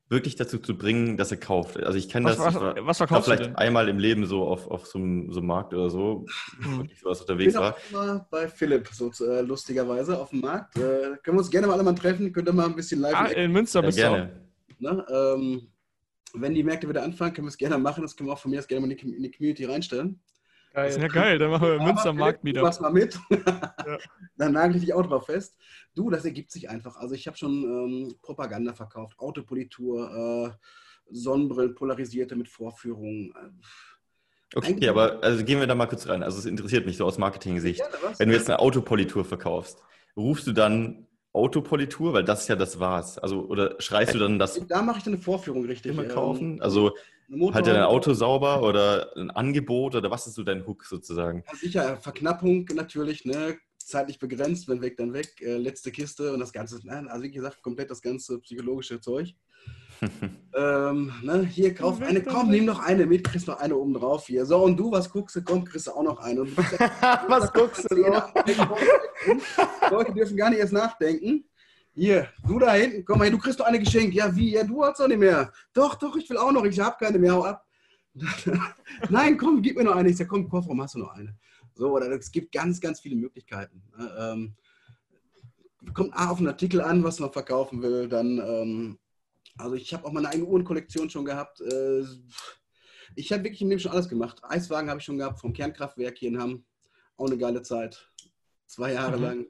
wirklich 0.07 0.35
dazu 0.35 0.59
zu 0.59 0.77
bringen, 0.77 1.17
dass 1.17 1.31
er 1.31 1.37
kauft? 1.37 1.77
Also 1.77 1.97
ich 1.97 2.09
kann 2.09 2.23
das 2.23 2.37
was, 2.37 2.55
was 2.55 2.97
verkaufst 2.97 3.25
vielleicht 3.25 3.41
du 3.41 3.47
denn? 3.47 3.55
einmal 3.55 3.89
im 3.89 3.97
Leben 3.97 4.25
so 4.25 4.43
auf, 4.43 4.69
auf 4.69 4.85
so, 4.85 4.99
einem, 4.99 5.33
so 5.33 5.39
einem 5.39 5.47
Markt 5.47 5.73
oder 5.73 5.89
so, 5.89 6.25
hm. 6.61 6.87
ich 6.91 6.99
sowas 6.99 7.21
unterwegs 7.21 7.55
ich 7.55 7.59
bin 7.59 7.61
war. 7.61 7.75
Immer 7.89 8.27
bei 8.29 8.47
Philipp, 8.47 8.87
so 8.89 9.11
äh, 9.25 9.41
lustigerweise, 9.41 10.19
auf 10.19 10.29
dem 10.29 10.41
Markt. 10.41 10.77
Äh, 10.77 11.17
können 11.23 11.37
wir 11.37 11.39
uns 11.39 11.49
gerne 11.49 11.67
mal 11.67 11.73
alle 11.73 11.83
mal 11.83 11.95
treffen, 11.95 12.31
könnt 12.31 12.47
ihr 12.47 12.53
mal 12.53 12.67
ein 12.67 12.75
bisschen 12.75 13.01
live. 13.01 13.15
Ah, 13.15 13.25
in 13.25 13.51
Münster 13.51 13.81
ja, 13.81 13.85
bist 13.85 13.97
gerne. 13.97 14.45
du 14.79 14.87
auch. 14.87 14.93
Ne? 14.93 15.05
Ähm, 15.09 15.67
wenn 16.33 16.53
die 16.53 16.63
Märkte 16.63 16.87
wieder 16.87 17.03
anfangen, 17.03 17.33
können 17.33 17.47
wir 17.47 17.49
es 17.49 17.57
gerne 17.57 17.77
machen. 17.77 18.01
Das 18.03 18.15
können 18.15 18.29
wir 18.29 18.33
auch 18.33 18.39
von 18.39 18.51
mir 18.51 18.59
aus 18.59 18.67
gerne 18.67 18.85
mal 18.85 18.91
in 18.91 19.23
die 19.23 19.31
Community 19.31 19.65
reinstellen. 19.65 20.21
Geil. 20.73 20.85
Das 20.85 20.95
ist 20.97 21.01
ja 21.01 21.07
geil, 21.07 21.37
dann 21.39 21.49
machen 21.49 21.67
wir 21.67 21.81
Münster 21.81 22.13
Markt 22.13 22.43
wieder. 22.43 22.61
Du 22.61 22.65
machst 22.65 22.79
mal 22.79 22.91
mit. 22.91 23.19
ja. 23.31 23.97
Dann 24.37 24.53
nagel 24.53 24.75
ich 24.75 24.83
dich 24.83 24.93
auch 24.93 25.05
drauf 25.05 25.25
fest. 25.25 25.57
Du, 25.95 26.09
das 26.11 26.25
ergibt 26.25 26.51
sich 26.51 26.69
einfach. 26.69 26.95
Also 26.97 27.15
ich 27.15 27.25
habe 27.25 27.37
schon 27.37 27.63
ähm, 27.63 28.15
Propaganda 28.21 28.73
verkauft, 28.73 29.17
Autopolitur, 29.17 30.55
äh, 30.55 30.65
Sonnenbrillen, 31.11 31.73
polarisierte 31.73 32.35
mit 32.35 32.47
Vorführungen. 32.47 33.33
Äh, 33.35 34.57
okay, 34.57 34.67
Eigentlich 34.69 34.89
aber 34.89 35.23
also 35.23 35.43
gehen 35.43 35.59
wir 35.59 35.65
da 35.65 35.73
mal 35.73 35.87
kurz 35.87 36.07
rein. 36.07 36.21
Also 36.21 36.37
es 36.37 36.45
interessiert 36.45 36.85
mich 36.85 36.97
so 36.97 37.05
aus 37.05 37.17
Marketing-Sicht. 37.17 37.81
Wenn 38.19 38.29
du 38.29 38.35
jetzt 38.35 38.47
eine 38.47 38.59
Autopolitur 38.59 39.25
verkaufst, 39.25 39.81
rufst 40.15 40.45
du 40.45 40.51
dann 40.51 41.07
Autopolitur, 41.33 42.13
weil 42.13 42.23
das 42.23 42.41
ist 42.41 42.47
ja 42.47 42.55
das 42.55 42.79
war's. 42.79 43.17
Also, 43.17 43.45
oder 43.45 43.75
schreist 43.79 44.15
du 44.15 44.19
dann 44.19 44.39
das. 44.39 44.59
Da 44.67 44.81
mache 44.81 44.97
ich 44.97 45.03
dann 45.03 45.13
eine 45.13 45.21
Vorführung 45.21 45.65
richtig. 45.65 45.91
Immer 45.91 46.05
kaufen? 46.05 46.61
Also, 46.61 46.93
halt 47.53 47.67
dein 47.67 47.83
Auto 47.83 48.13
sauber 48.13 48.63
oder 48.63 49.15
ein 49.15 49.29
Angebot 49.29 49.95
oder 49.95 50.09
was 50.09 50.25
ist 50.25 50.35
so 50.35 50.43
dein 50.43 50.65
Hook 50.65 50.85
sozusagen? 50.85 51.43
Ja, 51.47 51.55
sicher, 51.55 51.97
Verknappung 51.97 52.65
natürlich, 52.73 53.25
ne? 53.25 53.57
Zeitlich 53.89 54.19
begrenzt, 54.19 54.67
wenn 54.67 54.81
weg, 54.81 54.97
dann 54.97 55.13
weg, 55.13 55.41
äh, 55.41 55.57
letzte 55.57 55.91
Kiste 55.91 56.33
und 56.33 56.39
das 56.39 56.53
Ganze. 56.53 56.79
Also, 56.87 57.23
wie 57.23 57.31
gesagt, 57.31 57.61
komplett 57.61 57.91
das 57.91 58.01
ganze 58.01 58.39
psychologische 58.39 59.01
Zeug. 59.01 59.33
ähm, 60.55 61.11
ne, 61.23 61.45
hier, 61.45 61.73
kauf 61.73 62.01
eine, 62.01 62.23
komm, 62.23 62.49
nimm 62.49 62.65
noch 62.65 62.79
eine 62.79 63.05
mit, 63.05 63.25
kriegst 63.25 63.47
noch 63.47 63.59
eine 63.59 63.75
oben 63.75 63.93
drauf 63.93 64.27
hier. 64.27 64.45
So, 64.45 64.63
und 64.63 64.77
du, 64.77 64.91
was 64.91 65.09
guckst 65.09 65.35
du? 65.35 65.41
Komm, 65.41 65.65
kriegst 65.65 65.87
du 65.87 65.91
auch 65.91 66.03
noch 66.03 66.19
eine. 66.19 66.41
Und 66.41 66.57
was 67.27 67.51
guckst 67.51 67.85
du? 67.91 67.95
Leute 69.91 70.13
dürfen 70.13 70.37
gar 70.37 70.49
nicht 70.49 70.59
erst 70.59 70.73
nachdenken. 70.73 71.43
Hier, 71.93 72.29
du 72.47 72.59
da 72.59 72.73
hinten, 72.73 73.03
komm 73.03 73.17
mal 73.17 73.25
hier, 73.25 73.35
du 73.35 73.39
kriegst 73.39 73.59
doch 73.59 73.65
eine 73.65 73.79
geschenkt. 73.79 74.13
Ja, 74.13 74.33
wie? 74.33 74.53
Ja, 74.53 74.63
du 74.63 74.85
hast 74.85 74.99
doch 74.99 75.07
nicht 75.07 75.19
mehr. 75.19 75.51
Doch, 75.73 75.95
doch, 75.95 76.15
ich 76.15 76.29
will 76.29 76.37
auch 76.37 76.51
noch. 76.51 76.63
Ich 76.63 76.79
habe 76.79 76.95
keine 76.97 77.19
mehr. 77.19 77.33
Hau 77.33 77.43
ab. 77.43 77.65
Nein, 79.09 79.37
komm, 79.37 79.61
gib 79.61 79.75
mir 79.75 79.83
noch 79.83 79.95
eine. 79.95 80.09
Ich 80.09 80.17
sage, 80.17 80.29
komm, 80.29 80.47
Kofferraum 80.47 80.81
hast 80.81 80.95
du 80.95 80.99
noch 80.99 81.13
eine. 81.13 81.35
So, 81.79 81.95
oder 81.95 82.11
es 82.11 82.31
gibt 82.31 82.51
ganz, 82.51 82.81
ganz 82.81 82.99
viele 82.99 83.15
Möglichkeiten. 83.15 83.81
Ne, 83.97 84.11
ähm, 84.19 84.55
kommt 85.93 86.13
A 86.13 86.29
auf 86.29 86.39
einen 86.39 86.47
Artikel 86.47 86.81
an, 86.81 87.03
was 87.05 87.19
man 87.19 87.31
verkaufen 87.31 87.81
will, 87.81 88.09
dann 88.09 88.37
ähm, 88.37 88.99
also 89.57 89.75
ich 89.75 89.93
habe 89.93 90.05
auch 90.05 90.11
meine 90.11 90.29
eigene 90.29 90.45
Uhrenkollektion 90.45 91.09
schon 91.09 91.25
gehabt. 91.25 91.61
Äh, 91.61 92.03
ich 93.15 93.31
habe 93.31 93.43
wirklich 93.43 93.61
im 93.61 93.69
Leben 93.69 93.79
schon 93.79 93.91
alles 93.91 94.07
gemacht. 94.07 94.41
Eiswagen 94.43 94.89
habe 94.89 94.99
ich 94.99 95.05
schon 95.05 95.17
gehabt 95.17 95.39
vom 95.39 95.53
Kernkraftwerk 95.53 96.17
hier 96.17 96.29
in 96.29 96.39
Hamm. 96.39 96.65
Auch 97.17 97.27
eine 97.27 97.37
geile 97.37 97.61
Zeit. 97.61 98.09
Zwei 98.65 98.93
Jahre 98.93 99.17
mhm. 99.17 99.23
lang. 99.23 99.47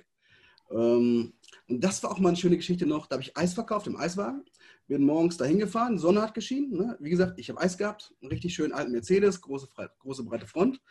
Ähm, 0.72 1.34
und 1.68 1.84
das 1.84 2.02
war 2.04 2.12
auch 2.12 2.20
mal 2.20 2.30
eine 2.30 2.38
schöne 2.38 2.58
Geschichte 2.58 2.86
noch. 2.86 3.08
Da 3.08 3.15
habe 3.15 3.24
ich 3.24 3.38
Eis 3.38 3.54
verkauft 3.54 3.88
im 3.88 3.98
Eiswagen. 3.98 4.44
Bin 4.88 5.04
morgens 5.04 5.38
dahin 5.38 5.60
gefahren, 5.60 6.00
Sonne 6.00 6.22
hat 6.24 6.34
geschienen. 6.34 6.72
Ne? 6.72 6.98
Wie 7.00 7.12
gesagt, 7.12 7.38
ich 7.38 7.50
habe 7.50 7.62
Eis 7.62 7.78
gehabt. 7.78 8.13
Einen 8.22 8.32
richtig 8.32 8.56
schönen 8.56 8.74
alten 8.74 8.92
Mercedes, 8.92 9.39
große, 9.42 9.68
große 10.00 10.24
breite 10.24 10.48
Front. 10.48 10.82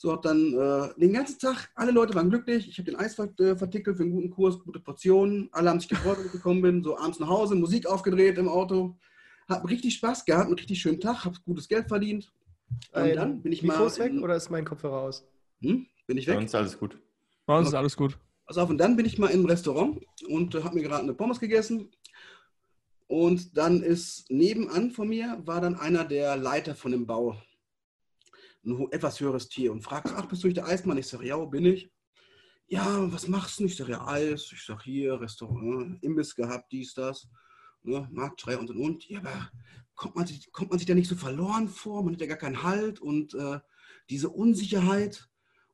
So 0.00 0.12
hat 0.12 0.24
dann 0.24 0.54
äh, 0.54 1.00
den 1.00 1.12
ganzen 1.12 1.40
Tag, 1.40 1.70
alle 1.74 1.90
Leute 1.90 2.14
waren 2.14 2.30
glücklich. 2.30 2.68
Ich 2.68 2.78
habe 2.78 2.88
den 2.88 3.00
Eis 3.00 3.18
äh, 3.18 3.56
vertickelt 3.56 3.96
für 3.96 4.04
einen 4.04 4.12
guten 4.12 4.30
Kurs, 4.30 4.60
gute 4.60 4.78
Portionen. 4.78 5.48
Alle 5.50 5.70
haben 5.70 5.80
sich 5.80 5.88
gefreut, 5.88 6.18
wenn 6.18 6.26
ich 6.26 6.32
gekommen 6.32 6.62
bin. 6.62 6.84
So 6.84 6.96
abends 6.96 7.18
nach 7.18 7.28
Hause, 7.28 7.56
Musik 7.56 7.84
aufgedreht 7.84 8.38
im 8.38 8.48
Auto. 8.48 8.96
Hab 9.48 9.68
richtig 9.68 9.96
Spaß 9.96 10.24
gehabt, 10.24 10.46
einen 10.46 10.54
richtig 10.54 10.80
schönen 10.80 11.00
Tag, 11.00 11.24
habe 11.24 11.36
gutes 11.44 11.66
Geld 11.66 11.88
verdient. 11.88 12.30
Und 12.92 13.06
ähm, 13.06 13.16
dann 13.16 13.42
bin 13.42 13.50
ich 13.50 13.64
mal. 13.64 13.84
Ist 13.84 13.98
weg 13.98 14.12
oder 14.22 14.36
ist 14.36 14.50
mein 14.50 14.64
Kopfhörer 14.64 15.00
aus? 15.00 15.26
Hm? 15.62 15.86
Bin 16.06 16.16
ich 16.16 16.28
weg? 16.28 16.36
Bei 16.36 16.42
uns 16.42 16.50
ist 16.50 16.54
alles 16.54 16.78
gut. 16.78 16.96
Bei 17.44 17.58
uns 17.58 17.68
ist 17.68 17.74
alles 17.74 17.96
gut. 17.96 18.16
Pass 18.46 18.56
auf, 18.56 18.70
und 18.70 18.78
dann 18.78 18.96
bin 18.96 19.04
ich 19.04 19.18
mal 19.18 19.30
im 19.30 19.46
Restaurant 19.46 19.98
und 20.28 20.54
äh, 20.54 20.62
habe 20.62 20.76
mir 20.76 20.82
gerade 20.82 21.02
eine 21.02 21.14
Pommes 21.14 21.40
gegessen. 21.40 21.90
Und 23.08 23.56
dann 23.56 23.82
ist 23.82 24.30
nebenan 24.30 24.92
von 24.92 25.08
mir 25.08 25.42
war 25.44 25.60
dann 25.60 25.74
einer 25.74 26.04
der 26.04 26.36
Leiter 26.36 26.76
von 26.76 26.92
dem 26.92 27.04
Bau 27.04 27.36
ein 28.64 28.92
etwas 28.92 29.20
höheres 29.20 29.48
Tier 29.48 29.72
und 29.72 29.82
fragst, 29.82 30.14
ach, 30.16 30.26
bist 30.26 30.44
du 30.44 30.52
der 30.52 30.66
Eismann? 30.66 30.98
Ich 30.98 31.06
sage, 31.06 31.26
ja, 31.26 31.42
bin 31.44 31.64
ich. 31.64 31.90
Ja, 32.66 33.10
was 33.12 33.28
machst 33.28 33.60
du? 33.60 33.64
Ich 33.64 33.76
sage, 33.76 33.92
ja, 33.92 34.06
Eis. 34.06 34.50
Ich 34.52 34.64
sage, 34.64 34.84
hier, 34.84 35.20
Restaurant, 35.20 36.02
Imbiss 36.02 36.34
gehabt, 36.34 36.70
dies, 36.70 36.92
das. 36.94 37.28
Ne, 37.82 38.08
Marktschrei 38.12 38.58
und 38.58 38.70
und 38.70 38.78
und. 38.78 39.08
Ja, 39.08 39.20
aber 39.20 39.50
kommt 39.94 40.16
man, 40.16 40.26
sich, 40.26 40.52
kommt 40.52 40.70
man 40.70 40.78
sich 40.78 40.86
da 40.86 40.94
nicht 40.94 41.08
so 41.08 41.16
verloren 41.16 41.68
vor? 41.68 42.02
Man 42.02 42.14
hat 42.14 42.20
ja 42.20 42.26
gar 42.26 42.36
keinen 42.36 42.62
Halt 42.62 43.00
und 43.00 43.34
äh, 43.34 43.60
diese 44.10 44.28
Unsicherheit. 44.28 45.28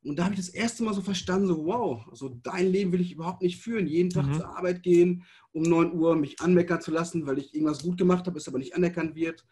Und 0.05 0.19
da 0.19 0.25
habe 0.25 0.35
ich 0.35 0.41
das 0.41 0.51
erste 0.51 0.85
Mal 0.85 0.93
so 0.93 1.01
verstanden, 1.01 1.47
so 1.47 1.65
wow, 1.65 2.05
so 2.13 2.29
dein 2.29 2.71
Leben 2.71 2.93
will 2.93 3.01
ich 3.01 3.13
überhaupt 3.13 3.43
nicht 3.43 3.61
führen. 3.61 3.87
Jeden 3.87 4.11
Tag 4.11 4.27
mhm. 4.27 4.35
zur 4.35 4.57
Arbeit 4.57 4.83
gehen, 4.83 5.25
um 5.53 5.63
9 5.63 5.95
Uhr 5.95 6.15
mich 6.15 6.41
anmeckern 6.41 6.83
zu 6.83 6.91
lassen, 6.91 7.27
weil 7.27 7.39
ich 7.39 7.55
irgendwas 7.55 7.83
gut 7.83 7.97
gemacht 7.97 8.27
habe, 8.27 8.37
es 8.37 8.47
aber 8.47 8.59
nicht 8.59 8.75
anerkannt 8.75 9.15
wird. 9.15 9.45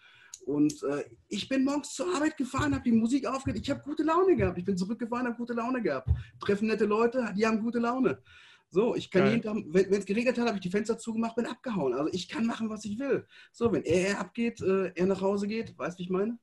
Und 0.45 0.83
äh, 0.83 1.05
ich 1.29 1.49
bin 1.49 1.65
morgens 1.65 1.95
zur 1.95 2.15
Arbeit 2.15 2.37
gefahren, 2.37 2.75
habe 2.75 2.85
die 2.85 2.93
Musik 2.93 3.27
aufgehört, 3.27 3.61
ich 3.63 3.71
habe 3.71 3.83
gute 3.83 4.03
Laune 4.03 4.37
gehabt. 4.37 4.59
Ich 4.59 4.65
bin 4.65 4.77
zurückgefahren, 4.77 5.27
habe 5.27 5.37
gute 5.37 5.53
Laune 5.53 5.81
gehabt. 5.81 6.09
Treffen 6.41 6.67
nette 6.67 6.85
Leute, 6.85 7.33
die 7.37 7.47
haben 7.47 7.61
gute 7.61 7.79
Laune. 7.79 8.21
So, 8.69 8.97
ich 8.97 9.11
kann 9.11 9.25
Geil. 9.25 9.33
jeden 9.33 9.43
Tag, 9.43 9.57
wenn 9.67 10.01
es 10.01 10.07
geregnet 10.07 10.39
hat, 10.39 10.47
habe 10.47 10.57
ich 10.57 10.63
die 10.63 10.71
Fenster 10.71 10.99
zugemacht, 10.99 11.37
bin 11.37 11.45
abgehauen. 11.47 11.93
Also 11.93 12.11
ich 12.13 12.27
kann 12.27 12.47
machen, 12.47 12.71
was 12.71 12.85
ich 12.87 12.99
will. 12.99 13.27
So, 13.53 13.71
wenn 13.71 13.83
er, 13.83 14.19
abgeht, 14.19 14.63
äh, 14.63 14.91
er 14.95 15.07
nach 15.07 15.21
Hause 15.21 15.47
geht, 15.47 15.79
weißt 15.79 15.99
du, 15.99 16.01
wie 16.01 16.05
ich 16.05 16.11
meine? 16.11 16.39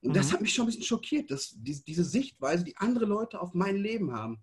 Und 0.00 0.10
mhm. 0.10 0.14
das 0.14 0.32
hat 0.32 0.40
mich 0.40 0.54
schon 0.54 0.64
ein 0.64 0.68
bisschen 0.68 0.82
schockiert, 0.82 1.30
dass 1.30 1.54
die, 1.56 1.82
diese 1.84 2.04
Sichtweise, 2.04 2.64
die 2.64 2.76
andere 2.78 3.04
Leute 3.04 3.40
auf 3.40 3.52
mein 3.52 3.76
Leben 3.76 4.12
haben. 4.12 4.42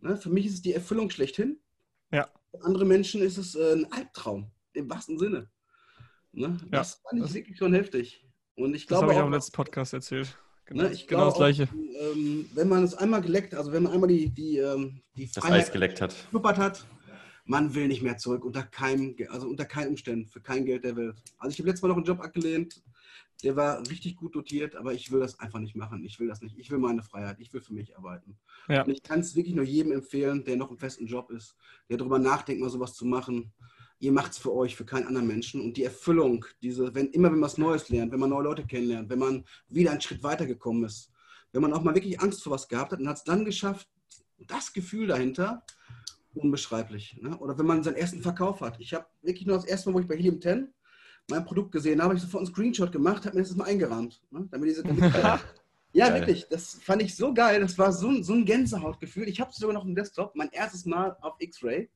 Ne? 0.00 0.16
Für 0.16 0.30
mich 0.30 0.46
ist 0.46 0.54
es 0.54 0.62
die 0.62 0.74
Erfüllung 0.74 1.08
schlechthin. 1.10 1.60
Ja. 2.10 2.28
Für 2.50 2.64
andere 2.64 2.84
Menschen 2.84 3.22
ist 3.22 3.38
es 3.38 3.54
äh, 3.54 3.74
ein 3.74 3.92
Albtraum, 3.92 4.50
im 4.72 4.90
wahrsten 4.90 5.18
Sinne. 5.18 5.48
Ne? 6.32 6.58
Das 6.70 6.94
ja, 6.94 7.08
fand 7.08 7.20
ich 7.20 7.26
das 7.26 7.34
wirklich 7.34 7.58
schon 7.58 7.74
heftig. 7.74 8.26
Und 8.56 8.74
ich 8.74 8.86
glaube 8.86 9.06
das 9.06 9.10
habe 9.10 9.12
ich 9.14 9.22
auch 9.22 9.26
im 9.26 9.32
letzten 9.32 9.52
Podcast 9.52 9.92
erzählt. 9.92 10.36
Genau, 10.66 10.84
ne, 10.84 10.92
ich 10.92 11.06
genau 11.06 11.26
das 11.26 11.34
Gleiche. 11.34 11.64
Auch, 11.64 12.16
ähm, 12.16 12.48
wenn 12.54 12.68
man 12.68 12.84
es 12.84 12.94
einmal 12.94 13.20
geleckt, 13.20 13.54
also 13.54 13.72
wenn 13.72 13.82
man 13.82 13.92
einmal 13.92 14.08
die, 14.08 14.28
die, 14.28 14.58
ähm, 14.58 15.00
die 15.16 15.26
Freiheit 15.26 15.50
das 15.50 15.66
Eis 15.66 15.72
geleckt 15.72 16.00
hat, 16.00 16.14
hat, 16.32 16.86
man 17.44 17.74
will 17.74 17.88
nicht 17.88 18.02
mehr 18.02 18.16
zurück 18.16 18.44
unter 18.44 18.62
keinem, 18.62 19.16
also 19.28 19.48
unter 19.48 19.64
keinen 19.64 19.88
Umständen, 19.88 20.26
für 20.26 20.40
kein 20.40 20.64
Geld 20.64 20.84
der 20.84 20.96
Welt. 20.96 21.16
Also 21.38 21.52
ich 21.52 21.58
habe 21.58 21.68
letztes 21.68 21.82
Mal 21.82 21.88
noch 21.88 21.96
einen 21.96 22.06
Job 22.06 22.20
abgelehnt, 22.20 22.80
der 23.42 23.56
war 23.56 23.80
richtig 23.90 24.16
gut 24.16 24.34
dotiert, 24.34 24.76
aber 24.76 24.92
ich 24.92 25.10
will 25.10 25.20
das 25.20 25.38
einfach 25.40 25.58
nicht 25.58 25.74
machen. 25.74 26.04
Ich 26.04 26.20
will 26.20 26.28
das 26.28 26.40
nicht. 26.42 26.56
Ich 26.58 26.70
will 26.70 26.78
meine 26.78 27.02
Freiheit. 27.02 27.40
Ich 27.40 27.52
will 27.52 27.60
für 27.60 27.74
mich 27.74 27.96
arbeiten. 27.96 28.38
Ja. 28.68 28.82
Und 28.84 28.92
ich 28.92 29.02
kann 29.02 29.20
es 29.20 29.34
wirklich 29.34 29.54
nur 29.54 29.64
jedem 29.64 29.92
empfehlen, 29.92 30.44
der 30.44 30.56
noch 30.56 30.70
im 30.70 30.78
festen 30.78 31.06
Job 31.06 31.30
ist, 31.30 31.56
der 31.88 31.96
darüber 31.96 32.18
nachdenkt, 32.18 32.62
mal 32.62 32.70
sowas 32.70 32.94
zu 32.94 33.04
machen. 33.04 33.52
Ihr 34.02 34.10
macht 34.10 34.32
es 34.32 34.38
für 34.38 34.52
euch, 34.52 34.74
für 34.74 34.84
keinen 34.84 35.06
anderen 35.06 35.28
Menschen. 35.28 35.60
Und 35.60 35.76
die 35.76 35.84
Erfüllung, 35.84 36.44
diese, 36.60 36.92
wenn 36.92 37.06
immer 37.10 37.28
wenn 37.28 37.38
man 37.38 37.42
was 37.42 37.56
Neues 37.56 37.88
lernt, 37.88 38.10
wenn 38.10 38.18
man 38.18 38.30
neue 38.30 38.42
Leute 38.42 38.66
kennenlernt, 38.66 39.08
wenn 39.08 39.20
man 39.20 39.44
wieder 39.68 39.92
einen 39.92 40.00
Schritt 40.00 40.24
weitergekommen 40.24 40.84
ist, 40.84 41.12
wenn 41.52 41.62
man 41.62 41.72
auch 41.72 41.84
mal 41.84 41.94
wirklich 41.94 42.20
Angst 42.20 42.42
vor 42.42 42.52
was 42.52 42.66
gehabt 42.66 42.90
hat 42.90 42.98
und 42.98 43.08
hat 43.08 43.18
es 43.18 43.22
dann 43.22 43.44
geschafft, 43.44 43.88
das 44.48 44.72
Gefühl 44.72 45.06
dahinter, 45.06 45.64
unbeschreiblich. 46.34 47.16
Ne? 47.22 47.38
Oder 47.38 47.56
wenn 47.56 47.66
man 47.66 47.84
seinen 47.84 47.94
ersten 47.94 48.22
Verkauf 48.22 48.60
hat. 48.60 48.80
Ich 48.80 48.92
habe 48.92 49.06
wirklich 49.22 49.46
nur 49.46 49.54
das 49.54 49.66
erste 49.66 49.88
Mal, 49.88 49.94
wo 49.94 50.00
ich 50.00 50.08
bei 50.08 50.16
Helium 50.16 50.40
10 50.40 50.66
mein 51.30 51.44
Produkt 51.44 51.70
gesehen 51.70 52.02
habe, 52.02 52.14
ich 52.14 52.22
sofort 52.22 52.42
einen 52.42 52.52
Screenshot 52.52 52.90
gemacht, 52.90 53.24
habe 53.24 53.36
mir 53.36 53.44
das 53.44 53.54
mal 53.54 53.66
eingerahmt. 53.66 54.20
Ne? 54.32 54.48
Damit 54.50 54.68
diese, 54.68 54.82
damit 54.82 55.14
ja, 55.92 56.08
geil. 56.08 56.20
wirklich, 56.20 56.48
das 56.48 56.80
fand 56.82 57.02
ich 57.02 57.14
so 57.14 57.32
geil. 57.32 57.60
Das 57.60 57.78
war 57.78 57.92
so, 57.92 58.20
so 58.20 58.32
ein 58.32 58.44
Gänsehautgefühl. 58.44 59.28
Ich 59.28 59.40
habe 59.40 59.50
es 59.50 59.58
sogar 59.58 59.74
noch 59.74 59.84
im 59.84 59.94
Desktop, 59.94 60.34
mein 60.34 60.50
erstes 60.50 60.86
Mal 60.86 61.16
auf 61.20 61.36
X-Ray. 61.38 61.88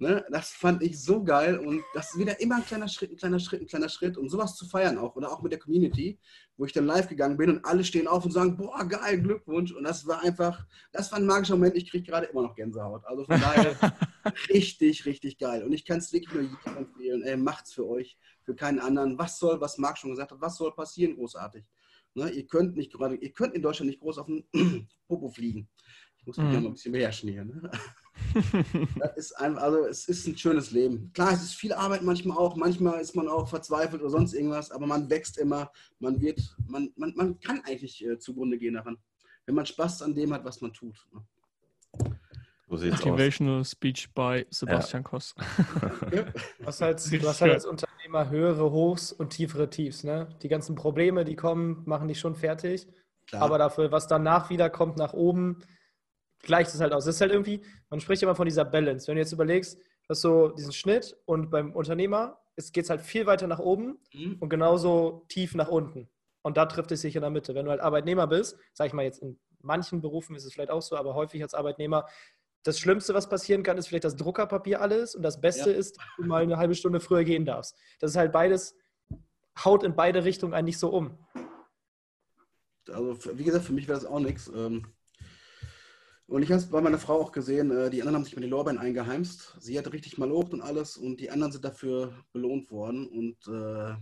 Ne? 0.00 0.24
Das 0.30 0.50
fand 0.50 0.80
ich 0.84 1.02
so 1.02 1.24
geil 1.24 1.58
und 1.58 1.82
das 1.92 2.12
ist 2.12 2.20
wieder 2.20 2.40
immer 2.40 2.56
ein 2.56 2.64
kleiner 2.64 2.86
Schritt, 2.86 3.10
ein 3.10 3.16
kleiner 3.16 3.40
Schritt, 3.40 3.62
ein 3.62 3.66
kleiner 3.66 3.88
Schritt 3.88 4.16
und 4.16 4.28
sowas 4.28 4.54
zu 4.54 4.64
feiern 4.64 4.96
auch 4.96 5.16
oder 5.16 5.32
auch 5.32 5.42
mit 5.42 5.50
der 5.50 5.58
Community, 5.58 6.20
wo 6.56 6.64
ich 6.66 6.72
dann 6.72 6.86
live 6.86 7.08
gegangen 7.08 7.36
bin 7.36 7.50
und 7.50 7.64
alle 7.64 7.82
stehen 7.82 8.06
auf 8.06 8.24
und 8.24 8.30
sagen, 8.30 8.56
boah, 8.56 8.84
geil, 8.84 9.20
Glückwunsch 9.20 9.72
und 9.72 9.82
das 9.82 10.06
war 10.06 10.22
einfach, 10.22 10.64
das 10.92 11.10
war 11.10 11.18
ein 11.18 11.26
magischer 11.26 11.56
Moment, 11.56 11.76
ich 11.76 11.90
kriege 11.90 12.04
gerade 12.08 12.26
immer 12.26 12.42
noch 12.42 12.54
Gänsehaut. 12.54 13.04
Also 13.06 13.24
von 13.24 13.40
daher 13.40 13.74
richtig, 14.50 15.04
richtig 15.04 15.36
geil 15.36 15.64
und 15.64 15.72
ich 15.72 15.84
kann 15.84 15.98
es 15.98 16.12
wirklich 16.12 16.32
nur 16.32 16.42
jedem 16.44 16.76
empfehlen, 16.76 17.22
ey, 17.24 17.36
macht's 17.36 17.72
für 17.72 17.88
euch, 17.88 18.16
für 18.44 18.54
keinen 18.54 18.78
anderen. 18.78 19.18
Was 19.18 19.40
soll, 19.40 19.60
was 19.60 19.78
Marc 19.78 19.98
schon 19.98 20.10
gesagt 20.10 20.30
hat, 20.30 20.40
was 20.40 20.56
soll 20.56 20.72
passieren 20.76 21.16
großartig? 21.16 21.64
Ne? 22.14 22.30
Ihr 22.30 22.46
könnt 22.46 22.76
nicht 22.76 22.92
gerade, 22.92 23.16
ihr 23.16 23.32
könnt 23.32 23.54
in 23.54 23.62
Deutschland 23.62 23.90
nicht 23.90 24.00
groß 24.00 24.18
auf 24.18 24.26
den 24.26 24.46
Popo 25.08 25.28
fliegen. 25.28 25.68
Ich 26.18 26.26
muss 26.26 26.36
mich 26.36 26.46
mhm. 26.46 26.52
ja 26.52 26.60
mal 26.60 26.66
ein 26.68 26.72
bisschen 26.74 26.92
mehr 26.92 27.10
schnieren. 27.10 27.48
Ne? 27.48 27.70
das 28.98 29.16
ist 29.16 29.32
einfach, 29.32 29.62
also 29.62 29.86
es 29.86 30.08
ist 30.08 30.26
ein 30.26 30.36
schönes 30.36 30.70
Leben. 30.70 31.10
Klar, 31.14 31.32
es 31.32 31.42
ist 31.42 31.54
viel 31.54 31.72
Arbeit 31.72 32.02
manchmal 32.02 32.36
auch, 32.36 32.56
manchmal 32.56 33.00
ist 33.00 33.14
man 33.16 33.28
auch 33.28 33.48
verzweifelt 33.48 34.02
oder 34.02 34.10
sonst 34.10 34.34
irgendwas, 34.34 34.70
aber 34.70 34.86
man 34.86 35.08
wächst 35.10 35.38
immer, 35.38 35.70
man 35.98 36.20
wird, 36.20 36.40
man, 36.66 36.90
man, 36.96 37.14
man 37.16 37.40
kann 37.40 37.60
eigentlich 37.64 38.04
äh, 38.04 38.18
zugrunde 38.18 38.58
gehen 38.58 38.74
daran, 38.74 38.98
wenn 39.46 39.54
man 39.54 39.66
Spaß 39.66 40.02
an 40.02 40.14
dem 40.14 40.32
hat, 40.32 40.44
was 40.44 40.60
man 40.60 40.72
tut. 40.72 41.06
Ne? 41.12 41.24
So 42.70 42.76
Motivational 42.86 43.60
aus. 43.60 43.70
Speech 43.70 44.12
by 44.14 44.46
Sebastian 44.50 45.02
ja. 45.02 45.08
Koss. 45.08 45.34
was 46.58 46.80
halt, 46.82 47.12
du 47.12 47.26
hast 47.28 47.40
halt 47.40 47.52
als 47.52 47.64
Unternehmer 47.64 48.28
höhere 48.28 48.70
Hochs 48.70 49.10
und 49.10 49.30
tiefere 49.30 49.70
Tiefs. 49.70 50.04
Ne? 50.04 50.28
Die 50.42 50.48
ganzen 50.48 50.74
Probleme, 50.74 51.24
die 51.24 51.34
kommen, 51.34 51.82
machen 51.86 52.08
dich 52.08 52.20
schon 52.20 52.34
fertig. 52.34 52.86
Klar. 53.26 53.42
Aber 53.42 53.58
dafür, 53.58 53.90
was 53.90 54.06
danach 54.06 54.50
wieder 54.50 54.68
kommt 54.68 54.98
nach 54.98 55.14
oben, 55.14 55.60
gleicht 56.42 56.74
es 56.74 56.80
halt 56.80 56.92
aus. 56.92 57.06
Es 57.06 57.16
ist 57.16 57.20
halt 57.20 57.32
irgendwie, 57.32 57.62
man 57.90 58.00
spricht 58.00 58.22
immer 58.22 58.34
von 58.34 58.46
dieser 58.46 58.64
Balance. 58.64 59.06
Wenn 59.08 59.16
du 59.16 59.22
jetzt 59.22 59.32
überlegst, 59.32 59.78
dass 60.06 60.20
so 60.20 60.48
diesen 60.48 60.72
Schnitt 60.72 61.16
und 61.26 61.50
beim 61.50 61.72
Unternehmer 61.72 62.38
geht 62.72 62.84
es 62.84 62.90
halt 62.90 63.00
viel 63.02 63.26
weiter 63.26 63.46
nach 63.46 63.58
oben 63.58 63.98
mhm. 64.12 64.36
und 64.40 64.48
genauso 64.48 65.24
tief 65.28 65.54
nach 65.54 65.68
unten. 65.68 66.08
Und 66.42 66.56
da 66.56 66.66
trifft 66.66 66.90
es 66.92 67.02
sich 67.02 67.14
in 67.14 67.22
der 67.22 67.30
Mitte. 67.30 67.54
Wenn 67.54 67.66
du 67.66 67.70
halt 67.70 67.80
Arbeitnehmer 67.80 68.26
bist, 68.26 68.56
sag 68.72 68.86
ich 68.86 68.92
mal 68.92 69.02
jetzt 69.02 69.22
in 69.22 69.38
manchen 69.60 70.00
Berufen 70.00 70.36
ist 70.36 70.44
es 70.44 70.52
vielleicht 70.52 70.70
auch 70.70 70.82
so, 70.82 70.96
aber 70.96 71.14
häufig 71.14 71.42
als 71.42 71.54
Arbeitnehmer, 71.54 72.06
das 72.64 72.78
Schlimmste, 72.78 73.14
was 73.14 73.28
passieren 73.28 73.62
kann, 73.62 73.78
ist 73.78 73.88
vielleicht 73.88 74.04
das 74.04 74.16
Druckerpapier 74.16 74.80
alles 74.80 75.14
und 75.14 75.22
das 75.22 75.40
Beste 75.40 75.70
ja. 75.70 75.76
ist, 75.76 75.96
dass 75.96 76.06
du 76.16 76.24
mal 76.24 76.42
eine 76.42 76.56
halbe 76.56 76.74
Stunde 76.74 77.00
früher 77.00 77.24
gehen 77.24 77.44
darfst. 77.44 77.76
Das 78.00 78.10
ist 78.12 78.16
halt 78.16 78.32
beides, 78.32 78.76
haut 79.64 79.84
in 79.84 79.94
beide 79.94 80.24
Richtungen 80.24 80.54
eigentlich 80.54 80.78
so 80.78 80.90
um. 80.90 81.18
Also, 82.88 83.38
wie 83.38 83.44
gesagt, 83.44 83.64
für 83.64 83.72
mich 83.72 83.86
wäre 83.86 83.98
das 83.98 84.08
auch 84.08 84.20
nichts. 84.20 84.50
Ähm, 84.54 84.86
und 86.28 86.42
ich 86.42 86.50
habe 86.50 86.60
es 86.60 86.68
bei 86.68 86.82
meiner 86.82 86.98
Frau 86.98 87.20
auch 87.20 87.32
gesehen, 87.32 87.70
äh, 87.70 87.88
die 87.88 88.02
anderen 88.02 88.16
haben 88.16 88.24
sich 88.24 88.36
mit 88.36 88.44
den 88.44 88.50
Lorbeeren 88.50 88.78
eingeheimst. 88.78 89.56
Sie 89.60 89.78
hatte 89.78 89.94
richtig 89.94 90.18
mal 90.18 90.30
und 90.30 90.60
alles 90.60 90.98
und 90.98 91.20
die 91.20 91.30
anderen 91.30 91.52
sind 91.52 91.64
dafür 91.64 92.12
belohnt 92.32 92.70
worden. 92.70 93.08
Und 93.08 93.48
äh, 93.48 93.96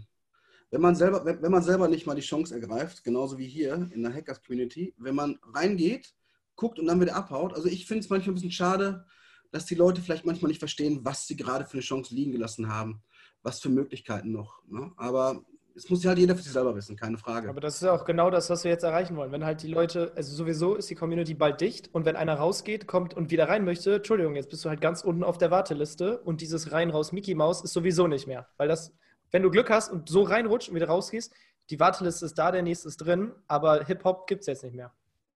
wenn 0.73 0.81
man 0.81 0.97
selber, 0.97 1.25
wenn, 1.25 1.53
man 1.53 1.63
selber 1.63 1.87
nicht 1.87 2.05
mal 2.05 2.17
die 2.17 2.23
Chance 2.23 2.53
ergreift, 2.53 3.05
genauso 3.05 3.39
wie 3.39 3.47
hier 3.47 3.89
in 3.93 4.03
der 4.03 4.13
Hackers 4.13 4.43
Community, 4.43 4.93
wenn 4.99 5.15
man 5.15 5.39
reingeht, 5.55 6.15
guckt 6.57 6.81
und 6.81 6.87
dann 6.87 7.01
wieder 7.01 7.15
abhaut. 7.15 7.55
Also 7.55 7.69
ich 7.69 7.87
finde 7.87 8.01
es 8.01 8.11
manchmal 8.11 8.33
ein 8.33 8.35
bisschen 8.35 8.51
schade, 8.51 9.07
dass 9.53 9.67
die 9.67 9.77
Leute 9.77 10.03
vielleicht 10.03 10.27
manchmal 10.27 10.49
nicht 10.49 10.59
verstehen, 10.59 11.05
was 11.05 11.29
sie 11.29 11.37
gerade 11.37 11.65
für 11.65 11.75
eine 11.75 11.83
Chance 11.83 12.13
liegen 12.13 12.33
gelassen 12.33 12.69
haben, 12.69 13.05
was 13.43 13.61
für 13.61 13.69
Möglichkeiten 13.69 14.33
noch. 14.33 14.65
Ne? 14.67 14.91
Aber 14.97 15.45
es 15.77 15.91
muss 15.91 16.03
ja 16.03 16.09
halt 16.09 16.19
jeder 16.19 16.35
für 16.35 16.43
sich 16.43 16.53
selber 16.53 16.75
wissen, 16.75 16.97
keine 16.97 17.19
Frage. 17.19 17.51
Aber 17.51 17.61
das 17.61 17.77
ist 17.77 17.83
ja 17.83 17.93
auch 17.93 18.07
genau 18.07 18.31
das, 18.31 18.49
was 18.49 18.65
wir 18.65 18.71
jetzt 18.71 18.83
erreichen 18.83 19.15
wollen. 19.17 19.31
Wenn 19.31 19.45
halt 19.45 19.63
die 19.63 19.69
Leute, 19.69 20.13
also 20.17 20.35
sowieso 20.35 20.75
ist 20.75 20.89
die 20.89 20.95
Community 20.95 21.35
bald 21.35 21.61
dicht 21.61 21.95
und 21.95 22.07
wenn 22.07 22.17
einer 22.17 22.35
rausgeht, 22.35 22.87
kommt 22.87 23.13
und 23.15 23.31
wieder 23.31 23.49
rein 23.49 23.65
möchte, 23.65 23.97
Entschuldigung, 23.97 24.37
jetzt 24.37 24.49
bist 24.49 24.65
du 24.65 24.71
halt 24.71 24.81
ganz 24.81 25.03
unten 25.03 25.23
auf 25.23 25.37
der 25.37 25.51
Warteliste 25.51 26.19
und 26.23 26.41
dieses 26.41 26.73
rein 26.73 26.89
raus 26.89 27.13
Mickey 27.13 27.35
Maus 27.35 27.63
ist 27.63 27.75
sowieso 27.75 28.07
nicht 28.07 28.27
mehr. 28.27 28.49
Weil 28.57 28.69
das, 28.69 28.95
wenn 29.31 29.43
du 29.43 29.51
Glück 29.51 29.69
hast 29.69 29.93
und 29.93 30.09
so 30.09 30.23
reinrutscht 30.23 30.71
und 30.71 30.75
wieder 30.75 30.89
rausgehst, 30.89 31.33
die 31.69 31.79
Warteliste 31.79 32.25
ist 32.25 32.39
da, 32.39 32.51
der 32.53 32.63
nächste 32.63 32.89
ist 32.89 32.97
drin, 32.99 33.33
aber 33.47 33.85
Hip-Hop 33.85 34.27
gibt 34.27 34.41
es 34.41 34.47
jetzt 34.47 34.65
nicht 34.65 34.75
mehr. 34.75 34.93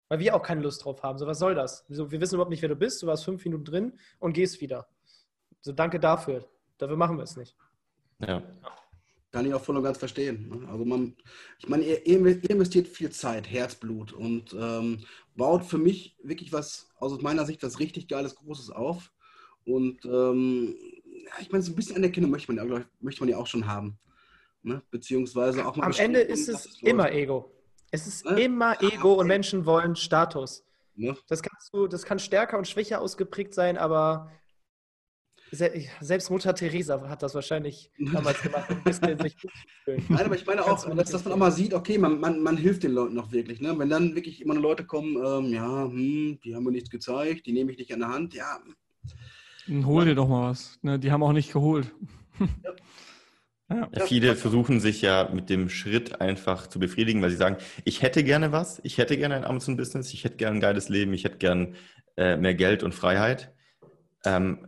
Weil 0.08 0.20
wir 0.20 0.34
auch 0.34 0.42
keine 0.42 0.62
Lust 0.62 0.84
drauf 0.84 1.02
haben. 1.02 1.18
So, 1.18 1.26
was 1.26 1.38
soll 1.38 1.54
das? 1.54 1.84
wir 1.88 2.20
wissen 2.20 2.36
überhaupt 2.36 2.50
nicht, 2.50 2.62
wer 2.62 2.68
du 2.68 2.76
bist, 2.76 3.02
du 3.02 3.06
warst 3.06 3.24
fünf 3.24 3.44
Minuten 3.44 3.64
drin 3.64 3.98
und 4.18 4.32
gehst 4.32 4.60
wieder. 4.60 4.88
So, 5.60 5.72
danke 5.72 6.00
dafür. 6.00 6.48
Dafür 6.78 6.96
machen 6.96 7.18
wir 7.18 7.24
es 7.24 7.36
nicht. 7.36 7.54
Ja. 8.20 8.42
Kann 9.32 9.46
ich 9.46 9.54
auch 9.54 9.62
voll 9.62 9.76
und 9.76 9.84
ganz 9.84 9.98
verstehen. 9.98 10.48
Ne? 10.48 10.68
Also 10.68 10.84
man, 10.84 11.14
ich 11.58 11.68
meine, 11.68 11.84
ihr, 11.84 12.04
ihr 12.04 12.50
investiert 12.50 12.88
viel 12.88 13.10
Zeit, 13.10 13.48
Herzblut 13.48 14.12
und 14.12 14.54
ähm, 14.58 15.04
baut 15.36 15.64
für 15.64 15.78
mich 15.78 16.16
wirklich 16.22 16.52
was, 16.52 16.88
aus 16.98 17.20
meiner 17.22 17.44
Sicht, 17.44 17.62
was 17.62 17.78
richtig 17.78 18.08
Geiles, 18.08 18.34
Großes 18.34 18.70
auf. 18.70 19.12
Und 19.64 20.04
ähm, 20.04 20.74
ich 21.40 21.50
meine, 21.50 21.62
so 21.62 21.70
ein 21.70 21.76
bisschen 21.76 21.96
Anerkennung 21.96 22.30
möchte 22.30 22.52
man 22.52 22.68
ja, 22.68 22.84
möchte 23.00 23.20
man 23.20 23.28
ja 23.28 23.36
auch 23.36 23.46
schon 23.46 23.66
haben. 23.66 23.98
Ne? 24.62 24.82
Beziehungsweise 24.90 25.66
auch 25.66 25.76
mal. 25.76 25.86
Am 25.86 25.92
Ende 25.92 26.20
ist 26.20 26.48
es 26.48 26.80
immer 26.82 27.12
Ego. 27.12 27.52
Es 27.92 28.06
ist 28.06 28.24
ne? 28.24 28.40
immer 28.42 28.82
Ego 28.82 29.14
und 29.14 29.26
Menschen 29.26 29.64
wollen 29.64 29.96
Status. 29.96 30.64
Ne? 30.96 31.16
Das, 31.28 31.42
kannst 31.42 31.72
du, 31.72 31.86
das 31.86 32.04
kann 32.04 32.18
stärker 32.18 32.58
und 32.58 32.68
schwächer 32.68 33.00
ausgeprägt 33.00 33.54
sein, 33.54 33.78
aber 33.78 34.30
selbst 35.52 36.30
Mutter 36.30 36.54
Teresa 36.54 37.08
hat 37.08 37.22
das 37.22 37.34
wahrscheinlich 37.34 37.90
damals 37.98 38.40
gemacht, 38.42 38.70
um 38.70 38.92
sich 38.92 39.36
Nein, 40.08 40.26
aber 40.26 40.34
ich 40.34 40.46
meine 40.46 40.64
auch, 40.64 40.84
dass, 40.94 41.10
dass, 41.10 41.24
man 41.24 41.34
auch 41.34 41.38
mal 41.38 41.50
sieht, 41.50 41.74
okay, 41.74 41.98
man, 41.98 42.20
man, 42.20 42.42
man 42.42 42.56
hilft 42.56 42.84
den 42.84 42.92
Leuten 42.92 43.14
noch 43.14 43.32
wirklich. 43.32 43.60
Ne? 43.60 43.76
Wenn 43.78 43.90
dann 43.90 44.14
wirklich 44.14 44.40
immer 44.40 44.54
Leute 44.54 44.84
kommen, 44.84 45.16
ähm, 45.16 45.52
ja, 45.52 45.84
hm, 45.84 46.38
die 46.44 46.54
haben 46.54 46.64
mir 46.64 46.72
nichts 46.72 46.90
gezeigt, 46.90 47.46
die 47.46 47.52
nehme 47.52 47.72
ich 47.72 47.78
nicht 47.78 47.92
an 47.92 48.00
der 48.00 48.08
Hand, 48.08 48.34
ja. 48.34 48.58
Dann 49.66 49.86
hol 49.86 50.04
dir 50.04 50.14
doch 50.14 50.28
mal 50.28 50.50
was. 50.50 50.78
Ne? 50.82 50.98
Die 50.98 51.10
haben 51.10 51.22
auch 51.22 51.32
nicht 51.32 51.52
geholt. 51.52 51.92
Ja. 53.72 53.88
Ja. 53.94 54.04
Viele 54.04 54.34
versuchen 54.34 54.80
sich 54.80 55.00
ja 55.00 55.30
mit 55.32 55.48
dem 55.48 55.68
Schritt 55.68 56.20
einfach 56.20 56.66
zu 56.66 56.80
befriedigen, 56.80 57.22
weil 57.22 57.30
sie 57.30 57.36
sagen, 57.36 57.56
ich 57.84 58.02
hätte 58.02 58.24
gerne 58.24 58.50
was, 58.50 58.80
ich 58.82 58.98
hätte 58.98 59.16
gerne 59.16 59.36
ein 59.36 59.44
Amazon-Business, 59.44 60.12
ich 60.12 60.24
hätte 60.24 60.38
gerne 60.38 60.56
ein 60.56 60.60
geiles 60.60 60.88
Leben, 60.88 61.12
ich 61.12 61.22
hätte 61.22 61.38
gerne 61.38 61.74
äh, 62.16 62.36
mehr 62.36 62.54
Geld 62.54 62.82
und 62.82 62.96
Freiheit. 62.96 63.54
Ähm, 64.24 64.66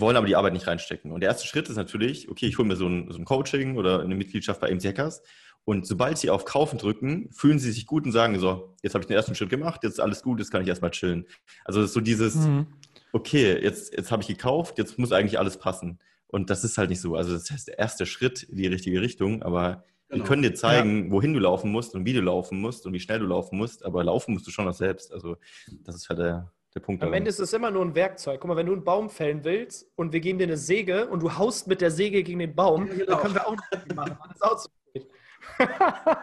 wollen 0.00 0.16
aber 0.16 0.26
die 0.26 0.34
Arbeit 0.34 0.52
nicht 0.54 0.66
reinstecken. 0.66 1.12
Und 1.12 1.20
der 1.20 1.30
erste 1.30 1.46
Schritt 1.46 1.68
ist 1.68 1.76
natürlich, 1.76 2.28
okay, 2.28 2.46
ich 2.46 2.58
hole 2.58 2.66
mir 2.66 2.76
so 2.76 2.88
ein, 2.88 3.10
so 3.10 3.18
ein 3.18 3.24
Coaching 3.24 3.76
oder 3.76 4.00
eine 4.00 4.16
Mitgliedschaft 4.16 4.60
bei 4.60 4.74
MC 4.74 4.86
Hackers 4.86 5.22
Und 5.64 5.86
sobald 5.86 6.18
sie 6.18 6.30
auf 6.30 6.44
Kaufen 6.44 6.78
drücken, 6.78 7.30
fühlen 7.32 7.60
sie 7.60 7.70
sich 7.70 7.86
gut 7.86 8.04
und 8.04 8.12
sagen 8.12 8.38
so, 8.40 8.74
jetzt 8.82 8.94
habe 8.94 9.02
ich 9.02 9.06
den 9.06 9.16
ersten 9.16 9.36
Schritt 9.36 9.50
gemacht, 9.50 9.84
jetzt 9.84 9.94
ist 9.94 10.00
alles 10.00 10.22
gut, 10.22 10.40
jetzt 10.40 10.50
kann 10.50 10.62
ich 10.62 10.68
erstmal 10.68 10.90
chillen. 10.90 11.26
Also 11.64 11.86
so 11.86 12.00
dieses, 12.00 12.34
mhm. 12.34 12.66
okay, 13.12 13.56
jetzt, 13.62 13.94
jetzt 13.94 14.10
habe 14.10 14.22
ich 14.22 14.28
gekauft, 14.28 14.78
jetzt 14.78 14.98
muss 14.98 15.12
eigentlich 15.12 15.38
alles 15.38 15.58
passen. 15.58 16.00
Und 16.26 16.50
das 16.50 16.64
ist 16.64 16.76
halt 16.76 16.90
nicht 16.90 17.00
so. 17.00 17.14
Also 17.14 17.32
das 17.32 17.48
heißt, 17.48 17.68
der 17.68 17.78
erste 17.78 18.04
Schritt 18.04 18.42
in 18.42 18.56
die 18.56 18.66
richtige 18.66 19.00
Richtung, 19.00 19.44
aber 19.44 19.84
genau. 20.08 20.24
wir 20.24 20.28
können 20.28 20.42
dir 20.42 20.54
zeigen, 20.54 21.06
ja. 21.06 21.10
wohin 21.12 21.32
du 21.32 21.38
laufen 21.38 21.70
musst 21.70 21.94
und 21.94 22.04
wie 22.04 22.14
du 22.14 22.20
laufen 22.20 22.60
musst 22.60 22.84
und 22.84 22.92
wie 22.94 23.00
schnell 23.00 23.20
du 23.20 23.26
laufen 23.26 23.56
musst, 23.56 23.84
aber 23.84 24.02
laufen 24.02 24.34
musst 24.34 24.46
du 24.48 24.50
schon 24.50 24.64
noch 24.64 24.74
selbst. 24.74 25.12
Also 25.12 25.36
das 25.84 25.94
ist 25.94 26.08
halt 26.08 26.18
der, 26.18 26.52
der 26.74 26.80
Punkt. 26.80 27.02
Am 27.02 27.08
daran. 27.08 27.18
Ende 27.18 27.30
ist 27.30 27.40
es 27.40 27.52
immer 27.52 27.70
nur 27.70 27.84
ein 27.84 27.94
Werkzeug. 27.94 28.40
Guck 28.40 28.48
mal, 28.48 28.56
wenn 28.56 28.66
du 28.66 28.72
einen 28.72 28.84
Baum 28.84 29.10
fällen 29.10 29.44
willst 29.44 29.90
und 29.96 30.12
wir 30.12 30.20
geben 30.20 30.38
dir 30.38 30.44
eine 30.44 30.56
Säge 30.56 31.06
und 31.06 31.22
du 31.22 31.36
haust 31.36 31.66
mit 31.66 31.80
der 31.80 31.90
Säge 31.90 32.22
gegen 32.22 32.40
den 32.40 32.54
Baum, 32.54 32.86
ja, 32.86 32.94
genau. 32.94 33.06
dann 33.06 33.20
können 33.20 33.34
wir 33.34 33.46
auch 33.46 33.52
nicht 33.52 33.94
machen. 33.94 34.16
Das 34.28 34.36
ist 34.36 34.42
auch 34.42 34.58
so 34.58 34.68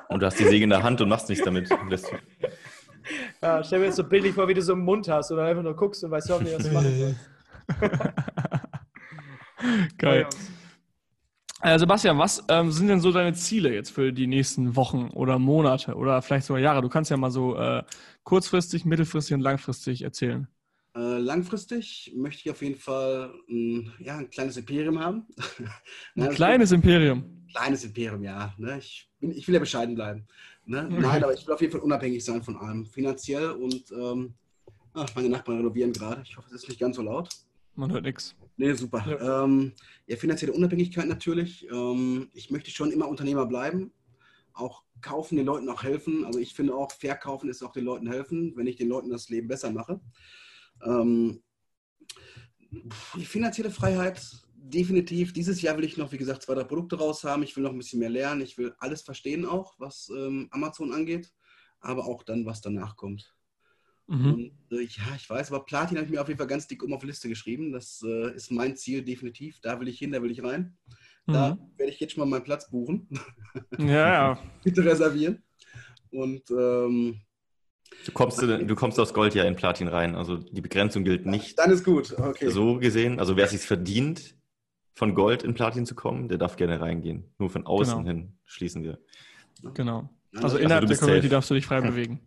und 0.09 0.21
du 0.21 0.25
hast 0.25 0.39
die 0.39 0.45
Säge 0.45 0.63
in 0.63 0.69
der 0.69 0.83
Hand 0.83 1.01
und 1.01 1.09
machst 1.09 1.29
nichts 1.29 1.43
damit. 1.43 1.69
Ja, 3.41 3.63
stell 3.63 3.79
mir 3.79 3.85
jetzt 3.85 3.95
so 3.95 4.03
bildlich 4.03 4.33
vor, 4.33 4.47
wie 4.47 4.53
du 4.53 4.61
so 4.61 4.73
im 4.73 4.85
Mund 4.85 5.09
hast 5.09 5.31
oder 5.31 5.45
einfach 5.45 5.63
nur 5.63 5.75
guckst 5.75 6.03
und 6.03 6.11
weißt 6.11 6.31
auch 6.31 6.39
nicht, 6.39 6.55
was 6.55 6.63
du 6.63 6.71
machen 6.71 7.15
sollst. 7.79 7.91
Geil. 9.97 10.27
Äh, 11.63 11.79
Sebastian, 11.79 12.19
was 12.19 12.43
ähm, 12.47 12.71
sind 12.71 12.87
denn 12.87 13.01
so 13.01 13.11
deine 13.11 13.33
Ziele 13.33 13.73
jetzt 13.73 13.89
für 13.89 14.13
die 14.13 14.27
nächsten 14.27 14.75
Wochen 14.75 15.09
oder 15.13 15.39
Monate 15.39 15.95
oder 15.95 16.21
vielleicht 16.21 16.45
sogar 16.45 16.61
Jahre? 16.61 16.81
Du 16.81 16.89
kannst 16.89 17.09
ja 17.09 17.17
mal 17.17 17.31
so 17.31 17.57
äh, 17.57 17.83
kurzfristig, 18.23 18.85
mittelfristig 18.85 19.35
und 19.35 19.41
langfristig 19.41 20.01
erzählen. 20.03 20.47
Äh, 20.95 21.19
langfristig 21.19 22.11
möchte 22.15 22.41
ich 22.43 22.51
auf 22.51 22.61
jeden 22.61 22.75
Fall 22.75 23.33
ein, 23.49 23.93
ja, 23.99 24.17
ein 24.17 24.29
kleines 24.29 24.57
Imperium 24.57 24.99
haben. 24.99 25.25
ein 26.15 26.29
kleines 26.31 26.71
Imperium? 26.71 27.45
Kleines 27.49 27.85
Imperium, 27.85 28.23
ja. 28.23 28.53
Ne? 28.57 28.77
Ich, 28.77 29.09
bin, 29.19 29.31
ich 29.31 29.47
will 29.47 29.53
ja 29.53 29.59
bescheiden 29.59 29.95
bleiben. 29.95 30.27
Ne? 30.65 30.87
Nein, 30.89 31.23
aber 31.23 31.33
ich 31.33 31.45
will 31.47 31.53
auf 31.53 31.61
jeden 31.61 31.71
Fall 31.71 31.81
unabhängig 31.81 32.23
sein 32.23 32.43
von 32.43 32.57
allem. 32.57 32.85
Finanziell 32.85 33.51
und 33.51 33.91
ähm, 33.91 34.33
ach, 34.93 35.07
meine 35.15 35.29
Nachbarn 35.29 35.57
renovieren 35.57 35.93
gerade. 35.93 36.21
Ich 36.25 36.35
hoffe, 36.35 36.47
es 36.49 36.63
ist 36.63 36.69
nicht 36.69 36.79
ganz 36.79 36.97
so 36.97 37.01
laut. 37.01 37.29
Man 37.75 37.91
hört 37.91 38.03
nichts. 38.03 38.35
Nee, 38.57 38.73
super. 38.73 39.03
Ja. 39.07 39.43
Ähm, 39.43 39.71
ja, 40.07 40.17
finanzielle 40.17 40.53
Unabhängigkeit 40.53 41.07
natürlich. 41.07 41.67
Ähm, 41.71 42.29
ich 42.33 42.51
möchte 42.51 42.69
schon 42.69 42.91
immer 42.91 43.07
Unternehmer 43.07 43.45
bleiben. 43.45 43.91
Auch 44.53 44.83
kaufen, 45.01 45.35
den 45.35 45.45
Leuten 45.45 45.69
auch 45.69 45.83
helfen. 45.83 46.25
Also 46.25 46.39
ich 46.39 46.53
finde 46.53 46.75
auch, 46.75 46.91
verkaufen 46.91 47.49
ist 47.49 47.63
auch 47.63 47.71
den 47.71 47.85
Leuten 47.85 48.07
helfen, 48.07 48.53
wenn 48.55 48.67
ich 48.67 48.75
den 48.75 48.89
Leuten 48.89 49.09
das 49.09 49.29
Leben 49.29 49.47
besser 49.47 49.71
mache. 49.71 49.99
Ähm, 50.83 51.41
die 53.15 53.25
finanzielle 53.25 53.71
Freiheit, 53.71 54.21
definitiv. 54.55 55.33
Dieses 55.33 55.61
Jahr 55.61 55.77
will 55.77 55.83
ich 55.83 55.97
noch, 55.97 56.11
wie 56.11 56.17
gesagt, 56.17 56.43
zwei, 56.43 56.55
drei 56.55 56.63
Produkte 56.63 56.97
raus 56.97 57.23
haben. 57.23 57.43
Ich 57.43 57.55
will 57.55 57.63
noch 57.63 57.71
ein 57.71 57.77
bisschen 57.77 57.99
mehr 57.99 58.09
lernen. 58.09 58.41
Ich 58.41 58.57
will 58.57 58.73
alles 58.79 59.01
verstehen 59.01 59.45
auch, 59.45 59.75
was 59.79 60.09
ähm, 60.15 60.47
Amazon 60.51 60.93
angeht, 60.93 61.33
aber 61.79 62.05
auch 62.05 62.23
dann, 62.23 62.45
was 62.45 62.61
danach 62.61 62.95
kommt. 62.95 63.35
Mhm. 64.07 64.33
Und, 64.33 64.51
äh, 64.71 64.83
ja, 64.83 65.15
ich 65.15 65.29
weiß, 65.29 65.51
aber 65.51 65.65
Platin 65.65 65.97
habe 65.97 66.05
ich 66.05 66.11
mir 66.11 66.21
auf 66.21 66.27
jeden 66.27 66.37
Fall 66.37 66.47
ganz 66.47 66.67
dick 66.67 66.83
um 66.83 66.93
auf 66.93 67.01
die 67.01 67.07
Liste 67.07 67.29
geschrieben. 67.29 67.71
Das 67.71 68.03
äh, 68.05 68.35
ist 68.35 68.51
mein 68.51 68.75
Ziel 68.75 69.03
definitiv. 69.03 69.59
Da 69.61 69.79
will 69.79 69.87
ich 69.87 69.99
hin, 69.99 70.11
da 70.11 70.21
will 70.21 70.31
ich 70.31 70.43
rein. 70.43 70.77
Da 71.27 71.55
mhm. 71.55 71.77
werde 71.77 71.91
ich 71.91 71.99
jetzt 71.99 72.13
schon 72.13 72.21
mal 72.21 72.29
meinen 72.29 72.43
Platz 72.43 72.69
buchen. 72.69 73.07
Ja, 73.77 73.85
ja. 73.87 74.39
Bitte 74.63 74.83
reservieren. 74.83 75.43
Und 76.11 76.49
ähm, 76.51 77.21
Du 78.05 78.11
kommst, 78.13 78.41
du 78.41 78.75
kommst 78.75 78.99
aus 78.99 79.13
Gold 79.13 79.35
ja 79.35 79.43
in 79.43 79.55
Platin 79.55 79.87
rein, 79.87 80.15
also 80.15 80.37
die 80.37 80.61
Begrenzung 80.61 81.03
gilt 81.03 81.25
nicht. 81.25 81.59
Dann 81.59 81.71
ist 81.71 81.83
gut, 81.83 82.17
okay. 82.17 82.49
So 82.49 82.79
gesehen, 82.79 83.19
also 83.19 83.35
wer 83.35 83.47
sich 83.47 83.61
verdient, 83.61 84.35
von 84.93 85.13
Gold 85.13 85.43
in 85.43 85.53
Platin 85.53 85.85
zu 85.85 85.95
kommen, 85.95 86.29
der 86.29 86.37
darf 86.37 86.55
gerne 86.55 86.79
reingehen. 86.79 87.33
Nur 87.37 87.49
von 87.49 87.65
außen 87.65 87.99
genau. 87.99 88.07
hin 88.07 88.37
schließen 88.45 88.83
wir. 88.83 88.99
Genau. 89.73 90.09
Also, 90.33 90.45
also 90.45 90.57
innerhalb 90.57 90.87
der 90.87 90.97
Community 90.97 91.23
safe. 91.23 91.31
darfst 91.31 91.49
du 91.49 91.53
dich 91.53 91.65
frei 91.65 91.81
bewegen. 91.81 92.21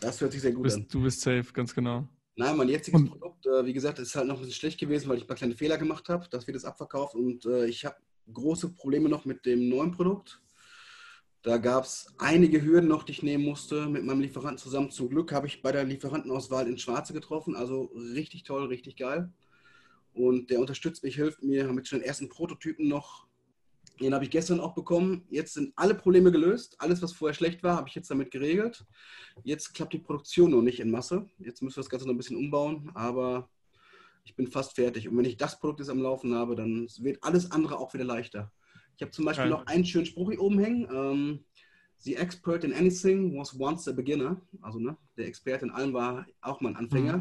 Das 0.00 0.20
hört 0.20 0.32
sich 0.32 0.40
sehr 0.40 0.52
gut 0.52 0.60
du 0.60 0.62
bist, 0.64 0.76
an. 0.76 0.86
Du 0.90 1.02
bist 1.02 1.20
safe, 1.20 1.46
ganz 1.52 1.74
genau. 1.74 2.08
Nein, 2.36 2.56
mein 2.56 2.68
jetziges 2.68 3.00
und, 3.00 3.08
Produkt, 3.08 3.46
äh, 3.46 3.64
wie 3.66 3.72
gesagt, 3.72 3.98
ist 3.98 4.14
halt 4.14 4.26
noch 4.26 4.36
ein 4.36 4.40
bisschen 4.40 4.54
schlecht 4.54 4.78
gewesen, 4.78 5.08
weil 5.08 5.18
ich 5.18 5.24
ein 5.24 5.26
paar 5.26 5.36
kleine 5.36 5.54
Fehler 5.54 5.76
gemacht 5.78 6.08
habe. 6.08 6.26
Das 6.30 6.46
wird 6.46 6.54
jetzt 6.54 6.64
abverkauft 6.64 7.14
und 7.14 7.44
äh, 7.44 7.66
ich 7.66 7.84
habe 7.84 7.96
große 8.32 8.70
Probleme 8.70 9.08
noch 9.08 9.24
mit 9.24 9.46
dem 9.46 9.68
neuen 9.68 9.92
Produkt. 9.92 10.40
Da 11.42 11.56
gab 11.56 11.84
es 11.84 12.06
einige 12.18 12.62
Hürden 12.62 12.88
noch, 12.88 13.02
die 13.02 13.12
ich 13.12 13.22
nehmen 13.22 13.44
musste 13.44 13.86
mit 13.86 14.04
meinem 14.04 14.20
Lieferanten 14.20 14.58
zusammen. 14.58 14.90
Zum 14.90 15.08
Glück 15.08 15.32
habe 15.32 15.46
ich 15.46 15.62
bei 15.62 15.72
der 15.72 15.84
Lieferantenauswahl 15.84 16.68
in 16.68 16.76
Schwarze 16.76 17.14
getroffen. 17.14 17.56
Also 17.56 17.84
richtig 18.14 18.42
toll, 18.42 18.66
richtig 18.66 18.96
geil. 18.96 19.32
Und 20.12 20.50
der 20.50 20.60
unterstützt 20.60 21.02
mich, 21.02 21.14
hilft 21.14 21.42
mir, 21.42 21.66
haben 21.66 21.78
jetzt 21.78 21.88
schon 21.88 22.00
den 22.00 22.08
ersten 22.08 22.28
Prototypen 22.28 22.88
noch. 22.88 23.26
Den 24.00 24.12
habe 24.12 24.24
ich 24.24 24.30
gestern 24.30 24.60
auch 24.60 24.74
bekommen. 24.74 25.26
Jetzt 25.30 25.54
sind 25.54 25.72
alle 25.76 25.94
Probleme 25.94 26.30
gelöst. 26.30 26.76
Alles, 26.78 27.00
was 27.00 27.12
vorher 27.12 27.34
schlecht 27.34 27.62
war, 27.62 27.76
habe 27.76 27.88
ich 27.88 27.94
jetzt 27.94 28.10
damit 28.10 28.30
geregelt. 28.30 28.84
Jetzt 29.42 29.74
klappt 29.74 29.94
die 29.94 29.98
Produktion 29.98 30.50
noch 30.50 30.62
nicht 30.62 30.80
in 30.80 30.90
Masse. 30.90 31.28
Jetzt 31.38 31.62
müssen 31.62 31.76
wir 31.76 31.82
das 31.82 31.90
Ganze 31.90 32.06
noch 32.06 32.14
ein 32.14 32.18
bisschen 32.18 32.36
umbauen. 32.36 32.90
Aber 32.94 33.48
ich 34.30 34.36
bin 34.36 34.46
fast 34.46 34.76
fertig. 34.76 35.08
Und 35.08 35.18
wenn 35.18 35.24
ich 35.24 35.36
das 35.36 35.58
Produkt 35.58 35.80
jetzt 35.80 35.90
am 35.90 36.00
Laufen 36.00 36.34
habe, 36.34 36.54
dann 36.54 36.86
wird 37.00 37.22
alles 37.22 37.50
andere 37.50 37.78
auch 37.78 37.92
wieder 37.94 38.04
leichter. 38.04 38.52
Ich 38.96 39.02
habe 39.02 39.10
zum 39.10 39.24
Beispiel 39.24 39.46
ja. 39.46 39.50
noch 39.50 39.66
einen 39.66 39.84
schönen 39.84 40.06
Spruch 40.06 40.30
hier 40.30 40.40
oben 40.40 40.58
hängen. 40.58 40.88
Ähm, 40.90 41.44
The 42.02 42.16
expert 42.16 42.64
in 42.64 42.72
anything 42.72 43.36
was 43.36 43.58
once 43.60 43.86
a 43.86 43.92
beginner. 43.92 44.40
Also 44.62 44.78
ne, 44.78 44.96
der 45.18 45.26
Experte 45.26 45.66
in 45.66 45.70
allem 45.70 45.92
war 45.92 46.26
auch 46.40 46.62
mal 46.62 46.70
ein 46.70 46.76
Anfänger. 46.76 47.18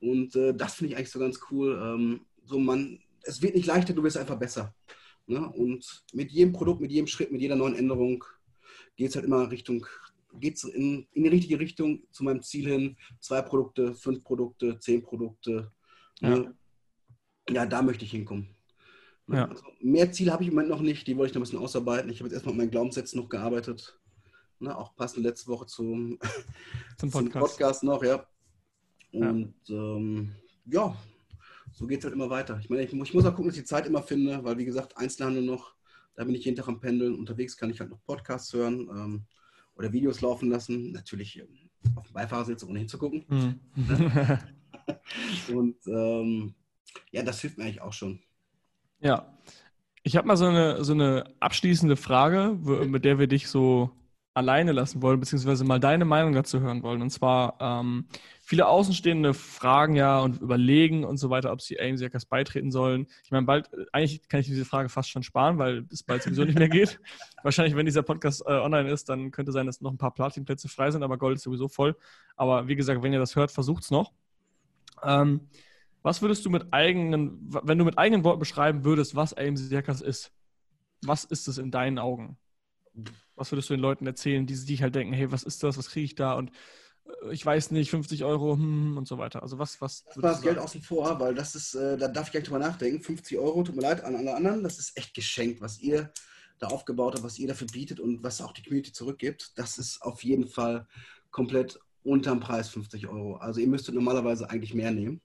Mhm. 0.00 0.08
Und 0.10 0.36
äh, 0.36 0.54
das 0.54 0.76
finde 0.76 0.92
ich 0.92 0.96
eigentlich 0.96 1.10
so 1.10 1.18
ganz 1.18 1.40
cool. 1.50 1.78
Ähm, 1.82 2.20
so 2.44 2.58
man, 2.58 3.00
es 3.22 3.42
wird 3.42 3.54
nicht 3.54 3.66
leichter, 3.66 3.92
du 3.92 4.02
wirst 4.02 4.16
einfach 4.16 4.38
besser. 4.38 4.74
Ne? 5.26 5.46
Und 5.46 6.04
mit 6.14 6.30
jedem 6.30 6.54
Produkt, 6.54 6.80
mit 6.80 6.90
jedem 6.90 7.06
Schritt, 7.06 7.30
mit 7.30 7.42
jeder 7.42 7.56
neuen 7.56 7.74
Änderung 7.74 8.24
geht 8.96 9.10
es 9.10 9.16
halt 9.16 9.26
immer 9.26 9.50
Richtung, 9.50 9.84
geht 10.40 10.62
in, 10.64 11.06
in 11.12 11.24
die 11.24 11.28
richtige 11.28 11.58
Richtung 11.58 12.04
zu 12.10 12.24
meinem 12.24 12.42
Ziel 12.42 12.66
hin. 12.66 12.96
Zwei 13.20 13.42
Produkte, 13.42 13.94
fünf 13.94 14.24
Produkte, 14.24 14.78
zehn 14.78 15.02
Produkte. 15.02 15.70
Ja, 16.20 16.44
ja 17.48 17.66
da 17.66 17.82
möchte 17.82 18.04
ich 18.04 18.10
hinkommen. 18.10 18.54
Ja. 19.28 19.46
Also 19.46 19.64
mehr 19.80 20.10
Ziele 20.12 20.32
habe 20.32 20.42
ich 20.42 20.48
im 20.48 20.54
Moment 20.54 20.70
noch 20.70 20.80
nicht, 20.80 21.06
die 21.06 21.16
wollte 21.16 21.30
ich 21.30 21.34
noch 21.34 21.40
ein 21.40 21.44
bisschen 21.44 21.58
ausarbeiten. 21.58 22.10
Ich 22.10 22.20
habe 22.20 22.28
jetzt 22.28 22.34
erstmal 22.34 22.54
mit 22.54 22.62
meinen 22.62 22.70
Glaubenssätzen 22.70 23.20
noch 23.20 23.28
gearbeitet. 23.28 23.98
Ne, 24.60 24.76
auch 24.76 24.96
passend 24.96 25.22
letzte 25.24 25.48
Woche 25.48 25.66
zum, 25.66 26.18
zum, 26.98 27.10
Podcast. 27.10 27.32
zum 27.32 27.40
Podcast. 27.40 27.82
noch, 27.84 28.02
ja. 28.02 28.26
Und 29.12 29.54
ja, 29.64 29.76
ähm, 29.76 30.34
ja 30.64 30.96
so 31.72 31.86
geht 31.86 31.98
es 31.98 32.04
halt 32.04 32.14
immer 32.14 32.30
weiter. 32.30 32.58
Ich 32.60 32.70
meine, 32.70 32.82
ich, 32.82 32.92
ich 32.92 33.14
muss 33.14 33.24
auch 33.24 33.30
gucken, 33.34 33.46
dass 33.46 33.56
ich 33.56 33.62
die 33.62 33.68
Zeit 33.68 33.86
immer 33.86 34.02
finde, 34.02 34.42
weil 34.44 34.58
wie 34.58 34.64
gesagt, 34.64 34.96
Einzelhandel 34.96 35.42
noch, 35.42 35.74
da 36.14 36.24
bin 36.24 36.34
ich 36.34 36.44
jeden 36.44 36.56
Tag 36.56 36.68
am 36.68 36.80
Pendeln. 36.80 37.14
Unterwegs 37.14 37.56
kann 37.56 37.70
ich 37.70 37.80
halt 37.80 37.90
noch 37.90 38.02
Podcasts 38.04 38.52
hören 38.52 38.88
ähm, 38.90 39.26
oder 39.76 39.92
Videos 39.92 40.20
laufen 40.20 40.50
lassen. 40.50 40.92
Natürlich 40.92 41.38
ähm, 41.38 41.70
auf 41.94 42.06
dem 42.06 42.14
Beifahrersitz, 42.14 42.64
ohne 42.64 42.80
hinzugucken. 42.80 43.24
Mhm. 43.28 43.60
Ne? 43.76 44.40
Und 45.54 45.76
ähm, 45.86 46.54
ja, 47.10 47.22
das 47.22 47.40
hilft 47.40 47.58
mir 47.58 47.64
eigentlich 47.64 47.82
auch 47.82 47.92
schon. 47.92 48.20
Ja. 49.00 49.32
Ich 50.02 50.16
habe 50.16 50.26
mal 50.26 50.36
so 50.36 50.46
eine, 50.46 50.84
so 50.84 50.92
eine 50.94 51.34
abschließende 51.40 51.96
Frage, 51.96 52.56
mit 52.86 53.04
der 53.04 53.18
wir 53.18 53.26
dich 53.26 53.48
so 53.48 53.90
alleine 54.38 54.70
lassen 54.70 55.02
wollen, 55.02 55.18
beziehungsweise 55.18 55.64
mal 55.64 55.80
deine 55.80 56.04
Meinung 56.04 56.32
dazu 56.32 56.60
hören 56.60 56.82
wollen. 56.84 57.02
Und 57.02 57.10
zwar, 57.10 57.56
ähm, 57.60 58.06
viele 58.40 58.68
Außenstehende 58.68 59.34
fragen 59.34 59.96
ja 59.96 60.20
und 60.20 60.40
überlegen 60.40 61.04
und 61.04 61.16
so 61.18 61.28
weiter, 61.28 61.50
ob 61.52 61.60
sie 61.60 61.78
AIM 61.78 61.98
Circus 61.98 62.24
beitreten 62.24 62.70
sollen. 62.70 63.08
Ich 63.24 63.32
meine, 63.32 63.46
bald, 63.46 63.68
eigentlich 63.92 64.26
kann 64.28 64.40
ich 64.40 64.46
diese 64.46 64.64
Frage 64.64 64.88
fast 64.88 65.10
schon 65.10 65.24
sparen, 65.24 65.58
weil 65.58 65.84
es 65.92 66.04
bald 66.04 66.22
sowieso 66.22 66.44
nicht 66.44 66.58
mehr 66.58 66.68
geht. 66.68 67.00
Wahrscheinlich, 67.42 67.74
wenn 67.74 67.84
dieser 67.84 68.02
Podcast 68.02 68.42
äh, 68.46 68.52
online 68.52 68.90
ist, 68.90 69.08
dann 69.08 69.32
könnte 69.32 69.50
sein, 69.50 69.66
dass 69.66 69.80
noch 69.80 69.90
ein 69.90 69.98
paar 69.98 70.14
Platinplätze 70.14 70.68
frei 70.68 70.92
sind, 70.92 71.02
aber 71.02 71.18
Gold 71.18 71.36
ist 71.36 71.42
sowieso 71.42 71.66
voll. 71.68 71.96
Aber 72.36 72.68
wie 72.68 72.76
gesagt, 72.76 73.02
wenn 73.02 73.12
ihr 73.12 73.18
das 73.18 73.34
hört, 73.34 73.50
versucht 73.50 73.82
es 73.82 73.90
noch. 73.90 74.12
Ähm, 75.04 75.48
was 76.02 76.22
würdest 76.22 76.44
du 76.44 76.50
mit 76.50 76.72
eigenen, 76.72 77.38
wenn 77.62 77.78
du 77.78 77.84
mit 77.84 77.98
eigenen 77.98 78.24
Worten 78.24 78.38
beschreiben 78.38 78.84
würdest, 78.84 79.14
was 79.14 79.34
AMC 79.34 79.58
Circus 79.58 80.00
ist? 80.00 80.32
Was 81.02 81.24
ist 81.24 81.48
es 81.48 81.58
in 81.58 81.70
deinen 81.70 81.98
Augen? 81.98 82.38
Was 83.34 83.52
würdest 83.52 83.70
du 83.70 83.74
den 83.74 83.80
Leuten 83.80 84.06
erzählen, 84.06 84.46
die 84.46 84.54
sich 84.54 84.82
halt 84.82 84.94
denken, 84.94 85.12
hey, 85.12 85.30
was 85.30 85.42
ist 85.42 85.62
das, 85.62 85.78
was 85.78 85.90
kriege 85.90 86.04
ich 86.04 86.14
da 86.14 86.34
und 86.34 86.50
äh, 87.04 87.32
ich 87.32 87.44
weiß 87.44 87.70
nicht, 87.72 87.90
50 87.90 88.24
Euro 88.24 88.54
hm, 88.54 88.96
und 88.96 89.06
so 89.06 89.18
weiter. 89.18 89.42
Also 89.42 89.58
was, 89.58 89.80
was. 89.80 90.04
Das 90.04 90.16
war 90.16 90.32
das 90.32 90.42
Geld 90.42 90.58
außen 90.58 90.82
vor, 90.82 91.18
weil 91.20 91.34
das 91.34 91.54
ist, 91.54 91.74
äh, 91.74 91.96
da 91.96 92.08
darf 92.08 92.26
ich 92.26 92.32
gleich 92.32 92.44
drüber 92.44 92.58
nachdenken. 92.58 93.02
50 93.02 93.38
Euro, 93.38 93.62
tut 93.62 93.76
mir 93.76 93.82
leid 93.82 94.02
an 94.02 94.16
alle 94.16 94.34
anderen, 94.34 94.62
das 94.62 94.78
ist 94.78 94.96
echt 94.96 95.14
geschenkt, 95.14 95.60
was 95.60 95.80
ihr 95.80 96.12
da 96.58 96.68
aufgebaut 96.68 97.14
habt, 97.14 97.24
was 97.24 97.38
ihr 97.38 97.48
dafür 97.48 97.68
bietet 97.68 98.00
und 98.00 98.22
was 98.22 98.40
auch 98.40 98.52
die 98.52 98.62
Community 98.62 98.92
zurückgibt. 98.92 99.52
Das 99.56 99.78
ist 99.78 100.02
auf 100.02 100.24
jeden 100.24 100.48
Fall 100.48 100.86
komplett 101.30 101.78
unterm 102.04 102.40
Preis 102.40 102.68
50 102.68 103.08
Euro. 103.08 103.36
Also 103.36 103.60
ihr 103.60 103.68
müsstet 103.68 103.94
normalerweise 103.94 104.48
eigentlich 104.48 104.74
mehr 104.74 104.90
nehmen. 104.90 105.20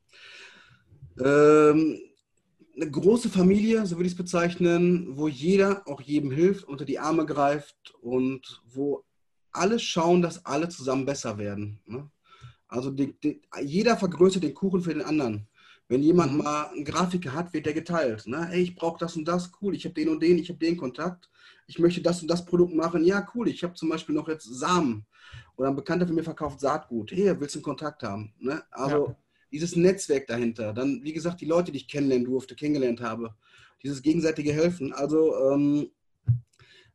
Ähm, 1.20 2.00
eine 2.76 2.90
große 2.90 3.30
Familie, 3.30 3.86
so 3.86 3.98
würde 3.98 4.08
ich 4.08 4.14
es 4.14 4.18
bezeichnen, 4.18 5.16
wo 5.16 5.28
jeder 5.28 5.88
auch 5.88 6.02
jedem 6.02 6.32
hilft, 6.32 6.64
unter 6.64 6.86
die 6.86 7.00
Arme 7.00 7.26
greift 7.26 7.94
und 8.02 8.62
wo 8.66 9.04
alle 9.52 9.78
schauen, 9.80 10.22
dass 10.22 10.46
alle 10.46 10.70
zusammen 10.70 11.06
besser 11.06 11.38
werden. 11.38 11.80
Ne? 11.86 12.10
Also 12.68 12.90
die, 12.90 13.16
die, 13.24 13.42
jeder 13.62 13.96
vergrößert 13.98 14.44
den 14.44 14.56
Kuchen 14.56 14.82
für 14.82 14.94
den 14.94 15.04
anderen. 15.04 15.48
Wenn 15.88 16.02
jemand 16.02 16.34
mhm. 16.34 16.44
mal 16.44 16.64
einen 16.70 16.86
Grafiker 16.86 17.34
hat, 17.34 17.54
wird 17.54 17.68
der 17.68 17.74
geteilt. 17.74 18.26
Ne? 18.26 18.50
Ey, 18.52 18.64
ich 18.64 18.76
brauche 18.76 18.98
das 18.98 19.16
und 19.16 19.26
das, 19.26 19.52
cool, 19.62 19.76
ich 19.76 19.86
habe 19.86 19.94
den 19.94 20.10
und 20.10 20.24
den, 20.24 20.40
ich 20.40 20.50
habe 20.50 20.60
den 20.60 20.78
Kontakt. 20.78 21.30
Ich 21.68 21.78
möchte 21.78 22.02
das 22.02 22.22
und 22.22 22.28
das 22.28 22.46
Produkt 22.46 22.74
machen. 22.74 23.04
Ja, 23.04 23.28
cool, 23.36 23.48
ich 23.48 23.64
habe 23.64 23.76
zum 23.76 23.90
Beispiel 23.90 24.16
noch 24.16 24.28
jetzt 24.28 24.46
Samen. 24.46 25.06
Oder 25.56 25.70
ein 25.70 25.76
Bekannter 25.76 26.08
von 26.08 26.16
mir 26.16 26.24
verkauft 26.24 26.60
Saatgut. 26.60 27.12
Hey, 27.12 27.40
willst 27.40 27.56
du 27.56 27.60
einen 27.60 27.64
Kontakt 27.64 28.04
haben? 28.04 28.34
Ne? 28.40 28.64
Also 28.72 29.08
ja. 29.08 29.16
dieses 29.52 29.76
Netzwerk 29.76 30.28
dahinter. 30.28 30.74
Dann, 30.74 31.04
wie 31.04 31.14
gesagt, 31.14 31.42
die 31.42 31.46
Leute, 31.46 31.72
die 31.72 31.78
ich 31.78 31.88
kennenlernen 31.88 32.26
durfte, 32.26 32.56
kennengelernt 32.56 33.02
habe. 33.02 33.36
Dieses 33.84 34.02
gegenseitige 34.02 34.54
Helfen. 34.54 34.94
Also 34.94 35.36
ähm, 35.52 35.92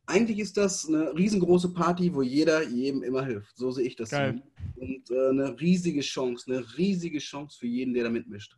eigentlich 0.06 0.38
ist 0.38 0.56
das 0.56 0.88
eine 0.88 1.14
riesengroße 1.14 1.72
Party, 1.72 2.14
wo 2.14 2.22
jeder 2.22 2.66
jedem 2.66 3.02
immer 3.02 3.24
hilft. 3.24 3.56
So 3.56 3.70
sehe 3.70 3.86
ich 3.86 3.94
das. 3.94 4.10
Geil. 4.10 4.42
Und 4.76 5.10
äh, 5.10 5.28
eine 5.28 5.60
riesige 5.60 6.00
Chance, 6.00 6.50
eine 6.50 6.64
riesige 6.76 7.18
Chance 7.18 7.58
für 7.58 7.66
jeden, 7.66 7.92
der 7.92 8.04
da 8.04 8.10
mitmischt. 8.10 8.56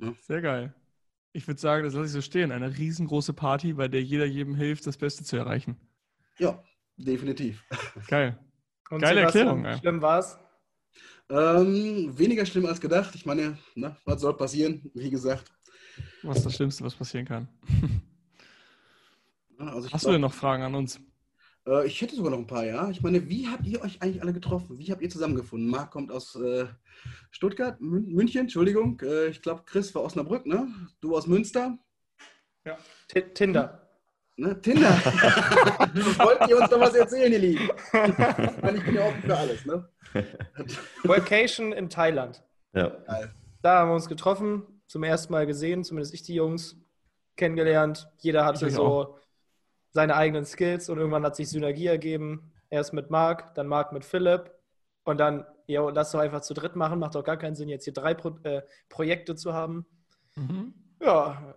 Ja. 0.00 0.14
Sehr 0.26 0.42
geil. 0.42 0.74
Ich 1.32 1.46
würde 1.46 1.60
sagen, 1.60 1.84
das 1.84 1.94
lasse 1.94 2.06
ich 2.06 2.12
so 2.12 2.20
stehen. 2.22 2.50
Eine 2.50 2.76
riesengroße 2.76 3.34
Party, 3.34 3.74
bei 3.74 3.88
der 3.88 4.02
jeder 4.02 4.26
jedem 4.26 4.54
hilft, 4.54 4.86
das 4.86 4.96
Beste 4.96 5.22
zu 5.22 5.36
erreichen. 5.36 5.76
Ja, 6.38 6.62
definitiv. 6.96 7.62
Geil. 8.08 8.38
Und 8.90 9.00
Geile 9.00 9.20
Erklärung. 9.20 9.64
Wie 9.64 9.78
schlimm 9.78 10.00
war 10.00 10.20
es? 10.20 10.38
Ähm, 11.28 12.16
weniger 12.16 12.46
schlimm 12.46 12.66
als 12.66 12.80
gedacht. 12.80 13.14
Ich 13.14 13.26
meine, 13.26 13.58
na, 13.74 13.96
was 14.04 14.20
soll 14.20 14.36
passieren? 14.36 14.90
Wie 14.94 15.10
gesagt. 15.10 15.50
Was 16.22 16.38
ist 16.38 16.46
das 16.46 16.54
Schlimmste, 16.54 16.84
was 16.84 16.94
passieren 16.94 17.26
kann? 17.26 17.48
Also 19.58 19.90
Hast 19.90 20.02
glaub, 20.02 20.02
du 20.02 20.12
denn 20.12 20.20
noch 20.20 20.34
Fragen 20.34 20.62
an 20.62 20.74
uns? 20.74 21.00
Äh, 21.66 21.86
ich 21.86 22.00
hätte 22.00 22.14
sogar 22.14 22.30
noch 22.30 22.38
ein 22.38 22.46
paar, 22.46 22.64
ja. 22.64 22.90
Ich 22.90 23.02
meine, 23.02 23.28
wie 23.28 23.48
habt 23.48 23.66
ihr 23.66 23.80
euch 23.80 24.02
eigentlich 24.02 24.22
alle 24.22 24.32
getroffen? 24.32 24.78
Wie 24.78 24.90
habt 24.92 25.02
ihr 25.02 25.10
zusammengefunden? 25.10 25.68
Marc 25.68 25.90
kommt 25.90 26.12
aus 26.12 26.34
äh, 26.36 26.66
Stuttgart, 27.30 27.80
Mün 27.80 28.06
München, 28.12 28.42
Entschuldigung. 28.42 29.00
Äh, 29.00 29.28
ich 29.28 29.42
glaube, 29.42 29.62
Chris 29.64 29.94
war 29.94 30.02
Osnabrück, 30.02 30.46
ne? 30.46 30.68
Du 31.00 31.16
aus 31.16 31.26
Münster. 31.26 31.78
Ja. 32.64 32.76
T 33.08 33.22
Tinder. 33.32 33.85
Ne? 34.36 34.60
Tinder. 34.60 34.90
Wollt 36.18 36.48
ihr 36.48 36.58
uns 36.58 36.70
noch 36.70 36.80
was 36.80 36.94
erzählen, 36.94 37.32
ihr 37.32 37.38
Lieben? 37.38 37.70
ich 37.92 38.84
bin 38.84 38.94
ja 38.94 39.06
offen 39.06 39.22
für 39.22 39.36
alles, 39.36 39.64
ne? 39.64 39.88
Vacation 41.04 41.72
in 41.72 41.88
Thailand. 41.88 42.42
Ja. 42.74 42.92
Da 43.62 43.78
haben 43.78 43.88
wir 43.90 43.94
uns 43.94 44.08
getroffen, 44.08 44.62
zum 44.86 45.02
ersten 45.04 45.32
Mal 45.32 45.46
gesehen, 45.46 45.84
zumindest 45.84 46.12
ich 46.12 46.22
die 46.22 46.34
Jungs 46.34 46.76
kennengelernt. 47.36 48.08
Jeder 48.18 48.44
hatte 48.44 48.70
so 48.70 48.84
auch 48.84 49.18
seine 49.90 50.14
eigenen 50.16 50.44
Skills 50.44 50.90
und 50.90 50.98
irgendwann 50.98 51.24
hat 51.24 51.36
sich 51.36 51.48
Synergie 51.48 51.86
ergeben. 51.86 52.52
Erst 52.68 52.92
mit 52.92 53.10
Marc, 53.10 53.54
dann 53.54 53.66
Marc 53.66 53.92
mit 53.92 54.04
Philipp 54.04 54.52
und 55.04 55.18
dann, 55.18 55.46
ja, 55.66 55.88
lass 55.88 56.10
doch 56.10 56.20
einfach 56.20 56.42
zu 56.42 56.52
dritt 56.52 56.76
machen. 56.76 56.98
Macht 56.98 57.14
doch 57.14 57.24
gar 57.24 57.38
keinen 57.38 57.54
Sinn, 57.54 57.68
jetzt 57.68 57.84
hier 57.84 57.94
drei 57.94 58.12
Pro 58.12 58.38
äh, 58.42 58.62
Projekte 58.90 59.34
zu 59.34 59.54
haben. 59.54 59.86
Mhm. 60.34 60.74
Ja, 61.00 61.54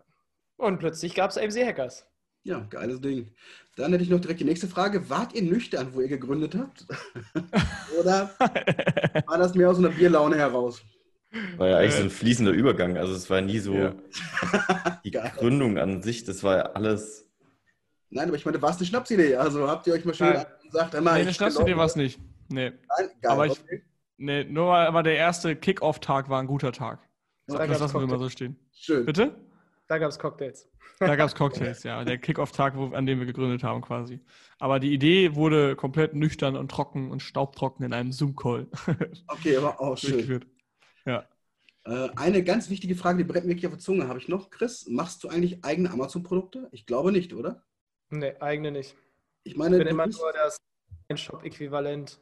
und 0.58 0.80
plötzlich 0.80 1.16
gab 1.16 1.32
es 1.32 1.38
AMC 1.38 1.66
Hackers. 1.66 2.09
Ja, 2.50 2.66
geiles 2.68 3.00
Ding. 3.00 3.28
Dann 3.76 3.92
hätte 3.92 4.04
ich 4.04 4.10
noch 4.10 4.20
direkt 4.20 4.40
die 4.40 4.46
nächste 4.46 4.68
Frage. 4.68 5.08
Wart 5.08 5.36
ihr 5.36 5.44
nüchtern, 5.44 5.94
wo 5.94 6.02
ihr 6.02 6.08
gegründet 6.08 6.56
habt? 6.56 6.84
Oder 8.00 8.32
war 9.28 9.38
das 9.38 9.54
mehr 9.54 9.70
aus 9.70 9.78
einer 9.78 9.90
Bierlaune 9.90 10.36
heraus? 10.36 10.82
War 11.58 11.68
ja 11.68 11.78
eigentlich 11.78 11.94
so 11.94 12.02
ein 12.02 12.10
fließender 12.10 12.52
Übergang. 12.52 12.98
Also 12.98 13.14
es 13.14 13.30
war 13.30 13.42
nie 13.42 13.60
so 13.60 13.76
ja. 13.76 13.94
die 15.06 15.12
Gründung 15.12 15.78
an 15.78 16.02
sich, 16.02 16.24
das 16.24 16.44
war 16.44 16.58
ja 16.58 16.64
alles 16.72 17.28
Nein, 18.10 18.30
aber 18.30 18.38
ich 18.38 18.46
meine, 18.46 18.60
war 18.60 18.72
es 18.72 18.78
eine 18.78 18.88
Schnapsidee? 18.88 19.36
Also 19.36 19.68
habt 19.68 19.86
ihr 19.86 19.94
euch 19.94 20.04
mal 20.04 20.16
schön 20.16 20.36
gesagt, 20.64 20.96
einmal. 20.96 21.14
Nee, 21.14 21.22
eine 21.22 21.34
Schnapsidee 21.34 21.78
war 21.78 21.86
es 21.86 21.96
nicht. 21.96 22.20
Nee. 22.48 22.72
Nein, 22.72 23.10
geil, 23.22 23.32
aber 23.32 23.46
ich, 23.46 23.62
okay. 23.62 23.84
nee, 24.18 24.44
nur 24.44 24.74
aber 24.74 25.04
der 25.04 25.18
erste 25.18 25.56
Kick-Off-Tag 25.56 26.28
war 26.30 26.42
ein 26.42 26.48
guter 26.48 26.72
Tag. 26.72 27.08
Da 27.46 27.68
das 27.68 27.80
lassen 27.80 28.00
wir 28.00 28.08
mal 28.08 28.18
so 28.18 28.30
stehen. 28.30 28.56
Schön. 28.74 29.06
Bitte? 29.06 29.36
Da 29.88 30.00
gab 30.00 30.10
es 30.10 30.18
Cocktails. 30.18 30.68
Da 31.00 31.16
gab 31.16 31.28
es 31.28 31.36
Cocktails, 31.36 31.84
ja. 31.84 32.04
Der 32.04 32.18
Kick-Off-Tag, 32.18 32.76
an 32.76 33.06
dem 33.06 33.20
wir 33.20 33.26
gegründet 33.26 33.64
haben, 33.64 33.82
quasi. 33.82 34.20
Aber 34.60 34.80
die 34.80 34.94
Idee 34.94 35.36
wurde 35.36 35.78
komplett 35.78 36.14
nüchtern 36.14 36.58
und 36.58 36.70
trocken 36.70 37.10
und 37.10 37.22
staubtrocken 37.22 37.86
in 37.86 37.94
einem 37.94 38.12
Zoom-Call. 38.12 38.68
Okay, 39.28 39.56
aber 39.56 39.80
auch 39.80 39.98
schön. 39.98 40.46
Ja. 41.06 41.26
Äh, 41.86 42.10
eine 42.16 42.44
ganz 42.44 42.70
wichtige 42.70 42.96
Frage, 42.96 43.20
die 43.20 43.24
brennt 43.24 43.46
mir 43.46 43.52
wirklich 43.52 43.68
auf 43.68 43.74
der 43.74 43.80
Zunge, 43.80 44.08
habe 44.08 44.20
ich 44.20 44.28
noch. 44.28 44.50
Chris, 44.50 44.88
machst 44.88 45.24
du 45.24 45.30
eigentlich 45.30 45.64
eigene 45.64 45.90
Amazon-Produkte? 45.90 46.68
Ich 46.72 46.86
glaube 46.86 47.12
nicht, 47.12 47.34
oder? 47.34 47.64
Nee, 48.10 48.36
eigene 48.40 48.72
nicht. 48.72 48.96
Ich 49.44 49.56
meine, 49.56 49.78
ich 49.78 49.84
bin 49.84 49.94
immer 49.94 50.08
nur 50.08 50.34
das 50.34 50.60
Shop-Äquivalent, 51.16 52.20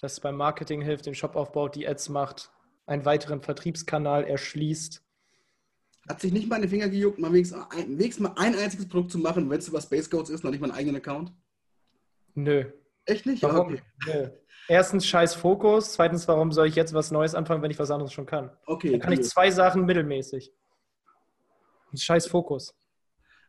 das 0.00 0.18
beim 0.20 0.36
Marketing 0.36 0.82
hilft, 0.82 1.06
den 1.06 1.14
Shop 1.14 1.36
aufbaut, 1.36 1.76
die 1.76 1.86
Ads 1.86 2.08
macht, 2.08 2.50
einen 2.86 3.04
weiteren 3.04 3.40
Vertriebskanal 3.40 4.24
erschließt. 4.24 5.02
Hat 6.10 6.20
sich 6.20 6.32
nicht 6.32 6.48
mal 6.48 6.56
in 6.56 6.62
den 6.62 6.70
Finger 6.70 6.88
gejuckt, 6.88 7.20
mal 7.20 7.32
wenigstens 7.32 7.62
ein, 7.70 7.96
wenigstens 7.96 8.18
mal 8.18 8.34
ein 8.36 8.56
einziges 8.56 8.88
Produkt 8.88 9.12
zu 9.12 9.18
machen, 9.18 9.48
wenn 9.48 9.60
es 9.60 9.68
über 9.68 9.80
Space 9.80 10.10
Codes 10.10 10.28
ist, 10.28 10.42
noch 10.42 10.50
nicht 10.50 10.58
mal 10.58 10.66
einen 10.66 10.76
eigenen 10.76 10.96
Account? 10.96 11.32
Nö. 12.34 12.64
Echt 13.04 13.26
nicht? 13.26 13.44
Warum? 13.44 13.74
Okay. 13.74 13.80
Nö. 14.06 14.28
Erstens 14.66 15.06
scheiß 15.06 15.36
Fokus, 15.36 15.92
zweitens, 15.92 16.26
warum 16.26 16.50
soll 16.50 16.66
ich 16.66 16.74
jetzt 16.74 16.94
was 16.94 17.12
Neues 17.12 17.36
anfangen, 17.36 17.62
wenn 17.62 17.70
ich 17.70 17.78
was 17.78 17.92
anderes 17.92 18.12
schon 18.12 18.26
kann? 18.26 18.50
Okay. 18.66 18.90
Dann 18.90 18.98
kann 18.98 19.12
cool. 19.12 19.20
ich 19.20 19.28
zwei 19.28 19.52
Sachen 19.52 19.84
mittelmäßig. 19.84 20.52
Scheiß 21.94 22.26
Fokus. 22.26 22.74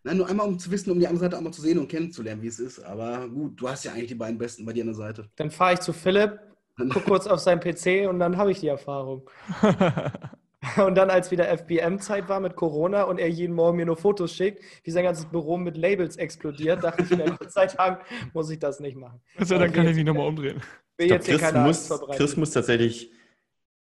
Nein, 0.04 0.18
nur 0.18 0.30
einmal, 0.30 0.48
um 0.48 0.60
zu 0.60 0.70
wissen, 0.70 0.92
um 0.92 1.00
die 1.00 1.08
andere 1.08 1.22
Seite 1.22 1.38
einmal 1.40 1.54
zu 1.54 1.62
sehen 1.62 1.80
und 1.80 1.88
kennenzulernen, 1.88 2.44
wie 2.44 2.48
es 2.48 2.60
ist. 2.60 2.80
Aber 2.80 3.28
gut, 3.28 3.60
du 3.60 3.70
hast 3.70 3.86
ja 3.86 3.94
eigentlich 3.94 4.10
die 4.10 4.16
beiden 4.16 4.38
Besten 4.38 4.66
bei 4.66 4.74
dir 4.74 4.84
an 4.84 4.90
der 4.90 4.96
Seite. 4.96 5.32
Dann 5.36 5.50
fahre 5.50 5.74
ich 5.74 5.80
zu 5.80 5.94
Philipp, 5.94 6.40
gucke 6.78 7.02
kurz 7.08 7.26
auf 7.26 7.40
seinen 7.40 7.60
PC 7.60 8.08
und 8.08 8.20
dann 8.20 8.38
habe 8.38 8.52
ich 8.52 8.60
die 8.60 8.68
Erfahrung. 8.68 9.28
und 10.86 10.96
dann, 10.96 11.10
als 11.10 11.32
wieder 11.32 11.48
FBM-Zeit 11.58 12.30
war 12.30 12.40
mit 12.40 12.56
Corona 12.56 13.04
und 13.04 13.20
er 13.20 13.30
jeden 13.30 13.54
Morgen 13.56 13.78
mir 13.78 13.86
nur 13.86 13.98
Fotos 13.98 14.34
schickt, 14.34 14.64
wie 14.84 14.92
sein 14.92 15.04
ganzes 15.04 15.26
Büro 15.26 15.58
mit 15.58 15.76
Labels 15.76 16.18
explodiert, 16.18 16.84
dachte 16.84 17.04
ich 17.04 17.10
mir, 17.10 17.26
Gott 17.40 17.52
sei 17.52 17.66
Dank 17.68 18.02
muss 18.34 18.50
ich 18.50 18.60
das 18.60 18.80
nicht 18.80 18.96
machen. 18.96 19.22
Also, 19.38 19.58
dann 19.58 19.72
kann 19.72 19.88
ich 19.88 19.96
mich 19.96 20.06
nochmal 20.06 20.28
umdrehen. 20.28 20.62
Ich 20.98 21.08
glaub, 21.08 21.22
Chris, 21.22 21.54
muss, 21.54 21.90
Chris 22.16 22.38
muss 22.38 22.52
tatsächlich 22.52 23.12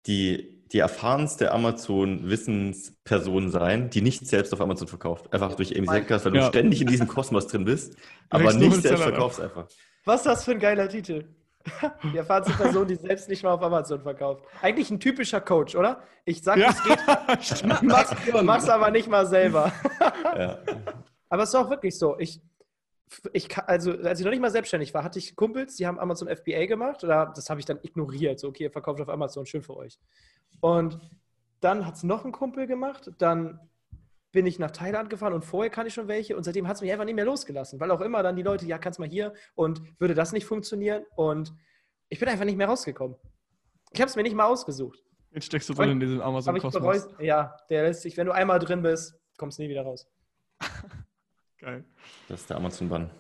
die 0.07 0.63
die 0.73 0.79
erfahrenste 0.79 1.53
Amazon-Wissensperson 1.53 3.51
sein, 3.51 3.91
die 3.91 4.01
nicht 4.01 4.27
selbst 4.27 4.55
auf 4.55 4.61
Amazon 4.63 4.89
verkauft. 4.89 5.31
Einfach 5.33 5.55
durch 5.55 5.77
AMC 5.77 5.89
Hackers, 5.91 6.25
weil 6.25 6.35
ja. 6.35 6.41
du 6.43 6.49
ständig 6.49 6.81
in 6.81 6.87
diesem 6.87 7.07
Kosmos 7.07 7.47
drin 7.47 7.67
bist, 7.67 7.97
aber 8.31 8.55
nicht 8.55 8.81
selbst 8.81 9.03
verkaufst 9.03 9.41
einfach. 9.41 9.69
Was 10.05 10.21
ist 10.21 10.27
das 10.27 10.45
für 10.45 10.53
ein 10.53 10.59
geiler 10.59 10.89
Titel? 10.89 11.27
Die 12.13 12.17
erfahrenste 12.17 12.55
Person, 12.55 12.87
die 12.87 12.95
selbst 12.95 13.29
nicht 13.29 13.43
mal 13.43 13.53
auf 13.53 13.63
Amazon 13.63 14.01
verkauft. 14.01 14.45
Eigentlich 14.61 14.91
ein 14.91 15.01
typischer 15.01 15.41
Coach, 15.41 15.75
oder? 15.75 16.03
Ich 16.25 16.43
sag, 16.43 16.57
ja. 16.57 16.71
es 16.71 16.83
geht. 16.83 17.83
mach's, 17.83 18.15
mach's 18.43 18.69
aber 18.69 18.91
nicht 18.91 19.09
mal 19.09 19.27
selber. 19.27 19.73
Ja. 20.37 20.59
Aber 21.29 21.43
es 21.43 21.51
ist 21.51 21.55
auch 21.55 21.69
wirklich 21.69 21.99
so. 21.99 22.19
Ich, 22.19 22.41
ich, 23.33 23.59
also 23.59 23.93
als 23.93 24.19
ich 24.19 24.25
noch 24.25 24.31
nicht 24.31 24.41
mal 24.41 24.51
selbstständig 24.51 24.95
war, 24.95 25.05
hatte 25.05 25.19
ich 25.19 25.37
Kumpels, 25.37 25.77
die 25.77 25.87
haben 25.87 25.99
Amazon 25.99 26.29
FBA 26.29 26.67
gemacht. 26.67 27.05
Oder 27.05 27.33
das 27.35 27.51
habe 27.51 27.61
ich 27.61 27.67
dann 27.67 27.79
ignoriert. 27.83 28.41
So, 28.41 28.49
okay, 28.49 28.65
ihr 28.65 28.71
verkauft 28.71 29.01
auf 29.01 29.09
Amazon, 29.09 29.45
schön 29.45 29.63
für 29.63 29.77
euch. 29.77 29.99
Und 30.61 30.99
dann 31.61 31.87
hat 31.87 31.97
es 31.97 32.03
noch 32.03 32.25
ein 32.25 32.33
Kumpel 32.33 32.67
gemacht. 32.67 33.11
Dann 33.19 33.61
bin 34.33 34.47
ich 34.47 34.59
nach 34.59 34.71
Thailand 34.71 35.11
gefahren 35.11 35.35
und 35.35 35.45
vorher 35.45 35.71
kann 35.71 35.87
ich 35.87 35.95
schon 35.95 36.09
welche. 36.09 36.37
Und 36.37 36.45
seitdem 36.45 36.67
hat 36.67 36.77
es 36.77 36.83
mich 36.83 36.91
einfach 36.91 37.05
nicht 37.05 37.15
mehr 37.15 37.25
losgelassen. 37.25 37.79
Weil 37.79 37.91
auch 37.91 38.01
immer 38.01 38.23
dann 38.23 38.35
die 38.35 38.43
Leute, 38.43 38.67
ja, 38.67 38.79
kannst 38.79 38.99
mal 38.99 39.09
hier 39.09 39.35
und 39.55 39.83
würde 40.01 40.15
das 40.15 40.33
nicht 40.33 40.47
funktionieren. 40.47 41.05
Und 41.15 41.55
ich 42.09 42.19
bin 42.19 42.29
einfach 42.29 42.47
nicht 42.47 42.57
mehr 42.57 42.67
rausgekommen. 42.67 43.17
Ich 43.93 44.01
habe 44.01 44.09
es 44.09 44.17
mir 44.17 44.23
nicht 44.23 44.35
mal 44.35 44.47
ausgesucht. 44.47 45.03
Jetzt 45.33 45.47
steckst 45.47 45.69
du 45.69 45.75
drin 45.75 45.91
in 45.91 46.01
diesem 46.01 46.21
Amazon-Kosmos. 46.21 47.09
Ja, 47.21 47.57
der 47.69 47.85
lässt 47.85 48.03
sich, 48.03 48.17
wenn 48.17 48.27
du 48.27 48.33
einmal 48.33 48.59
drin 48.59 48.83
bist, 48.83 49.15
kommst 49.37 49.59
du 49.59 49.63
nie 49.63 49.69
wieder 49.69 49.83
raus. 49.83 50.07
Geil. 51.59 51.85
Das 52.29 52.41
ist 52.41 52.51
der 52.51 52.57
Amazon-Bann. 52.57 53.11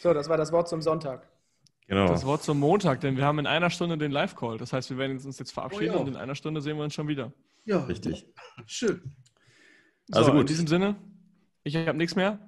So, 0.00 0.14
das 0.14 0.28
war 0.28 0.36
das 0.36 0.50
Wort 0.52 0.68
zum 0.68 0.80
Sonntag. 0.80 1.28
Genau. 1.86 2.06
Das 2.06 2.24
Wort 2.26 2.42
zum 2.42 2.58
Montag, 2.58 3.00
denn 3.00 3.16
wir 3.16 3.24
haben 3.24 3.38
in 3.38 3.46
einer 3.46 3.70
Stunde 3.70 3.96
den 3.96 4.10
Live-Call. 4.12 4.58
Das 4.58 4.72
heißt, 4.72 4.90
wir 4.90 4.98
werden 4.98 5.18
uns 5.18 5.38
jetzt 5.38 5.52
verabschieden 5.52 5.92
oh, 5.92 5.94
ja. 5.94 6.00
und 6.00 6.08
in 6.08 6.16
einer 6.16 6.34
Stunde 6.34 6.60
sehen 6.60 6.76
wir 6.76 6.84
uns 6.84 6.94
schon 6.94 7.08
wieder. 7.08 7.32
Ja, 7.64 7.78
richtig. 7.84 8.26
Schön. 8.66 9.14
Also 10.12 10.30
so, 10.30 10.32
gut. 10.32 10.42
In 10.42 10.46
diesem 10.46 10.66
Sinne, 10.66 10.96
ich 11.64 11.76
habe 11.76 11.98
nichts 11.98 12.16
mehr. 12.16 12.38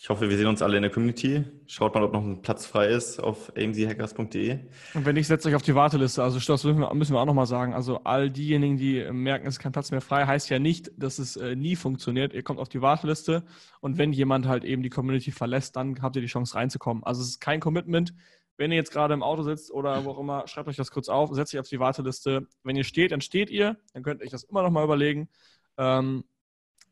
Ich 0.00 0.08
hoffe, 0.08 0.28
wir 0.28 0.36
sehen 0.36 0.48
uns 0.48 0.60
alle 0.60 0.76
in 0.76 0.82
der 0.82 0.90
Community. 0.90 1.44
Schaut 1.66 1.94
mal, 1.94 2.02
ob 2.02 2.12
noch 2.12 2.22
ein 2.22 2.42
Platz 2.42 2.66
frei 2.66 2.88
ist 2.88 3.20
auf 3.20 3.52
amchackers.de. 3.56 4.58
Und 4.94 5.06
wenn 5.06 5.14
nicht, 5.14 5.28
setzt 5.28 5.46
euch 5.46 5.54
auf 5.54 5.62
die 5.62 5.74
Warteliste. 5.74 6.22
Also 6.22 6.38
das 6.38 6.64
müssen 6.64 6.80
wir, 6.80 6.92
müssen 6.94 7.14
wir 7.14 7.20
auch 7.20 7.26
nochmal 7.26 7.46
sagen. 7.46 7.74
Also 7.74 8.00
all 8.04 8.28
diejenigen, 8.28 8.76
die 8.76 9.04
merken, 9.12 9.46
es 9.46 9.54
ist 9.54 9.60
kein 9.60 9.72
Platz 9.72 9.92
mehr 9.92 10.00
frei, 10.00 10.26
heißt 10.26 10.50
ja 10.50 10.58
nicht, 10.58 10.90
dass 10.96 11.18
es 11.18 11.36
äh, 11.36 11.54
nie 11.54 11.76
funktioniert. 11.76 12.34
Ihr 12.34 12.42
kommt 12.42 12.58
auf 12.58 12.68
die 12.68 12.82
Warteliste 12.82 13.44
und 13.80 13.96
wenn 13.96 14.12
jemand 14.12 14.46
halt 14.46 14.64
eben 14.64 14.82
die 14.82 14.90
Community 14.90 15.30
verlässt, 15.30 15.76
dann 15.76 16.02
habt 16.02 16.16
ihr 16.16 16.22
die 16.22 16.28
Chance 16.28 16.56
reinzukommen. 16.56 17.04
Also 17.04 17.22
es 17.22 17.28
ist 17.28 17.40
kein 17.40 17.60
Commitment. 17.60 18.14
Wenn 18.56 18.72
ihr 18.72 18.76
jetzt 18.76 18.92
gerade 18.92 19.14
im 19.14 19.22
Auto 19.22 19.42
sitzt 19.42 19.70
oder 19.72 20.04
wo 20.04 20.10
auch 20.10 20.18
immer, 20.18 20.46
schreibt 20.48 20.68
euch 20.68 20.76
das 20.76 20.90
kurz 20.90 21.08
auf, 21.08 21.32
setzt 21.32 21.54
euch 21.54 21.60
auf 21.60 21.68
die 21.68 21.80
Warteliste. 21.80 22.46
Wenn 22.62 22.76
ihr 22.76 22.84
steht, 22.84 23.12
dann 23.12 23.20
steht 23.20 23.48
ihr. 23.48 23.76
Dann 23.94 24.02
könnt 24.02 24.20
ihr 24.20 24.24
euch 24.24 24.30
das 24.30 24.44
immer 24.44 24.62
nochmal 24.62 24.84
überlegen. 24.84 25.28
Ähm, 25.76 26.24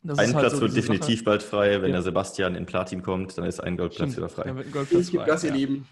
das 0.02 0.18
ein 0.18 0.34
halt 0.34 0.38
Platz 0.40 0.54
so 0.54 0.60
wird 0.62 0.76
definitiv 0.76 1.18
Sache. 1.18 1.24
bald 1.24 1.42
frei. 1.42 1.80
Wenn 1.80 1.90
ja. 1.90 1.96
der 1.96 2.02
Sebastian 2.02 2.54
in 2.56 2.66
Platin 2.66 3.02
kommt, 3.02 3.38
dann 3.38 3.44
ist 3.44 3.60
ein 3.60 3.76
Goldplatz 3.76 4.12
Stimmt. 4.12 4.16
wieder 4.16 4.28
frei. 4.28 4.46
Ja, 4.46 4.70
Goldplatz 4.72 5.10
frei. 5.10 5.24
Das, 5.24 5.44
ihr 5.44 5.52
Lieben. 5.52 5.86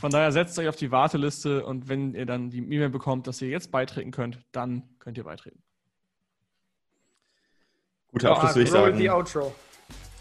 Von 0.00 0.10
daher 0.10 0.32
setzt 0.32 0.58
euch 0.58 0.68
auf 0.68 0.76
die 0.76 0.90
Warteliste 0.90 1.64
und 1.64 1.88
wenn 1.88 2.14
ihr 2.14 2.26
dann 2.26 2.50
die 2.50 2.58
E-Mail 2.58 2.90
bekommt, 2.90 3.26
dass 3.26 3.40
ihr 3.42 3.48
jetzt 3.48 3.70
beitreten 3.70 4.10
könnt, 4.10 4.40
dann 4.52 4.82
könnt 4.98 5.18
ihr 5.18 5.24
beitreten. 5.24 5.62
Guter 8.10 8.32
Abschluss, 8.32 8.54
würde 8.54 8.62
ich 8.62 8.70
sagen. 8.70 8.98
the 8.98 9.10
outro. 9.10 9.54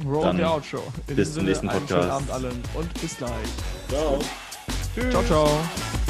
Roll 0.05 0.23
Dann 0.23 0.38
the 0.38 0.43
outro. 0.43 0.81
In 1.07 1.15
bis 1.15 1.34
zum 1.34 1.45
nächsten 1.45 1.67
Podcast. 1.67 2.09
Abend 2.09 2.31
allen 2.31 2.61
und 2.73 3.01
bis 3.01 3.17
gleich. 3.17 3.31
Ciao. 3.88 4.19
Ciao, 5.11 5.23
ciao. 5.23 6.02